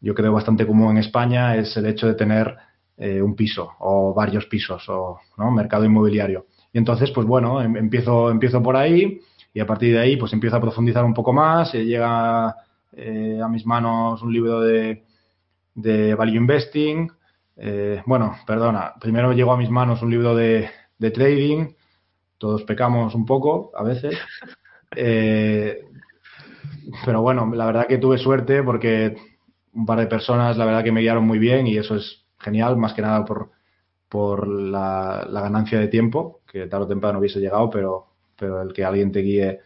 yo 0.02 0.14
creo, 0.14 0.34
bastante 0.34 0.68
común 0.68 0.92
en 0.92 0.98
España 0.98 1.56
es 1.56 1.78
el 1.78 1.86
hecho 1.86 2.08
de 2.08 2.16
tener 2.16 2.58
eh, 2.98 3.22
un 3.22 3.36
piso 3.36 3.72
o 3.80 4.14
varios 4.14 4.46
pisos 4.46 4.88
o 4.90 5.20
¿no? 5.38 5.52
mercado 5.52 5.86
inmobiliario. 5.86 6.48
Y 6.74 6.78
entonces, 6.78 7.12
pues 7.12 7.26
bueno, 7.26 7.62
em, 7.62 7.76
empiezo, 7.78 8.30
empiezo 8.30 8.62
por 8.62 8.76
ahí 8.76 9.20
y 9.54 9.60
a 9.60 9.66
partir 9.66 9.94
de 9.94 10.00
ahí 10.00 10.18
pues 10.18 10.34
empiezo 10.34 10.58
a 10.58 10.62
profundizar 10.62 11.04
un 11.06 11.14
poco 11.14 11.34
más, 11.34 11.74
llega 11.74 12.48
a 12.48 13.48
mis 13.50 13.66
manos 13.66 14.22
un 14.22 14.32
libro 14.32 14.62
de, 14.62 15.04
de 15.74 16.16
Value 16.16 16.38
Investing, 16.38 17.12
bueno, 18.06 18.38
perdona, 18.48 18.94
primero 19.00 19.34
llegó 19.34 19.52
a 19.54 19.58
mis 19.58 19.70
manos 19.70 20.02
un 20.02 20.12
libro 20.12 20.36
de, 20.36 20.70
de 20.98 21.12
trading, 21.12 21.68
todos 22.38 22.64
pecamos 22.64 23.16
un 23.16 23.26
poco 23.26 23.72
a 23.76 23.84
veces. 23.84 24.18
Eh, 24.98 25.84
pero 27.04 27.22
bueno, 27.22 27.52
la 27.54 27.66
verdad 27.66 27.88
que 27.88 27.98
tuve 27.98 28.18
suerte 28.18 28.64
porque 28.64 29.18
un 29.74 29.86
par 29.86 30.00
de 30.00 30.08
personas, 30.08 30.56
la 30.56 30.64
verdad 30.64 30.86
que 30.86 30.92
me 30.92 31.02
guiaron 31.02 31.26
muy 31.26 31.38
bien 31.38 31.68
y 31.68 31.76
eso 31.76 31.96
es 31.96 32.25
genial, 32.46 32.78
más 32.78 32.94
que 32.94 33.02
nada 33.02 33.26
por, 33.26 33.52
por 34.08 34.48
la, 34.48 35.28
ganancia 35.30 35.80
de 35.80 35.90
tiempo, 35.90 36.42
que 36.48 36.68
tarde 36.68 36.86
o 36.86 36.88
temprano 36.88 37.20
hubiese 37.20 37.40
llegado, 37.40 37.70
pero, 37.70 38.06
pero 38.38 38.62
el 38.62 38.72
que 38.72 38.86
alguien 38.86 39.12
te 39.12 39.20
guíe 39.20 39.60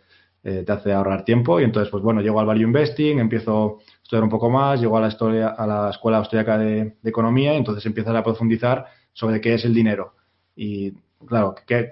eh, 0.43 0.63
te 0.65 0.71
hace 0.71 0.93
ahorrar 0.93 1.25
tiempo. 1.25 1.59
Y 1.59 1.65
entonces, 1.65 1.91
pues 1.91 2.01
bueno, 2.03 2.21
llego 2.21 2.39
al 2.39 2.45
Value 2.45 2.63
Investing, 2.63 3.19
empiezo 3.19 3.79
a 3.79 4.01
estudiar 4.01 4.23
un 4.23 4.29
poco 4.29 4.49
más, 4.49 4.79
llego 4.79 4.97
a 4.97 5.01
la, 5.01 5.09
historia, 5.09 5.49
a 5.49 5.67
la 5.67 5.89
Escuela 5.89 6.17
Austriaca 6.17 6.57
de, 6.57 6.95
Economía 7.03 7.53
y 7.53 7.57
entonces 7.57 7.85
empiezas 7.85 8.15
a 8.15 8.23
profundizar 8.23 8.85
sobre 9.13 9.41
qué 9.41 9.55
es 9.55 9.65
el 9.65 9.73
dinero. 9.73 10.13
Y 10.55 10.93
claro, 11.27 11.55
que, 11.67 11.91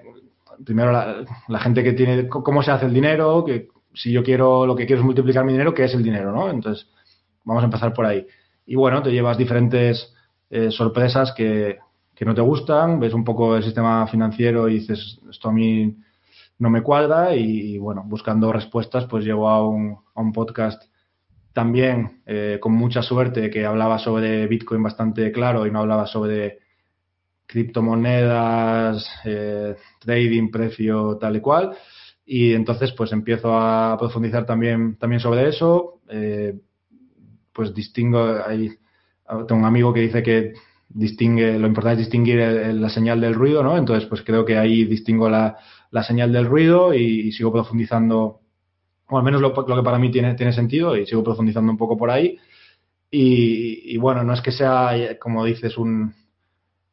primero 0.64 0.90
la, 0.90 1.58
gente 1.60 1.84
que 1.84 1.92
tiene, 1.92 2.26
cómo 2.28 2.62
se 2.62 2.70
hace 2.70 2.86
el 2.86 2.94
dinero, 2.94 3.44
que 3.44 3.68
si 3.94 4.12
yo 4.12 4.22
quiero, 4.22 4.66
lo 4.66 4.74
que 4.74 4.86
quiero 4.86 5.00
es 5.00 5.06
multiplicar 5.06 5.44
mi 5.44 5.52
dinero, 5.52 5.74
¿qué 5.74 5.84
es 5.84 5.94
el 5.94 6.02
dinero? 6.02 6.32
¿no? 6.32 6.50
Entonces, 6.50 6.88
vamos 7.44 7.62
a 7.62 7.66
empezar 7.66 7.92
por 7.92 8.06
ahí. 8.06 8.26
Y 8.66 8.76
bueno, 8.76 9.02
te 9.02 9.10
llevas 9.10 9.38
diferentes 9.38 10.14
eh, 10.50 10.70
sorpresas 10.70 11.32
que, 11.32 11.78
no 12.20 12.34
te 12.34 12.40
gustan, 12.40 12.98
ves 12.98 13.14
un 13.14 13.24
poco 13.24 13.56
el 13.56 13.62
sistema 13.62 14.06
financiero 14.08 14.68
y 14.68 14.80
dices, 14.80 15.20
esto 15.30 15.50
a 15.50 15.52
mí 15.52 15.96
no 16.58 16.68
me 16.68 16.82
cuadra 16.82 17.36
y, 17.36 17.78
bueno, 17.78 18.02
buscando 18.04 18.52
respuestas, 18.52 19.06
pues 19.06 19.24
llego 19.24 19.48
a 19.48 19.66
un, 19.66 19.96
a 20.14 20.20
un 20.20 20.32
podcast 20.32 20.82
también 21.52 22.22
eh, 22.26 22.58
con 22.60 22.72
mucha 22.72 23.02
suerte 23.02 23.50
que 23.50 23.66
hablaba 23.66 23.98
sobre 23.98 24.46
Bitcoin 24.46 24.82
bastante 24.82 25.32
claro 25.32 25.66
y 25.66 25.70
no 25.70 25.80
hablaba 25.80 26.06
sobre 26.06 26.58
criptomonedas, 27.46 29.10
eh, 29.24 29.74
trading, 29.98 30.50
precio, 30.50 31.16
tal 31.16 31.34
y 31.34 31.40
cual. 31.40 31.76
Y 32.24 32.52
entonces, 32.52 32.92
pues 32.92 33.10
empiezo 33.10 33.58
a 33.58 33.96
profundizar 33.98 34.46
también, 34.46 34.96
también 34.98 35.18
sobre 35.18 35.48
eso. 35.48 36.00
Eh, 36.08 36.54
pues 37.52 37.74
distingo, 37.74 38.36
hay, 38.46 38.77
tengo 39.46 39.60
un 39.60 39.64
amigo 39.64 39.92
que 39.92 40.00
dice 40.00 40.22
que 40.22 40.54
distingue, 40.88 41.58
lo 41.58 41.66
importante 41.66 42.00
es 42.00 42.06
distinguir 42.06 42.38
la 42.38 42.88
señal 42.88 43.20
del 43.20 43.34
ruido, 43.34 43.62
¿no? 43.62 43.76
Entonces, 43.76 44.08
pues 44.08 44.22
creo 44.22 44.44
que 44.44 44.56
ahí 44.56 44.84
distingo 44.84 45.28
la, 45.28 45.58
la 45.90 46.02
señal 46.02 46.32
del 46.32 46.46
ruido 46.46 46.94
y, 46.94 47.30
sigo 47.32 47.52
profundizando, 47.52 48.40
o 49.08 49.18
al 49.18 49.24
menos 49.24 49.40
lo, 49.40 49.54
lo, 49.54 49.76
que 49.76 49.82
para 49.82 49.98
mí 49.98 50.10
tiene, 50.10 50.34
tiene 50.34 50.52
sentido 50.52 50.96
y 50.96 51.06
sigo 51.06 51.22
profundizando 51.22 51.70
un 51.70 51.78
poco 51.78 51.96
por 51.96 52.10
ahí. 52.10 52.38
Y, 53.10 53.94
y 53.94 53.96
bueno, 53.98 54.22
no 54.24 54.32
es 54.34 54.40
que 54.40 54.52
sea, 54.52 55.18
como 55.18 55.44
dices, 55.44 55.78
un, 55.78 56.14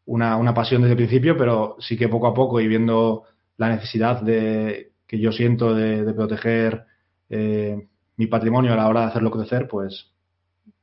una, 0.06 0.38
una, 0.38 0.54
pasión 0.54 0.82
desde 0.82 0.93
el 0.93 0.98
principio, 0.98 1.38
pero 1.38 1.76
sí 1.80 1.98
que 1.98 2.08
poco 2.08 2.28
a 2.28 2.34
poco 2.34 2.60
y 2.62 2.67
viendo 2.67 3.24
la 3.58 3.69
necesidad 3.69 4.21
de, 4.21 4.91
que 5.08 5.19
yo 5.19 5.32
siento 5.32 5.74
de, 5.74 6.13
proteger 6.13 6.86
eh, 7.30 7.88
mi 8.17 8.28
patrimonio 8.28 8.74
a 8.74 8.78
la 8.78 8.88
hora 8.88 9.02
de 9.02 9.08
hacerlo 9.08 9.32
crecer, 9.32 9.67
pues, 9.67 10.12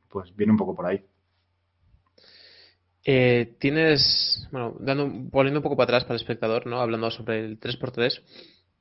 pues 0.08 0.34
viene 0.36 0.52
un 0.52 0.58
poco 0.58 0.74
por 0.74 0.86
ahí. 0.86 1.04
Eh, 3.04 3.54
tienes, 3.58 4.46
bueno, 4.52 4.76
dando, 4.78 5.30
poniendo 5.30 5.60
un 5.60 5.62
poco 5.62 5.76
para 5.76 5.84
atrás 5.84 6.04
para 6.04 6.14
el 6.14 6.20
espectador, 6.20 6.66
¿no? 6.66 6.80
Hablando 6.80 7.10
sobre 7.10 7.44
el 7.44 7.58
3x3, 7.58 8.22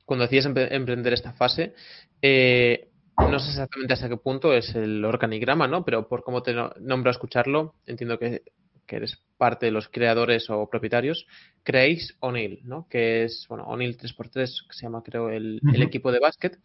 cuando 0.04 0.24
decías 0.24 0.46
emprender 0.46 1.12
esta 1.12 1.32
fase, 1.32 1.74
eh, 2.20 2.88
no 3.18 3.38
sé 3.38 3.50
exactamente 3.50 3.94
hasta 3.94 4.08
qué 4.08 4.16
punto 4.16 4.54
es 4.54 4.74
el 4.74 5.04
organigrama, 5.04 5.66
¿no? 5.66 5.84
Pero 5.84 6.08
por 6.08 6.22
cómo 6.22 6.42
te 6.42 6.54
nombro 6.80 7.10
a 7.10 7.12
escucharlo, 7.12 7.74
entiendo 7.86 8.18
que 8.18 8.42
que 8.86 8.96
eres 8.96 9.18
parte 9.38 9.66
de 9.66 9.72
los 9.72 9.88
creadores 9.88 10.50
o 10.50 10.68
propietarios, 10.68 11.26
creéis 11.62 12.16
O'Neill, 12.20 12.60
¿no? 12.64 12.86
Que 12.88 13.24
es, 13.24 13.46
bueno, 13.48 13.64
O'Neill 13.64 13.96
3x3, 13.96 14.66
que 14.68 14.74
se 14.74 14.82
llama, 14.82 15.02
creo, 15.02 15.30
el, 15.30 15.60
equipo 15.80 16.12
de 16.12 16.20
básquet, 16.20 16.58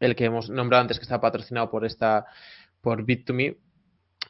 el 0.00 0.16
que 0.16 0.24
hemos 0.24 0.48
nombrado 0.48 0.82
antes 0.82 0.98
que 0.98 1.02
está 1.02 1.20
patrocinado 1.20 1.70
por 1.70 1.84
esta, 1.84 2.24
por 2.80 3.04
Bit2Me. 3.04 3.56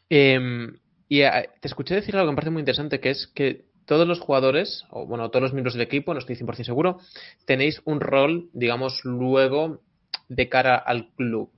Em, 0.09 0.75
y 1.09 1.23
eh, 1.23 1.51
te 1.61 1.69
escuché 1.69 1.95
decir 1.95 2.15
algo 2.17 2.29
que 2.29 2.33
me 2.33 2.37
parece 2.37 2.51
muy 2.51 2.61
interesante, 2.61 3.01
que 3.01 3.11
es 3.11 3.27
que 3.35 3.67
todos 3.87 4.07
los 4.07 4.21
jugadores, 4.21 4.85
o 4.91 5.07
bueno, 5.07 5.31
todos 5.31 5.43
los 5.43 5.53
miembros 5.55 5.75
del 5.75 5.83
equipo, 5.83 6.13
no 6.13 6.21
estoy 6.21 6.37
100% 6.37 6.65
seguro, 6.65 6.99
tenéis 7.47 7.81
un 7.87 8.01
rol, 8.01 8.51
digamos, 8.53 9.01
luego 9.05 9.81
de 10.29 10.49
cara 10.49 10.77
al 10.77 11.09
club. 11.15 11.51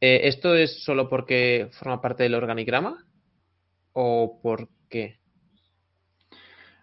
Eh, 0.00 0.28
¿Esto 0.28 0.54
es 0.54 0.84
solo 0.84 1.08
porque 1.08 1.68
forma 1.72 2.00
parte 2.00 2.24
del 2.24 2.34
organigrama? 2.34 3.06
¿O 3.94 4.38
por 4.42 4.68
qué? 4.90 5.16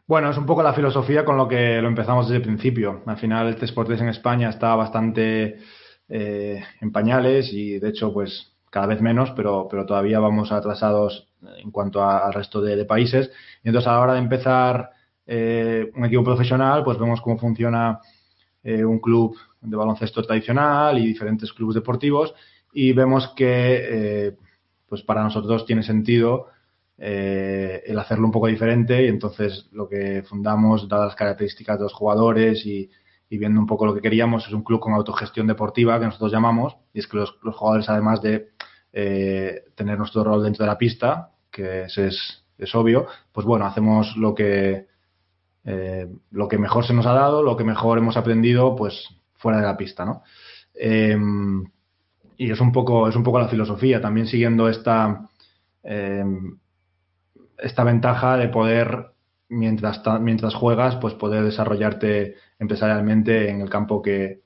Bueno, 0.07 0.31
es 0.31 0.37
un 0.39 0.47
poco 0.47 0.63
la 0.63 0.73
filosofía 0.73 1.23
con 1.23 1.37
lo 1.37 1.47
que 1.47 1.79
lo 1.81 1.87
empezamos 1.87 2.25
desde 2.25 2.37
el 2.37 2.41
principio. 2.41 3.03
Al 3.05 3.17
final 3.17 3.47
el 3.47 3.57
T-Sports 3.57 4.01
en 4.01 4.09
España 4.09 4.49
está 4.49 4.73
bastante 4.73 5.59
eh, 6.07 6.63
en 6.81 6.91
pañales 6.91 7.53
y 7.53 7.77
de 7.77 7.89
hecho 7.89 8.11
pues 8.11 8.55
cada 8.71 8.87
vez 8.87 9.01
menos, 9.01 9.31
pero, 9.35 9.67
pero 9.69 9.85
todavía 9.85 10.19
vamos 10.19 10.51
atrasados 10.51 11.28
en 11.57 11.71
cuanto 11.71 12.03
al 12.03 12.33
resto 12.33 12.61
de, 12.61 12.85
países. 12.85 13.31
Y 13.63 13.69
entonces 13.69 13.87
a 13.87 13.93
la 13.93 13.99
hora 14.01 14.13
de 14.13 14.19
empezar 14.19 14.91
eh, 15.25 15.91
un 15.95 16.05
equipo 16.05 16.23
profesional, 16.23 16.83
pues 16.83 16.97
vemos 16.97 17.21
cómo 17.21 17.37
funciona 17.37 17.99
eh, 18.63 18.83
un 18.83 18.99
club 18.99 19.35
de 19.61 19.75
baloncesto 19.75 20.23
tradicional 20.23 20.97
y 20.97 21.05
diferentes 21.07 21.53
clubes 21.53 21.75
deportivos 21.75 22.33
y 22.73 22.93
vemos 22.93 23.33
que 23.35 24.35
pues 24.87 25.01
para 25.03 25.23
nosotros 25.23 25.65
tiene 25.65 25.83
sentido 25.83 26.47
eh, 27.01 27.81
el 27.85 27.97
hacerlo 27.97 28.25
un 28.25 28.31
poco 28.31 28.47
diferente 28.47 29.05
y 29.05 29.07
entonces 29.07 29.69
lo 29.71 29.87
que 29.87 30.21
fundamos, 30.23 30.89
dadas 30.89 31.07
las 31.07 31.15
características 31.15 31.77
de 31.77 31.83
los 31.83 31.93
jugadores 31.93 32.65
y, 32.65 32.89
viendo 33.29 33.59
un 33.59 33.67
poco 33.67 33.85
lo 33.85 33.93
que 33.93 34.01
queríamos, 34.01 34.45
es 34.47 34.53
un 34.53 34.63
club 34.63 34.81
con 34.81 34.93
autogestión 34.93 35.47
deportiva 35.47 35.97
que 35.97 36.07
nosotros 36.07 36.31
llamamos 36.31 36.75
y 36.93 36.99
es 36.99 37.07
que 37.07 37.17
los, 37.17 37.37
jugadores 37.53 37.87
además 37.87 38.21
de 38.21 38.49
eh, 38.93 39.63
tener 39.75 39.97
nuestro 39.97 40.23
rol 40.23 40.43
dentro 40.43 40.65
de 40.65 40.71
la 40.71 40.77
pista, 40.77 41.31
que 41.51 41.83
es, 41.83 41.97
es, 41.97 42.75
obvio, 42.75 43.07
pues 43.31 43.45
bueno, 43.45 43.65
hacemos 43.65 44.15
lo 44.17 44.35
que, 44.35 44.87
eh, 45.65 46.07
lo 46.31 46.47
que 46.47 46.57
mejor 46.57 46.85
se 46.85 46.93
nos 46.93 47.05
ha 47.05 47.13
dado, 47.13 47.43
lo 47.43 47.57
que 47.57 47.63
mejor 47.63 47.97
hemos 47.97 48.17
aprendido 48.17 48.75
pues 48.75 49.07
fuera 49.35 49.59
de 49.59 49.65
la 49.65 49.77
pista, 49.77 50.05
¿no? 50.05 50.23
y 52.37 52.51
es 52.51 52.61
un 52.61 52.71
poco, 52.71 53.09
es 53.09 53.15
un 53.17 53.23
poco 53.23 53.39
la 53.39 53.49
filosofía, 53.49 53.99
también 53.99 54.27
siguiendo 54.27 54.69
esta 54.69 55.29
esta 57.61 57.83
ventaja 57.83 58.37
de 58.37 58.49
poder, 58.49 59.11
mientras, 59.49 60.01
mientras 60.21 60.55
juegas, 60.55 60.95
pues 60.97 61.13
poder 61.13 61.43
desarrollarte 61.43 62.35
empresarialmente 62.57 63.49
en 63.49 63.61
el 63.61 63.69
campo 63.69 64.01
que, 64.01 64.41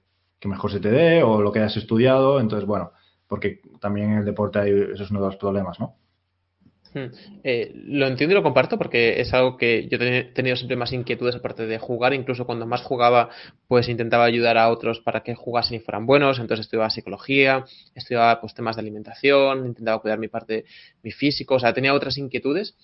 mejor 0.46 0.74
se 0.74 0.82
te 0.82 0.92
dé 0.92 1.24
o 1.24 1.42
lo 1.42 1.54
que 1.54 1.60
hayas 1.60 1.78
estudiado. 1.78 2.42
Entonces, 2.42 2.68
bueno, 2.68 2.92
porque 3.34 3.62
también 3.82 4.12
en 4.12 4.18
el 4.20 4.26
deporte 4.26 4.60
hay, 4.60 4.70
eso 4.94 5.06
es 5.06 5.10
uno 5.10 5.22
de 5.22 5.26
los 5.26 5.38
problemas, 5.38 5.80
¿no? 5.80 5.96
Hmm. 6.94 7.08
Eh, 7.44 7.72
lo 7.74 8.06
entiendo 8.06 8.36
y 8.36 8.36
lo 8.36 8.44
comparto 8.44 8.78
porque 8.78 9.20
es 9.20 9.34
algo 9.34 9.58
que 9.58 9.88
yo 9.88 9.98
he 10.00 10.26
tenido 10.26 10.56
siempre 10.56 10.78
más 10.78 10.94
inquietudes 10.94 11.38
aparte 11.38 11.66
de 11.66 11.80
jugar, 11.80 12.14
incluso 12.14 12.46
cuando 12.46 12.68
más 12.68 12.84
jugaba 12.84 13.32
pues 13.68 13.90
intentaba 13.90 14.26
ayudar 14.26 14.60
a 14.60 14.70
otros 14.70 15.00
para 15.00 15.24
que 15.24 15.34
jugasen 15.34 15.78
y 15.78 15.80
fueran 15.80 16.06
buenos, 16.06 16.38
entonces 16.38 16.68
estudiaba 16.68 16.92
psicología, 16.92 17.66
estudiaba 17.96 18.40
pues 18.40 18.54
temas 18.54 18.76
de 18.76 18.82
alimentación, 18.82 19.66
intentaba 19.66 20.00
cuidar 20.00 20.20
mi 20.20 20.28
parte, 20.28 20.66
mi 21.02 21.12
físico, 21.12 21.56
o 21.56 21.60
sea, 21.60 21.74
tenía 21.74 21.96
otras 21.96 22.20
inquietudes 22.20 22.76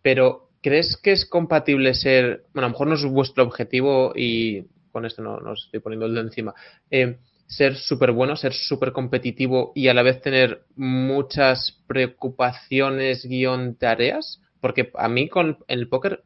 pero 0.00 0.50
¿crees 0.62 0.96
que 0.96 1.10
es 1.10 1.26
compatible 1.26 1.92
ser, 1.92 2.44
bueno, 2.54 2.66
a 2.66 2.68
lo 2.68 2.74
mejor 2.74 2.86
no 2.86 2.94
es 2.94 3.04
vuestro 3.04 3.42
objetivo 3.42 4.12
y 4.14 4.62
con 4.92 5.04
esto 5.04 5.22
no, 5.22 5.40
no 5.40 5.54
estoy 5.54 5.80
poniendo 5.80 6.06
el 6.06 6.14
de 6.14 6.20
encima, 6.20 6.54
eh, 6.88 7.18
ser 7.46 7.76
súper 7.76 8.12
bueno, 8.12 8.36
ser 8.36 8.52
súper 8.52 8.92
competitivo 8.92 9.72
y 9.74 9.88
a 9.88 9.94
la 9.94 10.02
vez 10.02 10.20
tener 10.20 10.62
muchas 10.74 11.82
preocupaciones 11.86 13.24
guion 13.24 13.76
tareas? 13.76 14.40
Porque 14.60 14.90
a 14.94 15.08
mí 15.08 15.28
con 15.28 15.58
el 15.68 15.88
póker, 15.88 16.22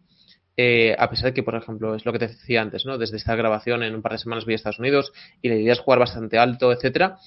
eh, 0.56 0.94
a 0.98 1.10
pesar 1.10 1.26
de 1.26 1.34
que, 1.34 1.42
por 1.42 1.54
ejemplo, 1.54 1.94
es 1.94 2.04
lo 2.04 2.12
que 2.12 2.18
te 2.18 2.28
decía 2.28 2.62
antes, 2.62 2.86
¿no? 2.86 2.98
Desde 2.98 3.16
esta 3.16 3.36
grabación 3.36 3.82
en 3.82 3.94
un 3.94 4.02
par 4.02 4.12
de 4.12 4.18
semanas 4.18 4.44
voy 4.44 4.54
a 4.54 4.56
Estados 4.56 4.78
Unidos 4.78 5.12
y 5.42 5.48
la 5.48 5.56
idea 5.56 5.72
es 5.72 5.80
jugar 5.80 5.98
bastante 5.98 6.38
alto, 6.38 6.72
etcétera. 6.72 7.18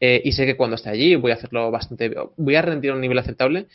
Eh, 0.00 0.22
y 0.24 0.32
sé 0.32 0.46
que 0.46 0.56
cuando 0.56 0.76
esté 0.76 0.90
allí 0.90 1.14
voy 1.16 1.30
a 1.30 1.34
hacerlo 1.34 1.70
bastante, 1.70 2.14
voy 2.36 2.54
a 2.54 2.62
rendir 2.62 2.92
a 2.92 2.94
un 2.94 3.00
nivel 3.00 3.18
aceptable, 3.18 3.66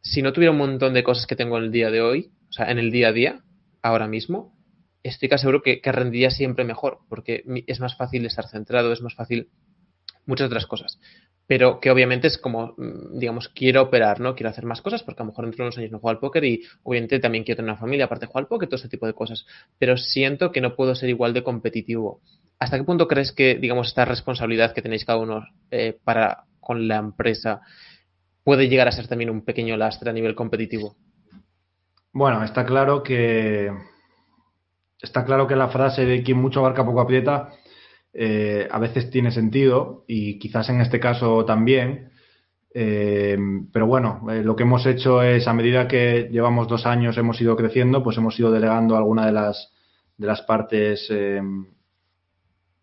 si 0.00 0.22
no 0.22 0.32
tuviera 0.32 0.52
un 0.52 0.58
montón 0.58 0.94
de 0.94 1.02
cosas 1.02 1.26
que 1.26 1.34
tengo 1.34 1.58
en 1.58 1.64
el 1.64 1.72
día 1.72 1.90
de 1.90 2.02
hoy, 2.02 2.30
o 2.50 2.52
sea, 2.52 2.70
en 2.70 2.78
el 2.78 2.90
día 2.90 3.08
a 3.08 3.12
día, 3.12 3.40
ahora 3.82 4.06
mismo, 4.06 4.54
estoy 5.04 5.28
casi 5.28 5.42
seguro 5.42 5.62
que, 5.62 5.80
que 5.80 6.30
siempre 6.30 6.64
mejor, 6.64 6.98
porque 7.08 7.44
es 7.66 7.78
más 7.78 7.96
fácil 7.96 8.26
estar 8.26 8.48
centrado, 8.48 8.92
es 8.92 9.02
más 9.02 9.14
fácil 9.14 9.50
muchas 10.26 10.46
otras 10.46 10.66
cosas. 10.66 10.98
pero 11.46 11.78
que 11.78 11.90
obviamente 11.90 12.26
es 12.26 12.38
como, 12.38 12.74
mm, 12.78 13.18
digamos, 13.18 13.50
quiero 13.50 13.82
operar, 13.82 14.18
¿no? 14.18 14.34
Quiero 14.34 14.48
hacer 14.48 14.64
más 14.64 14.80
cosas 14.80 15.02
porque 15.02 15.22
a 15.22 15.24
lo 15.26 15.30
mejor 15.30 15.44
dentro 15.44 15.62
de 15.62 15.66
unos 15.68 15.76
años 15.76 15.90
no 15.90 15.98
juego 15.98 16.08
al 16.08 16.18
póker 16.18 16.42
y 16.42 16.62
obviamente 16.84 17.18
también 17.18 17.44
quiero 17.44 17.56
tener 17.56 17.70
una 17.70 17.78
familia 17.78 18.06
aparte 18.06 18.24
jugar 18.24 18.44
al 18.44 18.48
póker, 18.48 18.66
todo 18.66 18.76
ese 18.76 18.88
tipo 18.88 19.06
de 19.06 19.12
cosas, 19.12 19.44
pero 19.78 19.98
siento 19.98 20.52
que 20.52 20.62
no 20.62 20.74
puedo 20.74 20.94
ser 20.94 21.10
igual 21.10 21.34
de 21.34 21.42
competitivo. 21.42 22.22
¿Hasta 22.58 22.78
qué 22.78 22.84
punto 22.84 23.06
crees 23.06 23.32
que, 23.32 23.56
digamos, 23.56 23.88
esta 23.88 24.06
responsabilidad 24.06 24.72
que 24.72 24.80
tenéis 24.80 25.04
cada 25.04 25.18
uno 25.18 25.44
eh, 25.70 25.98
para 26.02 26.44
con 26.60 26.88
la 26.88 26.96
empresa 26.96 27.60
puede 28.42 28.70
llegar 28.70 28.88
a 28.88 28.92
ser 28.92 29.06
también 29.06 29.28
un 29.28 29.44
pequeño 29.44 29.76
lastre 29.76 30.08
a 30.08 30.14
nivel 30.14 30.34
competitivo? 30.34 30.96
Bueno, 32.10 32.42
está 32.42 32.64
claro 32.64 33.02
que 33.02 33.70
está 35.04 35.24
claro 35.24 35.46
que 35.46 35.56
la 35.56 35.68
frase 35.68 36.04
de 36.04 36.22
quien 36.22 36.38
mucho 36.38 36.60
abarca 36.60 36.84
poco 36.84 37.00
aprieta 37.00 37.50
eh, 38.16 38.68
a 38.70 38.78
veces 38.78 39.10
tiene 39.10 39.32
sentido 39.32 40.04
y 40.06 40.38
quizás 40.38 40.68
en 40.68 40.80
este 40.80 41.00
caso 41.00 41.44
también. 41.44 42.10
Eh, 42.72 43.36
pero 43.72 43.86
bueno, 43.86 44.26
eh, 44.30 44.42
lo 44.42 44.56
que 44.56 44.62
hemos 44.62 44.86
hecho 44.86 45.22
es, 45.22 45.46
a 45.48 45.52
medida 45.52 45.88
que 45.88 46.28
llevamos 46.30 46.68
dos 46.68 46.86
años, 46.86 47.18
hemos 47.18 47.40
ido 47.40 47.56
creciendo, 47.56 48.02
pues 48.02 48.16
hemos 48.16 48.38
ido 48.38 48.50
delegando 48.50 48.96
alguna 48.96 49.26
de 49.26 49.32
las, 49.32 49.72
de 50.16 50.26
las 50.26 50.42
partes, 50.42 51.12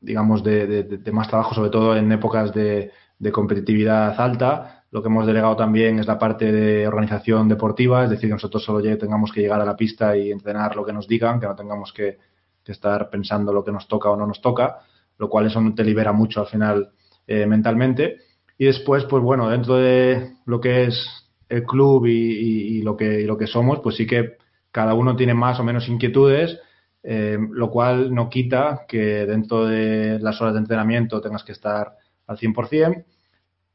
digamos, 0.01 0.43
de, 0.43 0.99
más 1.11 1.30
trabajo, 1.30 1.53
sobre 1.53 1.69
todo 1.69 1.95
en 1.95 2.11
épocas 2.11 2.53
de, 2.53 2.91
de, 3.19 3.32
competitividad 3.32 4.19
alta. 4.19 4.81
Lo 4.92 5.02
que 5.02 5.08
hemos 5.08 5.26
delegado 5.26 5.56
también 5.56 6.00
es 6.00 6.08
la 6.08 6.20
parte 6.20 6.52
de 6.52 6.88
organización 6.88 7.48
deportiva, 7.48 8.04
es 8.04 8.10
decir, 8.10 8.30
que 8.30 8.36
nosotros 8.36 8.64
solo 8.64 8.82
tengamos 8.98 9.32
que 9.32 9.42
llegar 9.42 9.62
a 9.62 9.66
la 9.66 9.76
pista 9.76 10.16
y 10.16 10.32
entrenar 10.32 10.76
lo 10.76 10.86
que 10.86 10.94
nos 10.94 11.08
digan, 11.08 11.39
que 11.39 11.48
no 11.48 11.56
tengamos 11.56 11.94
que, 11.94 12.18
estar 12.66 13.10
pensando 13.10 13.52
lo 13.52 13.66
que 13.66 13.72
nos 13.74 13.86
toca 13.86 14.10
o 14.10 14.16
no 14.16 14.26
nos 14.26 14.39
toca 14.39 14.80
lo 15.22 15.30
cual 15.30 15.46
eso 15.46 15.62
te 15.76 15.84
libera 15.84 16.12
mucho 16.12 16.42
al 16.42 16.48
final 16.48 16.89
eh, 17.28 17.46
mentalmente. 17.46 18.18
Y 18.58 18.66
después, 18.66 19.06
pues 19.06 19.24
bueno, 19.24 19.50
dentro 19.50 19.76
de 19.76 20.34
lo 20.46 20.60
que 20.60 20.86
es 20.86 21.30
el 21.48 21.64
club 21.64 22.08
y, 22.08 22.82
lo, 22.82 22.98
que, 22.98 23.22
lo 23.22 23.38
que 23.38 23.46
somos, 23.46 23.80
pues 23.82 23.96
sí 23.98 24.08
que 24.08 24.38
cada 24.72 24.96
uno 24.96 25.16
tiene 25.16 25.36
más 25.36 25.60
o 25.60 25.64
menos 25.64 25.88
inquietudes, 25.88 26.60
eh, 27.04 27.38
lo 27.52 27.70
cual 27.70 28.14
no 28.14 28.30
quita 28.30 28.86
que 28.88 29.28
dentro 29.28 29.66
de 29.68 30.18
las 30.20 30.42
horas 30.42 30.56
de 30.56 30.62
entrenamiento 30.62 31.22
tengas 31.22 31.44
que 31.44 31.52
estar 31.52 31.98
al 32.26 32.38
100%. 32.38 33.06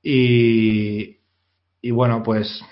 Y, 0.08 1.18
y 1.82 1.90
bueno, 1.90 2.22
pues 2.22 2.62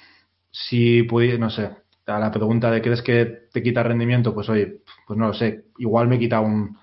si 0.53 1.03
no 1.37 1.51
sé, 1.51 1.69
a 2.07 2.19
la 2.21 2.31
pregunta 2.31 2.71
de 2.71 2.81
¿crees 2.81 3.03
que 3.03 3.49
te 3.53 3.61
quita 3.61 3.83
rendimiento? 3.83 4.33
Pues 4.33 4.49
oye, 4.49 4.83
pues 5.05 5.19
no 5.19 5.27
lo 5.27 5.35
sé, 5.35 5.65
igual 5.79 6.07
me 6.07 6.21
quita 6.21 6.39
un 6.39 6.79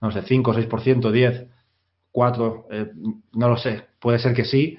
no 0.00 0.12
sé, 0.12 0.22
5, 0.22 0.54
6%, 0.54 1.10
10, 1.10 1.46
4, 2.12 2.68
no 3.32 3.48
lo 3.48 3.56
sé, 3.56 3.84
puede 3.98 4.20
ser 4.20 4.32
que 4.32 4.44
sí, 4.44 4.78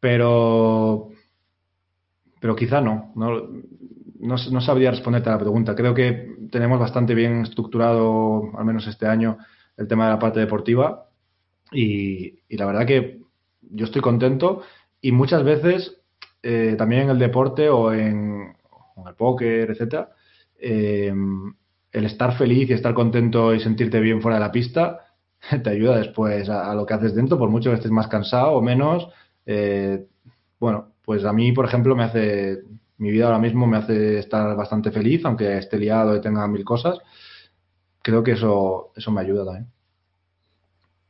pero, 0.00 1.10
pero 2.40 2.56
quizá 2.56 2.80
no. 2.80 3.12
no. 3.14 3.48
No, 4.22 4.36
sabría 4.60 4.90
responderte 4.90 5.30
a 5.30 5.32
la 5.32 5.38
pregunta. 5.38 5.74
Creo 5.74 5.94
que 5.94 6.36
tenemos 6.50 6.78
bastante 6.78 7.14
bien 7.14 7.40
estructurado, 7.40 8.50
al 8.58 8.66
menos 8.66 8.86
este 8.86 9.06
año, 9.06 9.38
el 9.78 9.88
tema 9.88 10.04
de 10.04 10.12
la 10.12 10.18
parte 10.18 10.40
deportiva 10.40 11.08
y, 11.72 12.40
la 12.50 12.66
verdad 12.66 12.86
que 12.86 13.19
yo 13.70 13.86
estoy 13.86 14.02
contento 14.02 14.62
y 15.00 15.12
muchas 15.12 15.44
veces 15.44 15.96
eh, 16.42 16.74
también 16.76 17.02
en 17.02 17.10
el 17.10 17.18
deporte 17.18 17.68
o 17.68 17.92
en, 17.92 18.56
el 19.06 19.14
póker, 19.14 19.70
etcétera, 19.70 20.10
eh, 20.58 21.12
el 21.92 22.04
estar 22.04 22.36
feliz 22.36 22.68
y 22.68 22.74
estar 22.74 22.94
contento 22.94 23.54
y 23.54 23.60
sentirte 23.60 24.00
bien 24.00 24.20
fuera 24.20 24.36
de 24.36 24.44
la 24.44 24.52
pista 24.52 25.00
te 25.62 25.70
ayuda 25.70 25.98
después 25.98 26.48
a, 26.48 26.74
lo 26.74 26.86
que 26.86 26.94
haces 26.94 27.14
dentro, 27.14 27.38
por 27.38 27.50
mucho 27.50 27.70
que 27.70 27.76
estés 27.76 27.90
más 27.90 28.08
cansado 28.08 28.52
o 28.52 28.62
menos. 28.62 29.08
Eh, 29.46 30.06
bueno, 30.58 30.92
pues 31.04 31.24
a 31.24 31.32
mí, 31.32 31.52
por 31.52 31.64
ejemplo, 31.64 31.96
me 31.96 32.04
hace, 32.04 32.60
mi 32.98 33.10
vida 33.10 33.26
ahora 33.26 33.38
mismo 33.38 33.66
me 33.66 33.78
hace 33.78 34.18
estar 34.18 34.54
bastante 34.56 34.90
feliz, 34.90 35.24
aunque 35.24 35.58
esté 35.58 35.78
liado 35.78 36.16
y 36.16 36.20
tenga 36.20 36.46
mil 36.46 36.64
cosas. 36.64 36.98
Creo 38.02 38.22
que 38.22 38.32
eso, 38.32 38.92
eso 38.96 39.10
me 39.10 39.20
ayuda 39.20 39.44
también. 39.44 39.66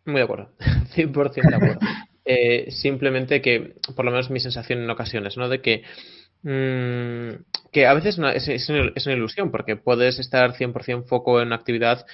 Muy 0.06 0.16
de 0.16 0.22
acuerdo, 0.22 0.48
100% 0.94 1.48
de 1.48 1.54
acuerdo. 1.54 1.80
Eh, 2.32 2.70
simplemente 2.70 3.40
que, 3.40 3.74
por 3.96 4.04
lo 4.04 4.12
menos 4.12 4.30
mi 4.30 4.38
sensación 4.38 4.82
en 4.82 4.90
ocasiones, 4.90 5.36
¿no? 5.36 5.48
De 5.48 5.60
que 5.60 5.82
Mm, 6.42 7.42
que 7.70 7.86
a 7.86 7.94
veces 7.94 8.18
es, 8.18 8.68
una 8.68 9.14
ilusión, 9.14 9.50
porque 9.50 9.76
puedes 9.76 10.18
estar 10.18 10.54
100% 10.54 11.04
foco 11.06 11.40
en 11.40 11.48
una 11.48 11.56
actividad 11.56 12.06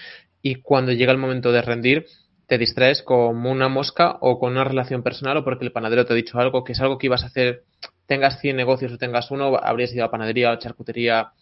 y 0.43 0.57
cuando 0.57 0.93
llega 0.93 1.13
el 1.13 1.19
momento 1.19 1.53
de 1.53 1.63
rendir, 1.63 2.07
te 2.47 2.59
distraes 2.59 3.03
como 3.03 3.51
una 3.51 3.69
mosca 3.69 4.19
o 4.21 4.39
con 4.39 4.53
una 4.53 4.65
relación 4.65 5.03
personal 5.03 5.37
o 5.39 5.45
porque 5.45 5.65
el 5.65 5.73
panadero 5.73 6.07
te 6.07 6.13
ha 6.13 6.17
dicho 6.17 6.39
algo 6.39 6.65
que 6.65 6.73
es 6.73 6.81
algo 6.81 6.99
que 6.99 7.07
ibas 7.07 7.23
a 7.25 7.27
hacer, 7.27 7.65
tengas 8.07 8.41
100 8.41 8.57
negocios 8.57 8.93
o 8.93 8.99
tengas 8.99 9.31
uno, 9.31 9.57
habrías 9.57 9.93
ido 9.93 10.05
a 10.05 10.11
panadería 10.11 10.53
o 10.53 10.59
charcutería 10.59 11.33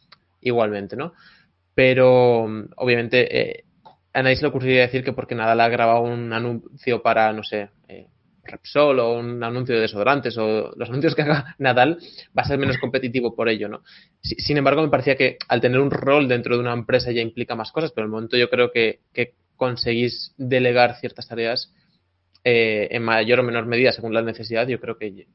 igualmente, 0.41 0.97
¿no? 0.97 1.13
Pero 1.75 2.45
obviamente 2.77 3.41
eh, 3.41 3.65
a 4.13 4.23
nadie 4.23 4.37
se 4.37 4.43
le 4.43 4.49
ocurriría 4.49 4.83
decir 4.83 5.05
que 5.05 5.13
porque 5.13 5.35
nada 5.35 5.55
le 5.55 5.63
ha 5.63 5.69
grabado 5.69 6.03
un 6.03 6.33
anuncio 6.33 7.03
para, 7.03 7.33
no 7.33 7.43
sé, 7.43 7.71
eh, 7.89 8.09
Repsol 8.45 8.99
o 9.01 9.19
un 9.19 9.43
anuncio 9.43 9.75
de 9.75 9.83
desodorantes 9.83 10.37
o 10.39 10.73
los 10.77 10.89
anuncios 10.89 11.15
que 11.15 11.23
haga 11.23 11.55
Nadal 11.59 11.99
va 12.37 12.43
a 12.43 12.47
ser 12.47 12.59
menos 12.59 12.79
competitivo 12.79 13.35
por 13.35 13.49
ello, 13.49 13.69
¿no? 13.69 13.83
Sin 14.23 14.57
embargo, 14.57 14.83
me 14.83 14.89
parecía 14.89 15.17
que 15.17 15.39
al 15.49 15.61
tener 15.61 15.81
un 15.81 15.91
rol 15.91 16.29
dentro 16.29 16.55
de 16.55 16.61
una 16.61 16.73
empresa 16.73 17.13
ya 17.13 17.21
implica 17.21 17.55
más 17.55 17.73
cosas, 17.73 17.93
pero 17.93 18.05
en 18.05 18.09
el 18.09 18.13
momento 18.13 18.37
yo 18.37 18.49
creo 18.51 18.71
que, 18.71 19.01
conseguís 19.57 20.35
delegar 20.37 20.97
ciertas 20.97 21.29
tareas 21.29 21.73
eh, 22.43 22.89
en 22.91 23.05
mayor 23.05 23.39
o 23.39 23.43
menor 23.45 23.67
medida 23.67 23.93
según 23.93 24.13
la 24.13 24.21
necesidad, 24.21 24.67
yo 24.67 24.81
creo 24.81 24.99
que, 24.99 25.29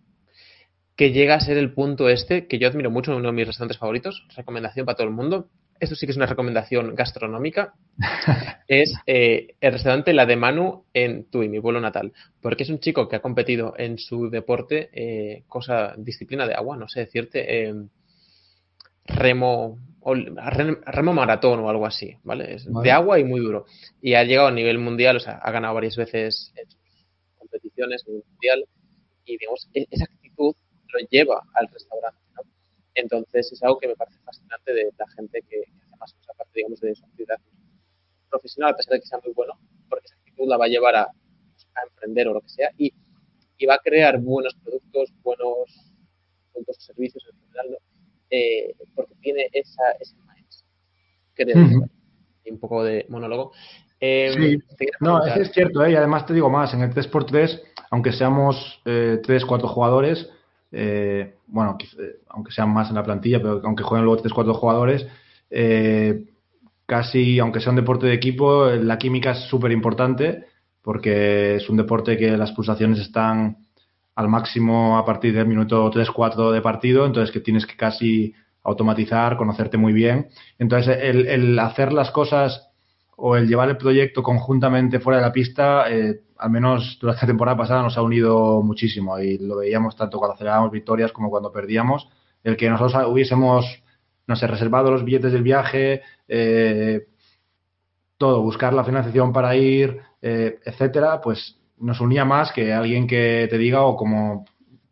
que 0.97 1.11
llega 1.13 1.35
a 1.35 1.39
ser 1.39 1.57
el 1.57 1.73
punto 1.73 2.09
este 2.09 2.45
que 2.45 2.59
yo 2.59 2.67
admiro 2.67 2.91
mucho, 2.91 3.15
uno 3.15 3.29
de 3.29 3.33
mis 3.33 3.47
restaurantes 3.47 3.77
favoritos, 3.77 4.27
recomendación 4.35 4.85
para 4.85 4.97
todo 4.97 5.07
el 5.07 5.13
mundo, 5.13 5.47
esto 5.79 5.95
sí 5.95 6.05
que 6.05 6.11
es 6.11 6.17
una 6.17 6.25
recomendación 6.25 6.95
gastronómica, 6.95 7.73
es 8.67 8.93
eh, 9.05 9.55
el 9.61 9.71
restaurante 9.71 10.13
La 10.13 10.25
de 10.25 10.35
Manu 10.35 10.85
en 10.93 11.29
Tui, 11.29 11.49
mi 11.49 11.59
pueblo 11.61 11.79
natal, 11.79 12.13
porque 12.41 12.63
es 12.63 12.69
un 12.69 12.79
chico 12.79 13.07
que 13.07 13.15
ha 13.15 13.21
competido 13.21 13.73
en 13.77 13.97
su 13.97 14.29
deporte, 14.29 14.89
eh, 14.93 15.43
cosa, 15.47 15.93
disciplina 15.97 16.45
de 16.45 16.53
agua, 16.53 16.77
no 16.77 16.87
sé 16.87 17.01
decirte, 17.01 17.69
eh, 17.69 17.73
remo, 19.05 19.77
remo 20.85 21.13
maratón 21.13 21.59
o 21.59 21.69
algo 21.69 21.85
así, 21.85 22.15
¿vale? 22.23 22.55
Es 22.55 22.67
de 22.71 22.91
agua 22.91 23.19
y 23.19 23.23
muy 23.23 23.39
duro. 23.39 23.65
Y 24.01 24.13
ha 24.13 24.23
llegado 24.23 24.47
a 24.47 24.51
nivel 24.51 24.77
mundial, 24.77 25.17
o 25.17 25.19
sea, 25.19 25.37
ha 25.37 25.51
ganado 25.51 25.73
varias 25.73 25.95
veces 25.95 26.53
competiciones 27.37 28.03
a 28.05 28.09
nivel 28.09 28.23
mundial. 28.31 28.65
Y, 29.25 29.37
digamos, 29.37 29.67
e-, 29.73 29.87
esa 29.89 30.05
actitud 30.05 30.55
lo 30.93 31.07
lleva 31.09 31.41
al 31.53 31.67
restaurante 31.67 32.19
entonces 32.99 33.51
es 33.51 33.63
algo 33.63 33.79
que 33.79 33.87
me 33.87 33.95
parece 33.95 34.19
fascinante 34.19 34.73
de 34.73 34.91
la 34.97 35.07
gente 35.09 35.41
que, 35.49 35.61
hace 35.61 35.97
más 35.97 36.13
cosas 36.13 36.29
aparte, 36.35 36.51
digamos, 36.55 36.79
de 36.79 36.95
su 36.95 37.05
actividad 37.05 37.37
profesional, 38.29 38.73
a 38.73 38.77
pesar 38.77 38.93
de 38.93 38.99
que 39.01 39.07
sea 39.07 39.19
muy 39.23 39.33
bueno, 39.33 39.53
porque 39.89 40.05
esa 40.05 40.15
actitud 40.15 40.47
la 40.47 40.57
va 40.57 40.65
a 40.65 40.69
llevar 40.69 40.95
a, 40.95 41.07
emprender 41.87 42.27
o 42.27 42.33
lo 42.33 42.41
que 42.41 42.49
sea 42.49 42.69
y, 42.77 42.93
va 43.65 43.75
a 43.75 43.79
crear 43.79 44.19
buenos 44.19 44.55
productos, 44.55 45.13
buenos 45.21 45.93
productos 46.51 46.77
o 46.77 46.81
servicios 46.81 47.23
en 47.29 47.39
general, 47.39 47.77
eh, 48.29 48.73
porque 48.95 49.15
tiene 49.21 49.49
esa, 49.51 49.91
ese 49.99 50.15
mindset. 50.15 51.89
un 52.49 52.59
poco 52.59 52.83
de 52.83 53.05
monólogo. 53.09 53.51
Eh, 53.99 54.59
sí, 54.77 54.87
no, 55.01 55.25
es 55.25 55.51
cierto, 55.51 55.83
¿eh? 55.83 55.91
y 55.91 55.95
además 55.95 56.25
te 56.25 56.33
digo 56.33 56.49
más, 56.49 56.73
en 56.73 56.81
el 56.81 56.93
3x3, 56.93 57.61
aunque 57.91 58.13
seamos 58.13 58.81
eh, 58.85 59.19
3, 59.23 59.45
4 59.45 59.67
jugadores, 59.67 60.29
eh, 60.71 61.35
bueno, 61.47 61.77
eh, 61.81 62.19
aunque 62.29 62.51
sean 62.51 62.73
más 62.73 62.89
en 62.89 62.95
la 62.95 63.03
plantilla, 63.03 63.39
pero 63.39 63.61
aunque 63.63 63.83
jueguen 63.83 64.05
luego 64.05 64.21
3-4 64.21 64.53
jugadores, 64.53 65.07
eh, 65.49 66.25
casi, 66.85 67.39
aunque 67.39 67.59
sea 67.59 67.71
un 67.71 67.77
deporte 67.77 68.07
de 68.07 68.13
equipo, 68.13 68.67
la 68.67 68.97
química 68.97 69.31
es 69.31 69.39
súper 69.49 69.71
importante 69.71 70.45
porque 70.81 71.55
es 71.55 71.69
un 71.69 71.77
deporte 71.77 72.17
que 72.17 72.37
las 72.37 72.51
pulsaciones 72.51 72.99
están 72.99 73.57
al 74.15 74.27
máximo 74.27 74.97
a 74.97 75.05
partir 75.05 75.33
del 75.33 75.47
minuto 75.47 75.89
3-4 75.91 76.51
de 76.51 76.61
partido, 76.61 77.05
entonces 77.05 77.31
que 77.31 77.39
tienes 77.39 77.65
que 77.65 77.75
casi 77.77 78.33
automatizar, 78.63 79.37
conocerte 79.37 79.77
muy 79.77 79.93
bien. 79.93 80.27
Entonces, 80.57 80.97
el, 81.01 81.57
hacer 81.59 81.93
las 81.93 82.11
cosas 82.11 82.69
o 83.15 83.35
el 83.35 83.47
llevar 83.47 83.69
el 83.69 83.77
proyecto 83.77 84.23
conjuntamente 84.23 84.99
fuera 84.99 85.19
de 85.19 85.25
la 85.25 85.31
pista 85.31 85.91
eh, 85.91 86.21
al 86.39 86.49
menos 86.49 86.97
durante 87.01 87.21
la 87.21 87.27
temporada 87.27 87.57
pasada 87.57 87.83
nos 87.83 87.97
ha 87.97 88.01
unido 88.01 88.61
muchísimo 88.61 89.19
y 89.19 89.37
lo 89.37 89.57
veíamos 89.57 89.95
tanto 89.97 90.17
cuando 90.17 90.37
celebrábamos 90.37 90.71
victorias 90.71 91.11
como 91.11 91.29
cuando 91.29 91.51
perdíamos. 91.51 92.07
El 92.43 92.55
que 92.55 92.69
nosotros 92.69 93.07
hubiésemos, 93.07 93.83
no 94.25 94.35
sé, 94.37 94.47
reservado 94.47 94.89
los 94.89 95.03
billetes 95.03 95.33
del 95.33 95.43
viaje, 95.43 96.01
eh, 96.29 97.07
todo, 98.17 98.41
buscar 98.41 98.73
la 98.73 98.85
financiación 98.85 99.33
para 99.33 99.55
ir, 99.57 99.99
eh, 100.21 100.59
etcétera, 100.63 101.19
pues 101.19 101.57
nos 101.77 101.99
unía 101.99 102.23
más 102.23 102.53
que 102.53 102.73
alguien 102.73 103.05
que 103.05 103.47
te 103.49 103.57
diga 103.57 103.81
o 103.81 103.97
como 103.97 104.45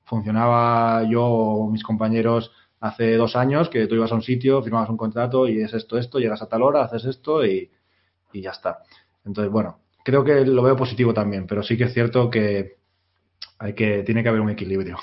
funcionaba 0.03 1.03
yo 1.09 1.23
o 1.23 1.69
mis 1.69 1.83
compañeros 1.83 2.51
hace 2.81 3.15
dos 3.15 3.37
años, 3.37 3.69
que 3.69 3.87
tú 3.87 3.95
ibas 3.95 4.11
a 4.11 4.15
un 4.15 4.21
sitio, 4.21 4.61
firmabas 4.61 4.89
un 4.89 4.97
contrato 4.97 5.47
y 5.47 5.61
es 5.61 5.73
esto, 5.73 5.97
esto, 5.97 6.19
llegas 6.19 6.41
a 6.41 6.49
tal 6.49 6.61
hora, 6.61 6.83
haces 6.83 7.05
esto 7.05 7.45
y, 7.45 7.71
y 8.33 8.41
ya 8.41 8.51
está. 8.51 8.79
Entonces, 9.25 9.51
bueno, 9.51 9.79
creo 10.07 10.23
que 10.23 10.45
lo 10.45 10.63
veo 10.63 10.77
positivo 10.77 11.13
también, 11.13 11.45
pero 11.45 11.61
sí 11.61 11.75
que 11.75 11.83
es 11.83 11.93
cierto 11.93 12.29
que 12.29 12.77
hay 13.59 13.73
que, 13.73 14.03
tiene 14.03 14.23
que 14.23 14.29
haber 14.29 14.39
un 14.39 14.49
equilibrio, 14.49 14.97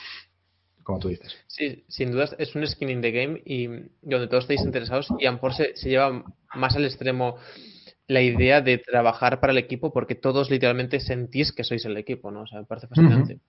como 0.83 0.99
tú 0.99 1.09
dices. 1.09 1.37
Sí, 1.47 1.85
sin 1.89 2.11
duda 2.11 2.31
es 2.39 2.55
un 2.55 2.67
skin 2.67 2.89
in 2.89 3.03
the 3.03 3.11
game 3.11 3.43
y 3.45 3.67
donde 4.01 4.29
todos 4.29 4.45
estáis 4.45 4.63
interesados 4.63 5.09
y 5.19 5.27
a 5.27 5.31
lo 5.31 5.35
mejor 5.35 5.53
se, 5.53 5.77
se 5.77 5.91
lleva 5.91 6.25
más 6.55 6.75
al 6.75 6.87
extremo 6.87 7.37
la 8.07 8.23
idea 8.23 8.63
de 8.63 8.79
trabajar 8.79 9.41
para 9.41 9.53
el 9.53 9.59
equipo 9.59 9.93
porque 9.93 10.15
todos 10.15 10.51
literalmente 10.51 11.01
sentís 11.01 11.53
que 11.53 11.65
sois 11.65 11.85
el 11.85 11.99
equipo, 11.99 12.31
¿no? 12.31 12.45
O 12.45 12.47
sea, 12.47 12.61
me 12.61 12.65
parece 12.65 12.87
fascinante. 12.87 13.41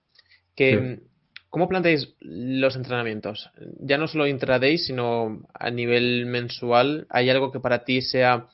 que, 0.54 1.00
¿Cómo 1.48 1.68
planteáis 1.68 2.14
los 2.20 2.76
entrenamientos? 2.76 3.50
Ya 3.80 3.96
no 3.96 4.08
solo 4.08 4.26
intraday, 4.26 4.76
sino 4.76 5.40
a 5.54 5.70
nivel 5.70 6.26
mensual. 6.26 7.06
¿Hay 7.08 7.30
algo 7.30 7.50
que 7.50 7.60
para 7.60 7.82
ti 7.82 8.02
sea 8.02 8.48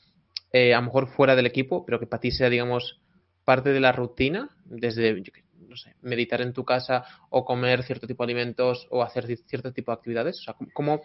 eh, 0.53 0.75
a 0.75 0.81
lo 0.81 0.87
mejor 0.87 1.09
fuera 1.09 1.35
del 1.35 1.47
equipo, 1.47 1.85
pero 1.85 1.99
que 1.99 2.07
para 2.07 2.21
ti 2.21 2.31
sea, 2.31 2.51
digamos, 2.51 3.01
parte 3.45 3.73
de 3.73 3.81
la 3.81 3.93
rutina? 3.93 4.51
Desde, 4.65 5.23
no 5.69 5.77
sé, 5.77 5.95
meditar 6.03 6.41
en 6.41 6.53
tu 6.53 6.65
casa 6.65 7.05
o 7.31 7.45
comer 7.45 7.83
cierto 7.83 8.07
tipo 8.07 8.25
de 8.25 8.33
alimentos 8.33 8.87
o 8.91 9.03
hacer 9.03 9.27
cierto 9.47 9.73
tipo 9.73 9.91
de 9.91 9.97
actividades. 9.97 10.41
O 10.41 10.43
sea, 10.43 10.55
¿cómo 10.75 11.01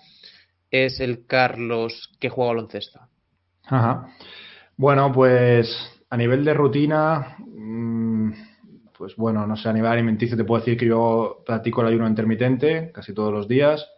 es 0.70 1.00
el 1.00 1.26
Carlos 1.26 2.12
que 2.20 2.30
juega 2.30 2.54
baloncesto? 2.54 3.00
Ajá. 3.66 4.10
Bueno, 4.76 5.12
pues 5.12 5.68
a 6.10 6.18
nivel 6.18 6.46
de 6.46 6.54
rutina, 6.54 7.38
mm, 7.40 8.32
pues 8.98 9.16
bueno, 9.16 9.46
no 9.46 9.56
sé, 9.56 9.70
a 9.70 9.74
nivel 9.74 9.92
alimenticio 9.92 10.38
te 10.38 10.44
puedo 10.44 10.60
decir 10.60 10.78
que 10.78 10.88
yo 10.88 11.44
practico 11.46 11.82
el 11.82 11.88
ayuno 11.88 12.08
intermitente 12.08 12.92
casi 12.94 13.14
todos 13.14 13.32
los 13.34 13.48
días. 13.48 13.90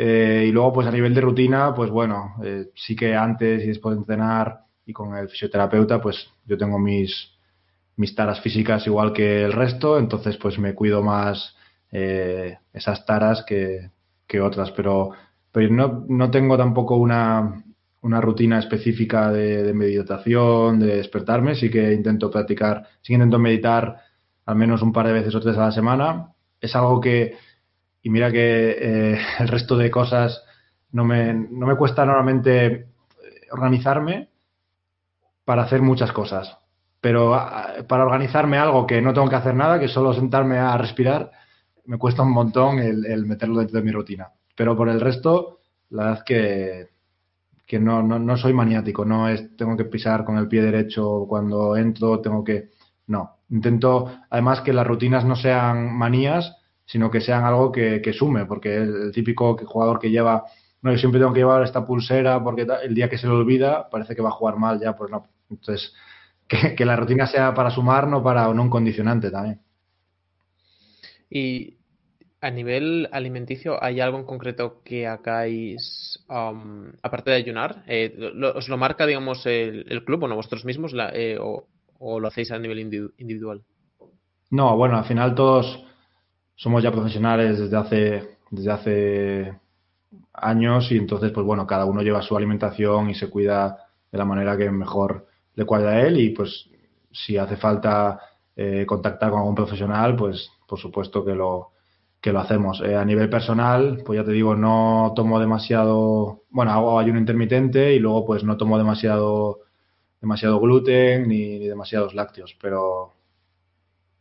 Eh, 0.00 0.44
y 0.46 0.52
luego, 0.52 0.74
pues 0.74 0.86
a 0.86 0.92
nivel 0.92 1.12
de 1.12 1.20
rutina, 1.20 1.74
pues 1.74 1.90
bueno, 1.90 2.36
eh, 2.44 2.66
sí 2.76 2.94
que 2.94 3.16
antes 3.16 3.64
y 3.64 3.66
después 3.66 3.96
de 3.96 4.02
entrenar 4.02 4.60
y 4.86 4.92
con 4.92 5.16
el 5.16 5.28
fisioterapeuta, 5.28 6.00
pues 6.00 6.30
yo 6.46 6.56
tengo 6.56 6.78
mis, 6.78 7.32
mis 7.96 8.14
taras 8.14 8.40
físicas 8.40 8.86
igual 8.86 9.12
que 9.12 9.42
el 9.42 9.52
resto, 9.52 9.98
entonces 9.98 10.36
pues 10.36 10.56
me 10.60 10.72
cuido 10.72 11.02
más 11.02 11.56
eh, 11.90 12.58
esas 12.72 13.04
taras 13.06 13.42
que, 13.42 13.90
que 14.24 14.40
otras, 14.40 14.70
pero, 14.70 15.10
pero 15.50 15.74
no, 15.74 16.04
no 16.08 16.30
tengo 16.30 16.56
tampoco 16.56 16.94
una, 16.94 17.64
una 18.02 18.20
rutina 18.20 18.60
específica 18.60 19.32
de, 19.32 19.72
meditación, 19.74 20.78
de 20.78 20.94
despertarme, 20.98 21.56
sí 21.56 21.70
que 21.70 21.92
intento 21.92 22.30
practicar, 22.30 22.84
sí 23.02 23.08
que 23.08 23.14
intento 23.14 23.40
meditar 23.40 23.96
al 24.46 24.54
menos 24.54 24.80
un 24.80 24.92
par 24.92 25.08
de 25.08 25.14
veces 25.14 25.34
o 25.34 25.40
tres 25.40 25.56
a 25.56 25.66
la 25.66 25.72
semana. 25.72 26.28
Es 26.60 26.76
algo 26.76 27.00
que, 27.00 27.36
y 28.02 28.10
mira 28.10 28.30
que 28.30 28.76
eh, 28.78 29.18
el 29.38 29.48
resto 29.48 29.76
de 29.76 29.90
cosas 29.90 30.42
no 30.92 31.04
me, 31.04 31.32
no 31.32 31.66
me 31.66 31.76
cuesta 31.76 32.04
normalmente 32.04 32.66
eh, 32.66 32.86
organizarme 33.52 34.30
para 35.44 35.62
hacer 35.62 35.82
muchas 35.82 36.12
cosas. 36.12 36.58
Pero 37.00 37.30
para 37.86 38.04
organizarme 38.04 38.58
algo 38.58 38.84
que 38.84 39.00
no 39.00 39.14
tengo 39.14 39.28
que 39.28 39.36
hacer 39.36 39.54
nada, 39.54 39.78
que 39.78 39.86
solo 39.86 40.12
sentarme 40.12 40.58
a 40.58 40.76
respirar, 40.76 41.30
me 41.84 41.96
cuesta 41.96 42.22
un 42.22 42.32
montón 42.32 42.80
el, 42.80 43.06
el 43.06 43.24
meterlo 43.24 43.60
dentro 43.60 43.78
de 43.78 43.84
mi 43.84 43.92
rutina. 43.92 44.32
Pero 44.56 44.76
por 44.76 44.88
el 44.88 45.00
resto, 45.00 45.60
la 45.90 46.02
verdad 46.02 46.18
es 46.18 46.24
que 46.24 46.88
que 47.68 47.78
no, 47.78 48.02
no, 48.02 48.18
no 48.18 48.36
soy 48.38 48.54
maniático, 48.54 49.04
no 49.04 49.28
es 49.28 49.54
tengo 49.56 49.76
que 49.76 49.84
pisar 49.84 50.24
con 50.24 50.38
el 50.38 50.48
pie 50.48 50.62
derecho 50.62 51.26
cuando 51.28 51.76
entro, 51.76 52.20
tengo 52.20 52.42
que... 52.42 52.70
No, 53.06 53.36
intento 53.50 54.10
además 54.30 54.62
que 54.62 54.72
las 54.72 54.86
rutinas 54.86 55.26
no 55.26 55.36
sean 55.36 55.94
manías, 55.96 56.56
sino 56.88 57.10
que 57.10 57.20
sean 57.20 57.44
algo 57.44 57.70
que, 57.70 58.00
que 58.00 58.14
sume, 58.14 58.46
porque 58.46 58.74
el, 58.76 59.12
típico 59.12 59.58
jugador 59.58 59.98
que 59.98 60.10
lleva, 60.10 60.44
no, 60.80 60.90
yo 60.90 60.96
siempre 60.96 61.20
tengo 61.20 61.34
que 61.34 61.40
llevar 61.40 61.62
esta 61.62 61.86
pulsera 61.86 62.42
porque 62.42 62.66
el 62.82 62.94
día 62.94 63.10
que 63.10 63.18
se 63.18 63.26
le 63.26 63.34
olvida 63.34 63.90
parece 63.90 64.16
que 64.16 64.22
va 64.22 64.30
a 64.30 64.32
jugar 64.32 64.56
mal 64.56 64.80
ya, 64.80 64.96
pues 64.96 65.10
no. 65.10 65.28
Entonces, 65.50 65.94
que, 66.48 66.74
que 66.74 66.86
la 66.86 66.96
rutina 66.96 67.26
sea 67.26 67.52
para 67.52 67.70
sumar, 67.70 68.08
no 68.08 68.22
para 68.22 68.52
no 68.54 68.62
un 68.62 68.70
condicionante 68.70 69.30
también. 69.30 69.60
Y 71.28 71.76
a 72.40 72.50
nivel 72.50 73.06
alimenticio, 73.12 73.82
¿hay 73.84 74.00
algo 74.00 74.18
en 74.18 74.24
concreto 74.24 74.80
que 74.82 75.06
hagáis, 75.06 76.24
um, 76.30 76.86
aparte 77.02 77.30
de 77.30 77.36
ayunar? 77.36 77.84
Eh, 77.86 78.16
¿Os 78.54 78.70
lo 78.70 78.78
marca, 78.78 79.04
digamos, 79.04 79.44
el, 79.44 80.04
club, 80.06 80.22
o 80.22 80.28
no 80.28 80.36
vosotros 80.36 80.64
mismos, 80.64 80.94
eh, 81.12 81.36
o, 81.38 81.66
lo 82.18 82.28
hacéis 82.28 82.50
a 82.50 82.58
nivel 82.58 82.78
individual? 83.18 83.62
No, 84.50 84.74
bueno, 84.74 84.96
al 84.96 85.04
final 85.04 85.34
todos 85.34 85.84
somos 86.58 86.82
ya 86.82 86.90
profesionales 86.90 87.60
desde 87.60 87.76
hace, 87.76 88.38
desde 88.50 88.70
hace 88.72 89.58
años 90.32 90.90
y 90.90 90.96
entonces, 90.96 91.30
pues 91.30 91.46
bueno, 91.46 91.66
cada 91.68 91.84
uno 91.84 92.02
lleva 92.02 92.20
su 92.20 92.36
alimentación 92.36 93.10
y 93.10 93.14
se 93.14 93.30
cuida 93.30 93.86
de 94.10 94.18
la 94.18 94.24
manera 94.24 94.56
que 94.56 94.68
mejor 94.68 95.28
le 95.54 95.64
cuadra 95.64 95.90
a 95.90 96.00
él 96.02 96.18
y 96.18 96.30
pues 96.30 96.68
si 97.12 97.36
hace 97.36 97.56
falta 97.56 98.18
eh, 98.56 98.84
contactar 98.86 99.30
con 99.30 99.38
algún 99.38 99.54
profesional, 99.54 100.16
pues 100.16 100.50
por 100.66 100.80
supuesto 100.80 101.24
que 101.24 101.34
lo 101.34 101.70
que 102.20 102.32
lo 102.32 102.40
hacemos. 102.40 102.80
Eh, 102.80 102.96
a 102.96 103.04
nivel 103.04 103.30
personal, 103.30 104.02
pues 104.04 104.18
ya 104.18 104.24
te 104.24 104.32
digo, 104.32 104.56
no 104.56 105.12
tomo 105.14 105.38
demasiado, 105.38 106.42
bueno, 106.50 106.72
hago 106.72 106.98
ayuno 106.98 107.20
intermitente 107.20 107.94
y 107.94 108.00
luego 108.00 108.26
pues 108.26 108.42
no 108.42 108.56
tomo 108.56 108.78
demasiado, 108.78 109.60
demasiado 110.20 110.58
gluten 110.58 111.28
ni, 111.28 111.60
demasiados 111.68 112.16
lácteos, 112.16 112.56
pero, 112.60 113.12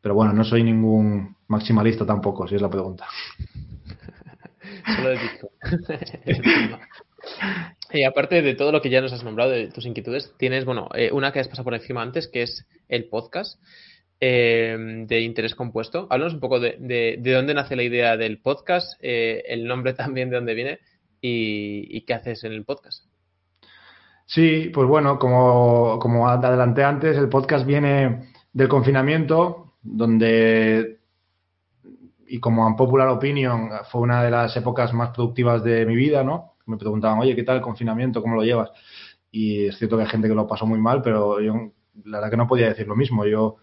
pero 0.02 0.14
bueno, 0.14 0.34
no 0.34 0.44
soy 0.44 0.62
ningún 0.62 1.37
maximalista 1.48 2.06
tampoco, 2.06 2.48
si 2.48 2.56
es 2.56 2.62
la 2.62 2.70
pregunta. 2.70 3.06
Solo 4.96 5.10
de 5.10 5.20
Y 7.94 8.04
aparte 8.04 8.42
de 8.42 8.56
todo 8.56 8.72
lo 8.72 8.82
que 8.82 8.90
ya 8.90 9.02
nos 9.02 9.14
has 9.14 9.24
nombrado, 9.24 9.52
de 9.52 9.68
tus 9.68 9.86
inquietudes, 9.86 10.34
tienes, 10.38 10.66
bueno, 10.66 10.90
eh, 10.94 11.12
una 11.12 11.32
que 11.32 11.40
has 11.40 11.48
pasado 11.48 11.66
por 11.66 11.74
encima 11.74 12.02
antes, 12.02 12.28
que 12.28 12.44
es 12.44 12.66
el 12.88 13.10
podcast. 13.10 13.60
Em, 14.20 15.06
de 15.06 15.22
interés 15.22 15.54
compuesto. 15.54 16.08
Háblanos 16.10 16.34
un 16.34 16.40
poco 16.40 16.60
de, 16.60 16.76
de, 16.80 17.32
dónde 17.32 17.54
nace 17.54 17.76
la 17.76 17.84
idea 17.84 18.18
del 18.18 18.40
podcast, 18.40 18.98
eh, 19.00 19.44
el 19.48 19.68
nombre 19.68 19.94
también 19.94 20.32
de 20.32 20.38
dónde 20.38 20.56
viene 20.56 20.80
y, 21.22 22.02
qué 22.02 22.14
haces 22.16 22.44
en 22.44 22.54
el 22.54 22.66
podcast. 22.66 23.06
Sí, 24.26 24.72
pues 24.74 24.88
bueno, 24.88 25.20
como, 25.20 26.00
como 26.00 26.28
adelanté 26.28 26.84
antes, 26.84 27.16
el 27.16 27.30
podcast 27.30 27.66
viene 27.66 28.32
del 28.52 28.68
confinamiento, 28.68 29.76
donde, 29.84 30.97
y 32.28 32.40
como 32.40 32.68
en 32.68 32.76
popular 32.76 33.08
opinion, 33.08 33.70
fue 33.92 34.02
una 34.02 34.24
de 34.24 34.32
las 34.32 34.56
épocas 34.58 34.94
más 34.94 35.10
productivas 35.12 35.64
de 35.64 35.86
mi 35.86 35.96
vida, 35.96 36.24
¿no? 36.24 36.56
Me 36.66 36.78
preguntaban, 36.78 37.20
oye, 37.20 37.36
¿qué 37.36 37.44
tal 37.44 37.58
el 37.58 37.62
confinamiento? 37.62 38.22
¿Cómo 38.22 38.36
lo 38.36 38.44
llevas? 38.44 38.72
Y 39.32 39.66
es 39.68 39.78
cierto 39.78 39.98
que 39.98 40.04
hay 40.04 40.10
gente 40.10 40.28
que 40.28 40.36
lo 40.36 40.48
pasó 40.48 40.66
muy 40.66 40.80
mal, 40.80 41.02
pero 41.02 41.40
yo 41.40 41.72
la 42.06 42.18
verdad 42.18 42.32
que 42.32 42.38
no 42.38 42.48
podía 42.48 42.70
decir 42.70 42.88
lo 42.88 42.96
mismo. 42.96 43.26
Yo 43.26 43.58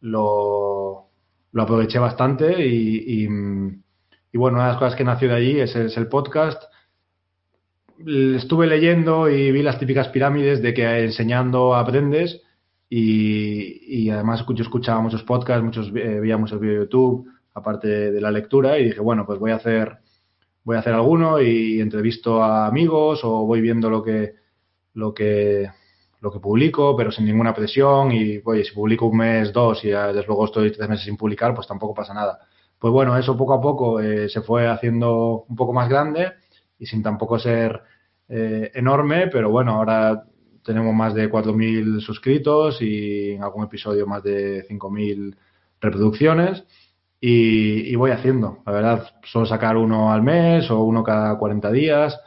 lo, 0.00 1.08
lo 1.52 1.62
aproveché 1.62 1.98
bastante 1.98 2.64
y, 2.64 3.26
bueno, 4.34 4.56
una 4.56 4.66
de 4.66 4.72
las 4.72 4.78
cosas 4.78 4.94
que 4.94 5.04
nació 5.04 5.28
de 5.28 5.34
allí 5.34 5.60
es, 5.60 5.74
el 5.74 6.08
podcast. 6.08 6.62
Estuve 8.06 8.68
leyendo 8.68 9.28
y 9.28 9.50
vi 9.50 9.62
las 9.62 9.78
típicas 9.78 10.08
pirámides 10.08 10.62
de 10.62 10.72
que 10.72 11.04
enseñando 11.04 11.74
aprendes 11.74 12.42
y, 12.88 14.08
además 14.10 14.44
yo 14.46 14.62
escuchaba 14.62 15.00
muchos 15.00 15.24
podcasts, 15.24 15.64
muchos 15.64 15.88
eh, 15.88 16.20
veía 16.20 16.36
muchos 16.36 16.60
vídeos 16.60 16.78
de 16.78 16.84
YouTube, 16.84 17.28
aparte 17.58 18.12
de 18.12 18.20
la 18.20 18.30
lectura 18.30 18.78
y 18.78 18.84
dije, 18.86 19.00
bueno, 19.00 19.26
pues 19.26 19.38
voy 19.38 19.50
a 19.50 19.56
hacer 19.56 19.98
voy 20.64 20.76
a 20.76 20.80
hacer 20.80 20.92
alguno 20.92 21.40
y 21.40 21.80
entrevisto 21.80 22.42
a 22.42 22.66
amigos 22.66 23.20
o 23.24 23.46
voy 23.46 23.60
viendo 23.62 23.88
lo 23.88 24.02
que 24.02 24.34
lo 24.94 25.14
que 25.14 25.70
lo 26.20 26.32
que 26.32 26.40
publico, 26.40 26.96
pero 26.96 27.12
sin 27.12 27.24
ninguna 27.24 27.54
presión 27.54 28.12
y, 28.12 28.40
oye, 28.44 28.64
si 28.64 28.74
publico 28.74 29.06
un 29.06 29.18
mes, 29.18 29.52
dos 29.52 29.84
y 29.84 29.88
desde 29.88 30.26
luego 30.26 30.46
estoy 30.46 30.72
tres 30.72 30.88
meses 30.88 31.04
sin 31.04 31.16
publicar, 31.16 31.54
pues 31.54 31.66
tampoco 31.66 31.94
pasa 31.94 32.12
nada. 32.12 32.40
Pues 32.78 32.92
bueno, 32.92 33.16
eso 33.16 33.36
poco 33.36 33.54
a 33.54 33.60
poco 33.60 34.00
eh, 34.00 34.28
se 34.28 34.40
fue 34.42 34.66
haciendo 34.66 35.44
un 35.48 35.56
poco 35.56 35.72
más 35.72 35.88
grande 35.88 36.32
y 36.78 36.86
sin 36.86 37.02
tampoco 37.02 37.38
ser 37.38 37.80
eh, 38.28 38.70
enorme, 38.74 39.28
pero 39.28 39.50
bueno, 39.50 39.72
ahora 39.76 40.24
tenemos 40.62 40.94
más 40.94 41.14
de 41.14 41.30
4.000 41.30 42.00
suscritos 42.00 42.82
y 42.82 43.30
en 43.30 43.42
algún 43.42 43.64
episodio 43.64 44.06
más 44.06 44.22
de 44.22 44.66
5.000 44.68 45.36
reproducciones 45.80 46.64
y, 47.20 47.94
voy 47.96 48.12
haciendo, 48.12 48.62
la 48.64 48.72
verdad, 48.72 49.08
solo 49.24 49.44
sacar 49.44 49.76
uno 49.76 50.12
al 50.12 50.22
mes 50.22 50.70
o 50.70 50.82
uno 50.84 51.02
cada 51.02 51.36
40 51.36 51.72
días 51.72 52.18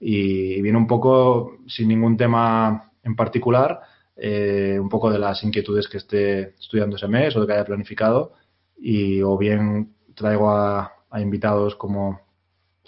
y 0.00 0.60
viene 0.60 0.76
un 0.76 0.88
poco 0.88 1.58
sin 1.68 1.88
ningún 1.88 2.16
tema 2.16 2.92
en 3.04 3.14
particular, 3.14 3.80
eh, 4.16 4.76
un 4.80 4.88
poco 4.88 5.10
de 5.10 5.18
las 5.18 5.44
inquietudes 5.44 5.88
que 5.88 5.98
esté 5.98 6.54
estudiando 6.58 6.96
ese 6.96 7.06
mes 7.06 7.36
o 7.36 7.40
de 7.40 7.46
que 7.46 7.52
haya 7.52 7.64
planificado 7.64 8.32
y 8.76 9.22
o 9.22 9.38
bien 9.38 9.94
traigo 10.14 10.50
a, 10.50 10.94
invitados 11.18 11.74
como, 11.76 12.20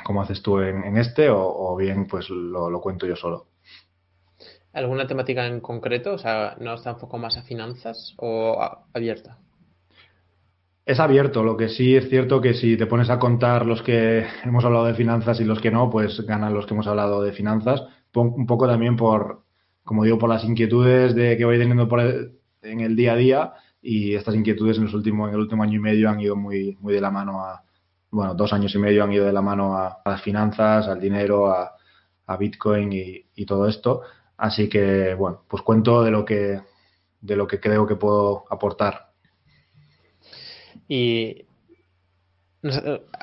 como 0.04 0.22
haces 0.22 0.42
tú 0.42 0.60
en, 0.60 0.96
este 0.96 1.28
o, 1.30 1.76
bien 1.76 2.06
pues 2.06 2.28
lo, 2.30 2.80
cuento 2.80 3.06
yo 3.06 3.16
solo. 3.16 3.46
¿Alguna 4.72 5.06
temática 5.06 5.46
en 5.46 5.60
concreto? 5.60 6.14
O 6.14 6.18
sea, 6.18 6.56
¿no 6.60 6.74
está 6.74 6.90
enfocado 6.90 7.18
más 7.18 7.36
a 7.36 7.42
finanzas 7.42 8.14
o 8.16 8.58
abierta? 8.94 9.38
Es 10.85 10.99
abierto, 10.99 11.45
lo 11.45 11.57
que 11.57 11.68
sí 11.68 11.95
es 11.95 12.09
cierto 12.09 12.41
que 12.41 12.55
si 12.55 12.76
te 12.76 12.87
pones 12.87 13.09
a 13.09 13.18
contar 13.20 13.66
los 13.66 13.83
que 13.83 14.26
hemos 14.45 14.64
hablado 14.64 14.87
de 14.87 14.95
finanzas 14.95 15.41
y 15.41 15.45
los 15.45 15.61
que 15.61 15.70
no, 15.70 15.89
pues 15.91 16.20
ganan 16.26 16.55
los 16.55 16.66
que 16.66 16.74
hemos 16.74 16.89
hablado 16.89 17.22
de 17.22 17.33
finanzas, 17.33 17.85
un 18.14 18.47
poco 18.47 18.66
también 18.66 18.97
por, 18.97 19.45
como 19.85 20.05
digo, 20.05 20.18
por 20.18 20.28
las 20.28 20.45
inquietudes 20.45 21.14
de 21.14 21.37
que 21.37 21.45
voy 21.45 21.59
teniendo 21.59 21.89
por 21.89 22.01
en 22.01 22.80
el 22.80 22.97
día 22.97 23.12
a 23.12 23.16
día 23.16 23.53
y 23.80 24.14
estas 24.14 24.35
inquietudes 24.35 24.78
en, 24.78 24.85
los 24.85 24.95
últimos, 24.95 25.28
en 25.28 25.35
el 25.35 25.41
último 25.41 25.62
año 25.62 25.76
y 25.76 25.80
medio 25.80 26.11
han 26.11 26.20
ido 26.20 26.37
muy, 26.37 26.76
muy 26.80 26.95
de 26.95 27.01
la 27.01 27.11
mano 27.11 27.45
a, 27.45 27.64
bueno, 28.11 28.35
dos 28.35 28.53
años 28.53 28.74
y 28.74 28.78
medio 28.78 29.05
han 29.05 29.12
ido 29.12 29.24
de 29.26 29.33
la 29.33 29.43
mano 29.43 29.76
a, 29.76 30.01
las 30.05 30.22
finanzas, 30.22 30.87
al 30.89 31.01
dinero, 31.01 31.51
a, 31.51 31.76
Bitcoin 32.39 32.91
y, 32.93 33.45
todo 33.45 33.68
esto. 33.68 34.01
Así 34.39 34.66
que, 34.70 35.12
bueno, 35.14 35.43
pues 35.47 35.62
cuento 35.62 36.03
de 36.03 36.11
lo 36.11 36.24
que, 36.24 36.62
de 37.20 37.37
lo 37.37 37.47
que 37.47 37.61
creo 37.61 37.87
que 37.87 37.97
puedo 37.97 38.45
aportar. 38.49 39.11
Y 40.95 41.47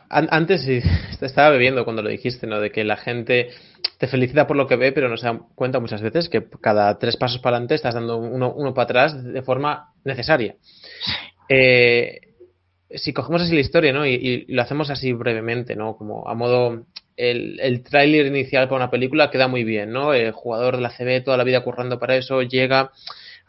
antes 0.10 0.68
estaba 1.22 1.52
bebiendo 1.52 1.84
cuando 1.84 2.02
lo 2.02 2.10
dijiste, 2.10 2.48
¿no? 2.48 2.60
De 2.60 2.72
que 2.72 2.84
la 2.84 2.98
gente 2.98 3.50
te 4.00 4.08
felicita 4.08 4.48
por 4.48 4.58
lo 4.58 4.66
que 4.66 4.76
ve, 4.76 4.92
pero 4.92 5.08
no 5.08 5.18
se 5.18 5.28
da 5.28 5.40
cuenta 5.54 5.80
muchas 5.80 6.02
veces 6.02 6.30
que 6.30 6.48
cada 6.62 6.98
tres 6.98 7.16
pasos 7.16 7.40
para 7.42 7.58
adelante 7.58 7.76
estás 7.76 7.94
dando 7.94 8.18
uno, 8.18 8.52
uno 8.52 8.74
para 8.74 8.86
atrás 8.86 9.24
de 9.24 9.42
forma 9.44 9.94
necesaria. 10.04 10.56
Eh, 11.48 12.22
si 12.90 13.14
cogemos 13.14 13.44
así 13.44 13.54
la 13.54 13.62
historia, 13.62 13.94
¿no? 13.94 14.04
Y, 14.04 14.46
lo 14.48 14.64
hacemos 14.64 14.90
así 14.90 15.14
brevemente, 15.14 15.76
¿no? 15.76 15.96
Como 15.96 16.28
a 16.28 16.34
modo. 16.34 16.88
El, 17.16 17.60
el 17.60 17.84
tráiler 17.84 18.26
inicial 18.28 18.70
para 18.70 18.78
una 18.78 18.90
película 18.90 19.30
queda 19.30 19.50
muy 19.50 19.66
bien, 19.66 19.92
¿no? 19.92 20.14
El 20.14 20.32
jugador 20.32 20.78
de 20.78 20.82
la 20.82 20.90
CB 20.90 21.24
toda 21.24 21.36
la 21.36 21.44
vida 21.44 21.64
currando 21.66 22.00
para 22.00 22.16
eso, 22.16 22.42
llega, 22.42 22.94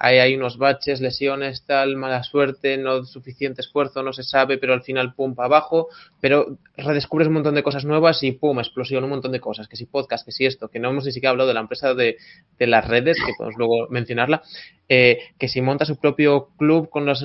ahí 0.00 0.18
hay 0.18 0.34
unos 0.34 0.56
baches, 0.56 1.00
lesiones, 1.02 1.64
tal, 1.66 1.96
mala 1.96 2.22
suerte, 2.22 2.78
no 2.78 3.04
suficiente 3.04 3.60
esfuerzo, 3.60 4.02
no 4.02 4.14
se 4.14 4.22
sabe, 4.22 4.56
pero 4.56 4.72
al 4.72 4.82
final 4.82 5.14
pum 5.14 5.34
para 5.34 5.46
abajo, 5.46 5.88
pero 6.20 6.56
redescubres 6.74 7.28
un 7.28 7.34
montón 7.34 7.54
de 7.54 7.62
cosas 7.62 7.84
nuevas 7.84 8.22
y 8.22 8.32
pum, 8.32 8.58
explosión, 8.58 9.04
un 9.04 9.10
montón 9.10 9.32
de 9.32 9.40
cosas, 9.40 9.68
que 9.68 9.76
si 9.76 9.84
podcast, 9.84 10.24
que 10.24 10.32
si 10.32 10.46
esto, 10.46 10.68
que 10.68 10.80
no 10.80 10.88
hemos 10.88 11.04
ni 11.04 11.12
siquiera 11.12 11.30
hablado 11.30 11.48
de 11.48 11.54
la 11.54 11.60
empresa 11.60 11.94
de, 11.94 12.16
de 12.58 12.66
las 12.66 12.88
redes, 12.88 13.18
que 13.18 13.34
podemos 13.36 13.58
luego 13.58 13.88
mencionarla, 13.90 14.42
eh, 14.88 15.18
que 15.38 15.48
si 15.48 15.60
monta 15.60 15.84
su 15.84 15.96
propio 15.96 16.48
club 16.56 16.88
con 16.88 17.04
los 17.04 17.22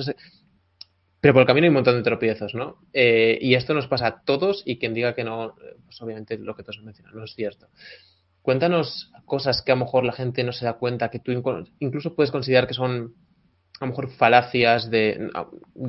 pero 1.18 1.32
por 1.32 1.40
el 1.40 1.46
camino 1.46 1.64
hay 1.64 1.70
un 1.70 1.74
montón 1.74 1.96
de 1.96 2.02
tropiezos, 2.02 2.54
¿no? 2.54 2.76
Eh, 2.92 3.38
y 3.40 3.54
esto 3.54 3.72
nos 3.72 3.88
pasa 3.88 4.06
a 4.06 4.22
todos 4.22 4.62
y 4.66 4.78
quien 4.78 4.92
diga 4.92 5.14
que 5.14 5.24
no, 5.24 5.56
pues 5.84 6.00
obviamente 6.02 6.36
lo 6.36 6.54
que 6.54 6.62
todos 6.62 6.80
mencionan 6.82 7.16
no 7.16 7.24
es 7.24 7.34
cierto. 7.34 7.66
Cuéntanos 8.46 9.10
cosas 9.24 9.60
que 9.60 9.72
a 9.72 9.74
lo 9.74 9.86
mejor 9.86 10.04
la 10.04 10.12
gente 10.12 10.44
no 10.44 10.52
se 10.52 10.66
da 10.66 10.74
cuenta, 10.74 11.10
que 11.10 11.18
tú 11.18 11.32
incluso 11.80 12.14
puedes 12.14 12.30
considerar 12.30 12.68
que 12.68 12.74
son 12.74 13.12
a 13.80 13.84
lo 13.84 13.88
mejor 13.88 14.08
falacias 14.12 14.88
de, 14.88 15.32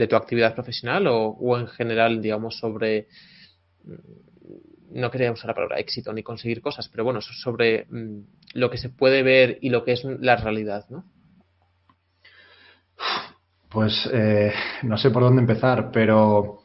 tu 0.10 0.16
actividad 0.16 0.55
profesional 0.55 1.05
o, 1.08 1.60
en 1.60 1.68
general, 1.68 2.20
digamos, 2.20 2.58
sobre, 2.58 3.10
no 4.89 5.12
quería 5.12 5.32
usar 5.32 5.49
la 5.49 5.53
palabra 5.53 5.78
éxito 5.78 6.12
ni 6.12 6.24
conseguir 6.24 6.64
cosas, 6.64 6.89
pero 6.89 7.03
bueno, 7.03 7.22
sobre 7.22 7.86
mm, 7.91 8.22
lo 8.55 8.72
que 8.72 8.80
se 8.80 8.89
puede 8.89 9.22
ver 9.22 9.60
y 9.62 9.70
lo 9.70 9.84
que 9.84 9.91
es 9.91 10.03
la 10.03 10.38
realidad, 10.38 10.88
¿no? 10.89 11.05
Pues 13.70 14.10
eh, 14.12 14.51
no 14.82 14.97
sé 14.97 15.12
por 15.12 15.22
dónde 15.22 15.41
empezar, 15.41 15.91
pero 15.91 16.62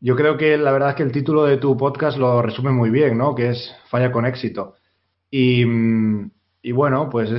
yo 0.00 0.14
creo 0.14 0.38
que 0.38 0.56
la 0.56 0.72
verdad 0.72 0.90
es 0.90 0.94
que 0.94 1.02
el 1.02 1.12
título 1.12 1.44
de 1.44 1.56
tu 1.56 1.76
podcast 1.76 2.16
lo 2.16 2.40
resume 2.40 2.70
muy 2.70 2.88
bien, 2.88 3.18
¿no? 3.18 3.34
Que 3.34 3.50
es 3.50 3.74
Falla 3.90 4.12
con 4.12 4.24
éxito. 4.24 4.77
Y, 5.30 5.64
mm, 5.64 6.30
bueno, 6.74 7.08
pues 7.10 7.30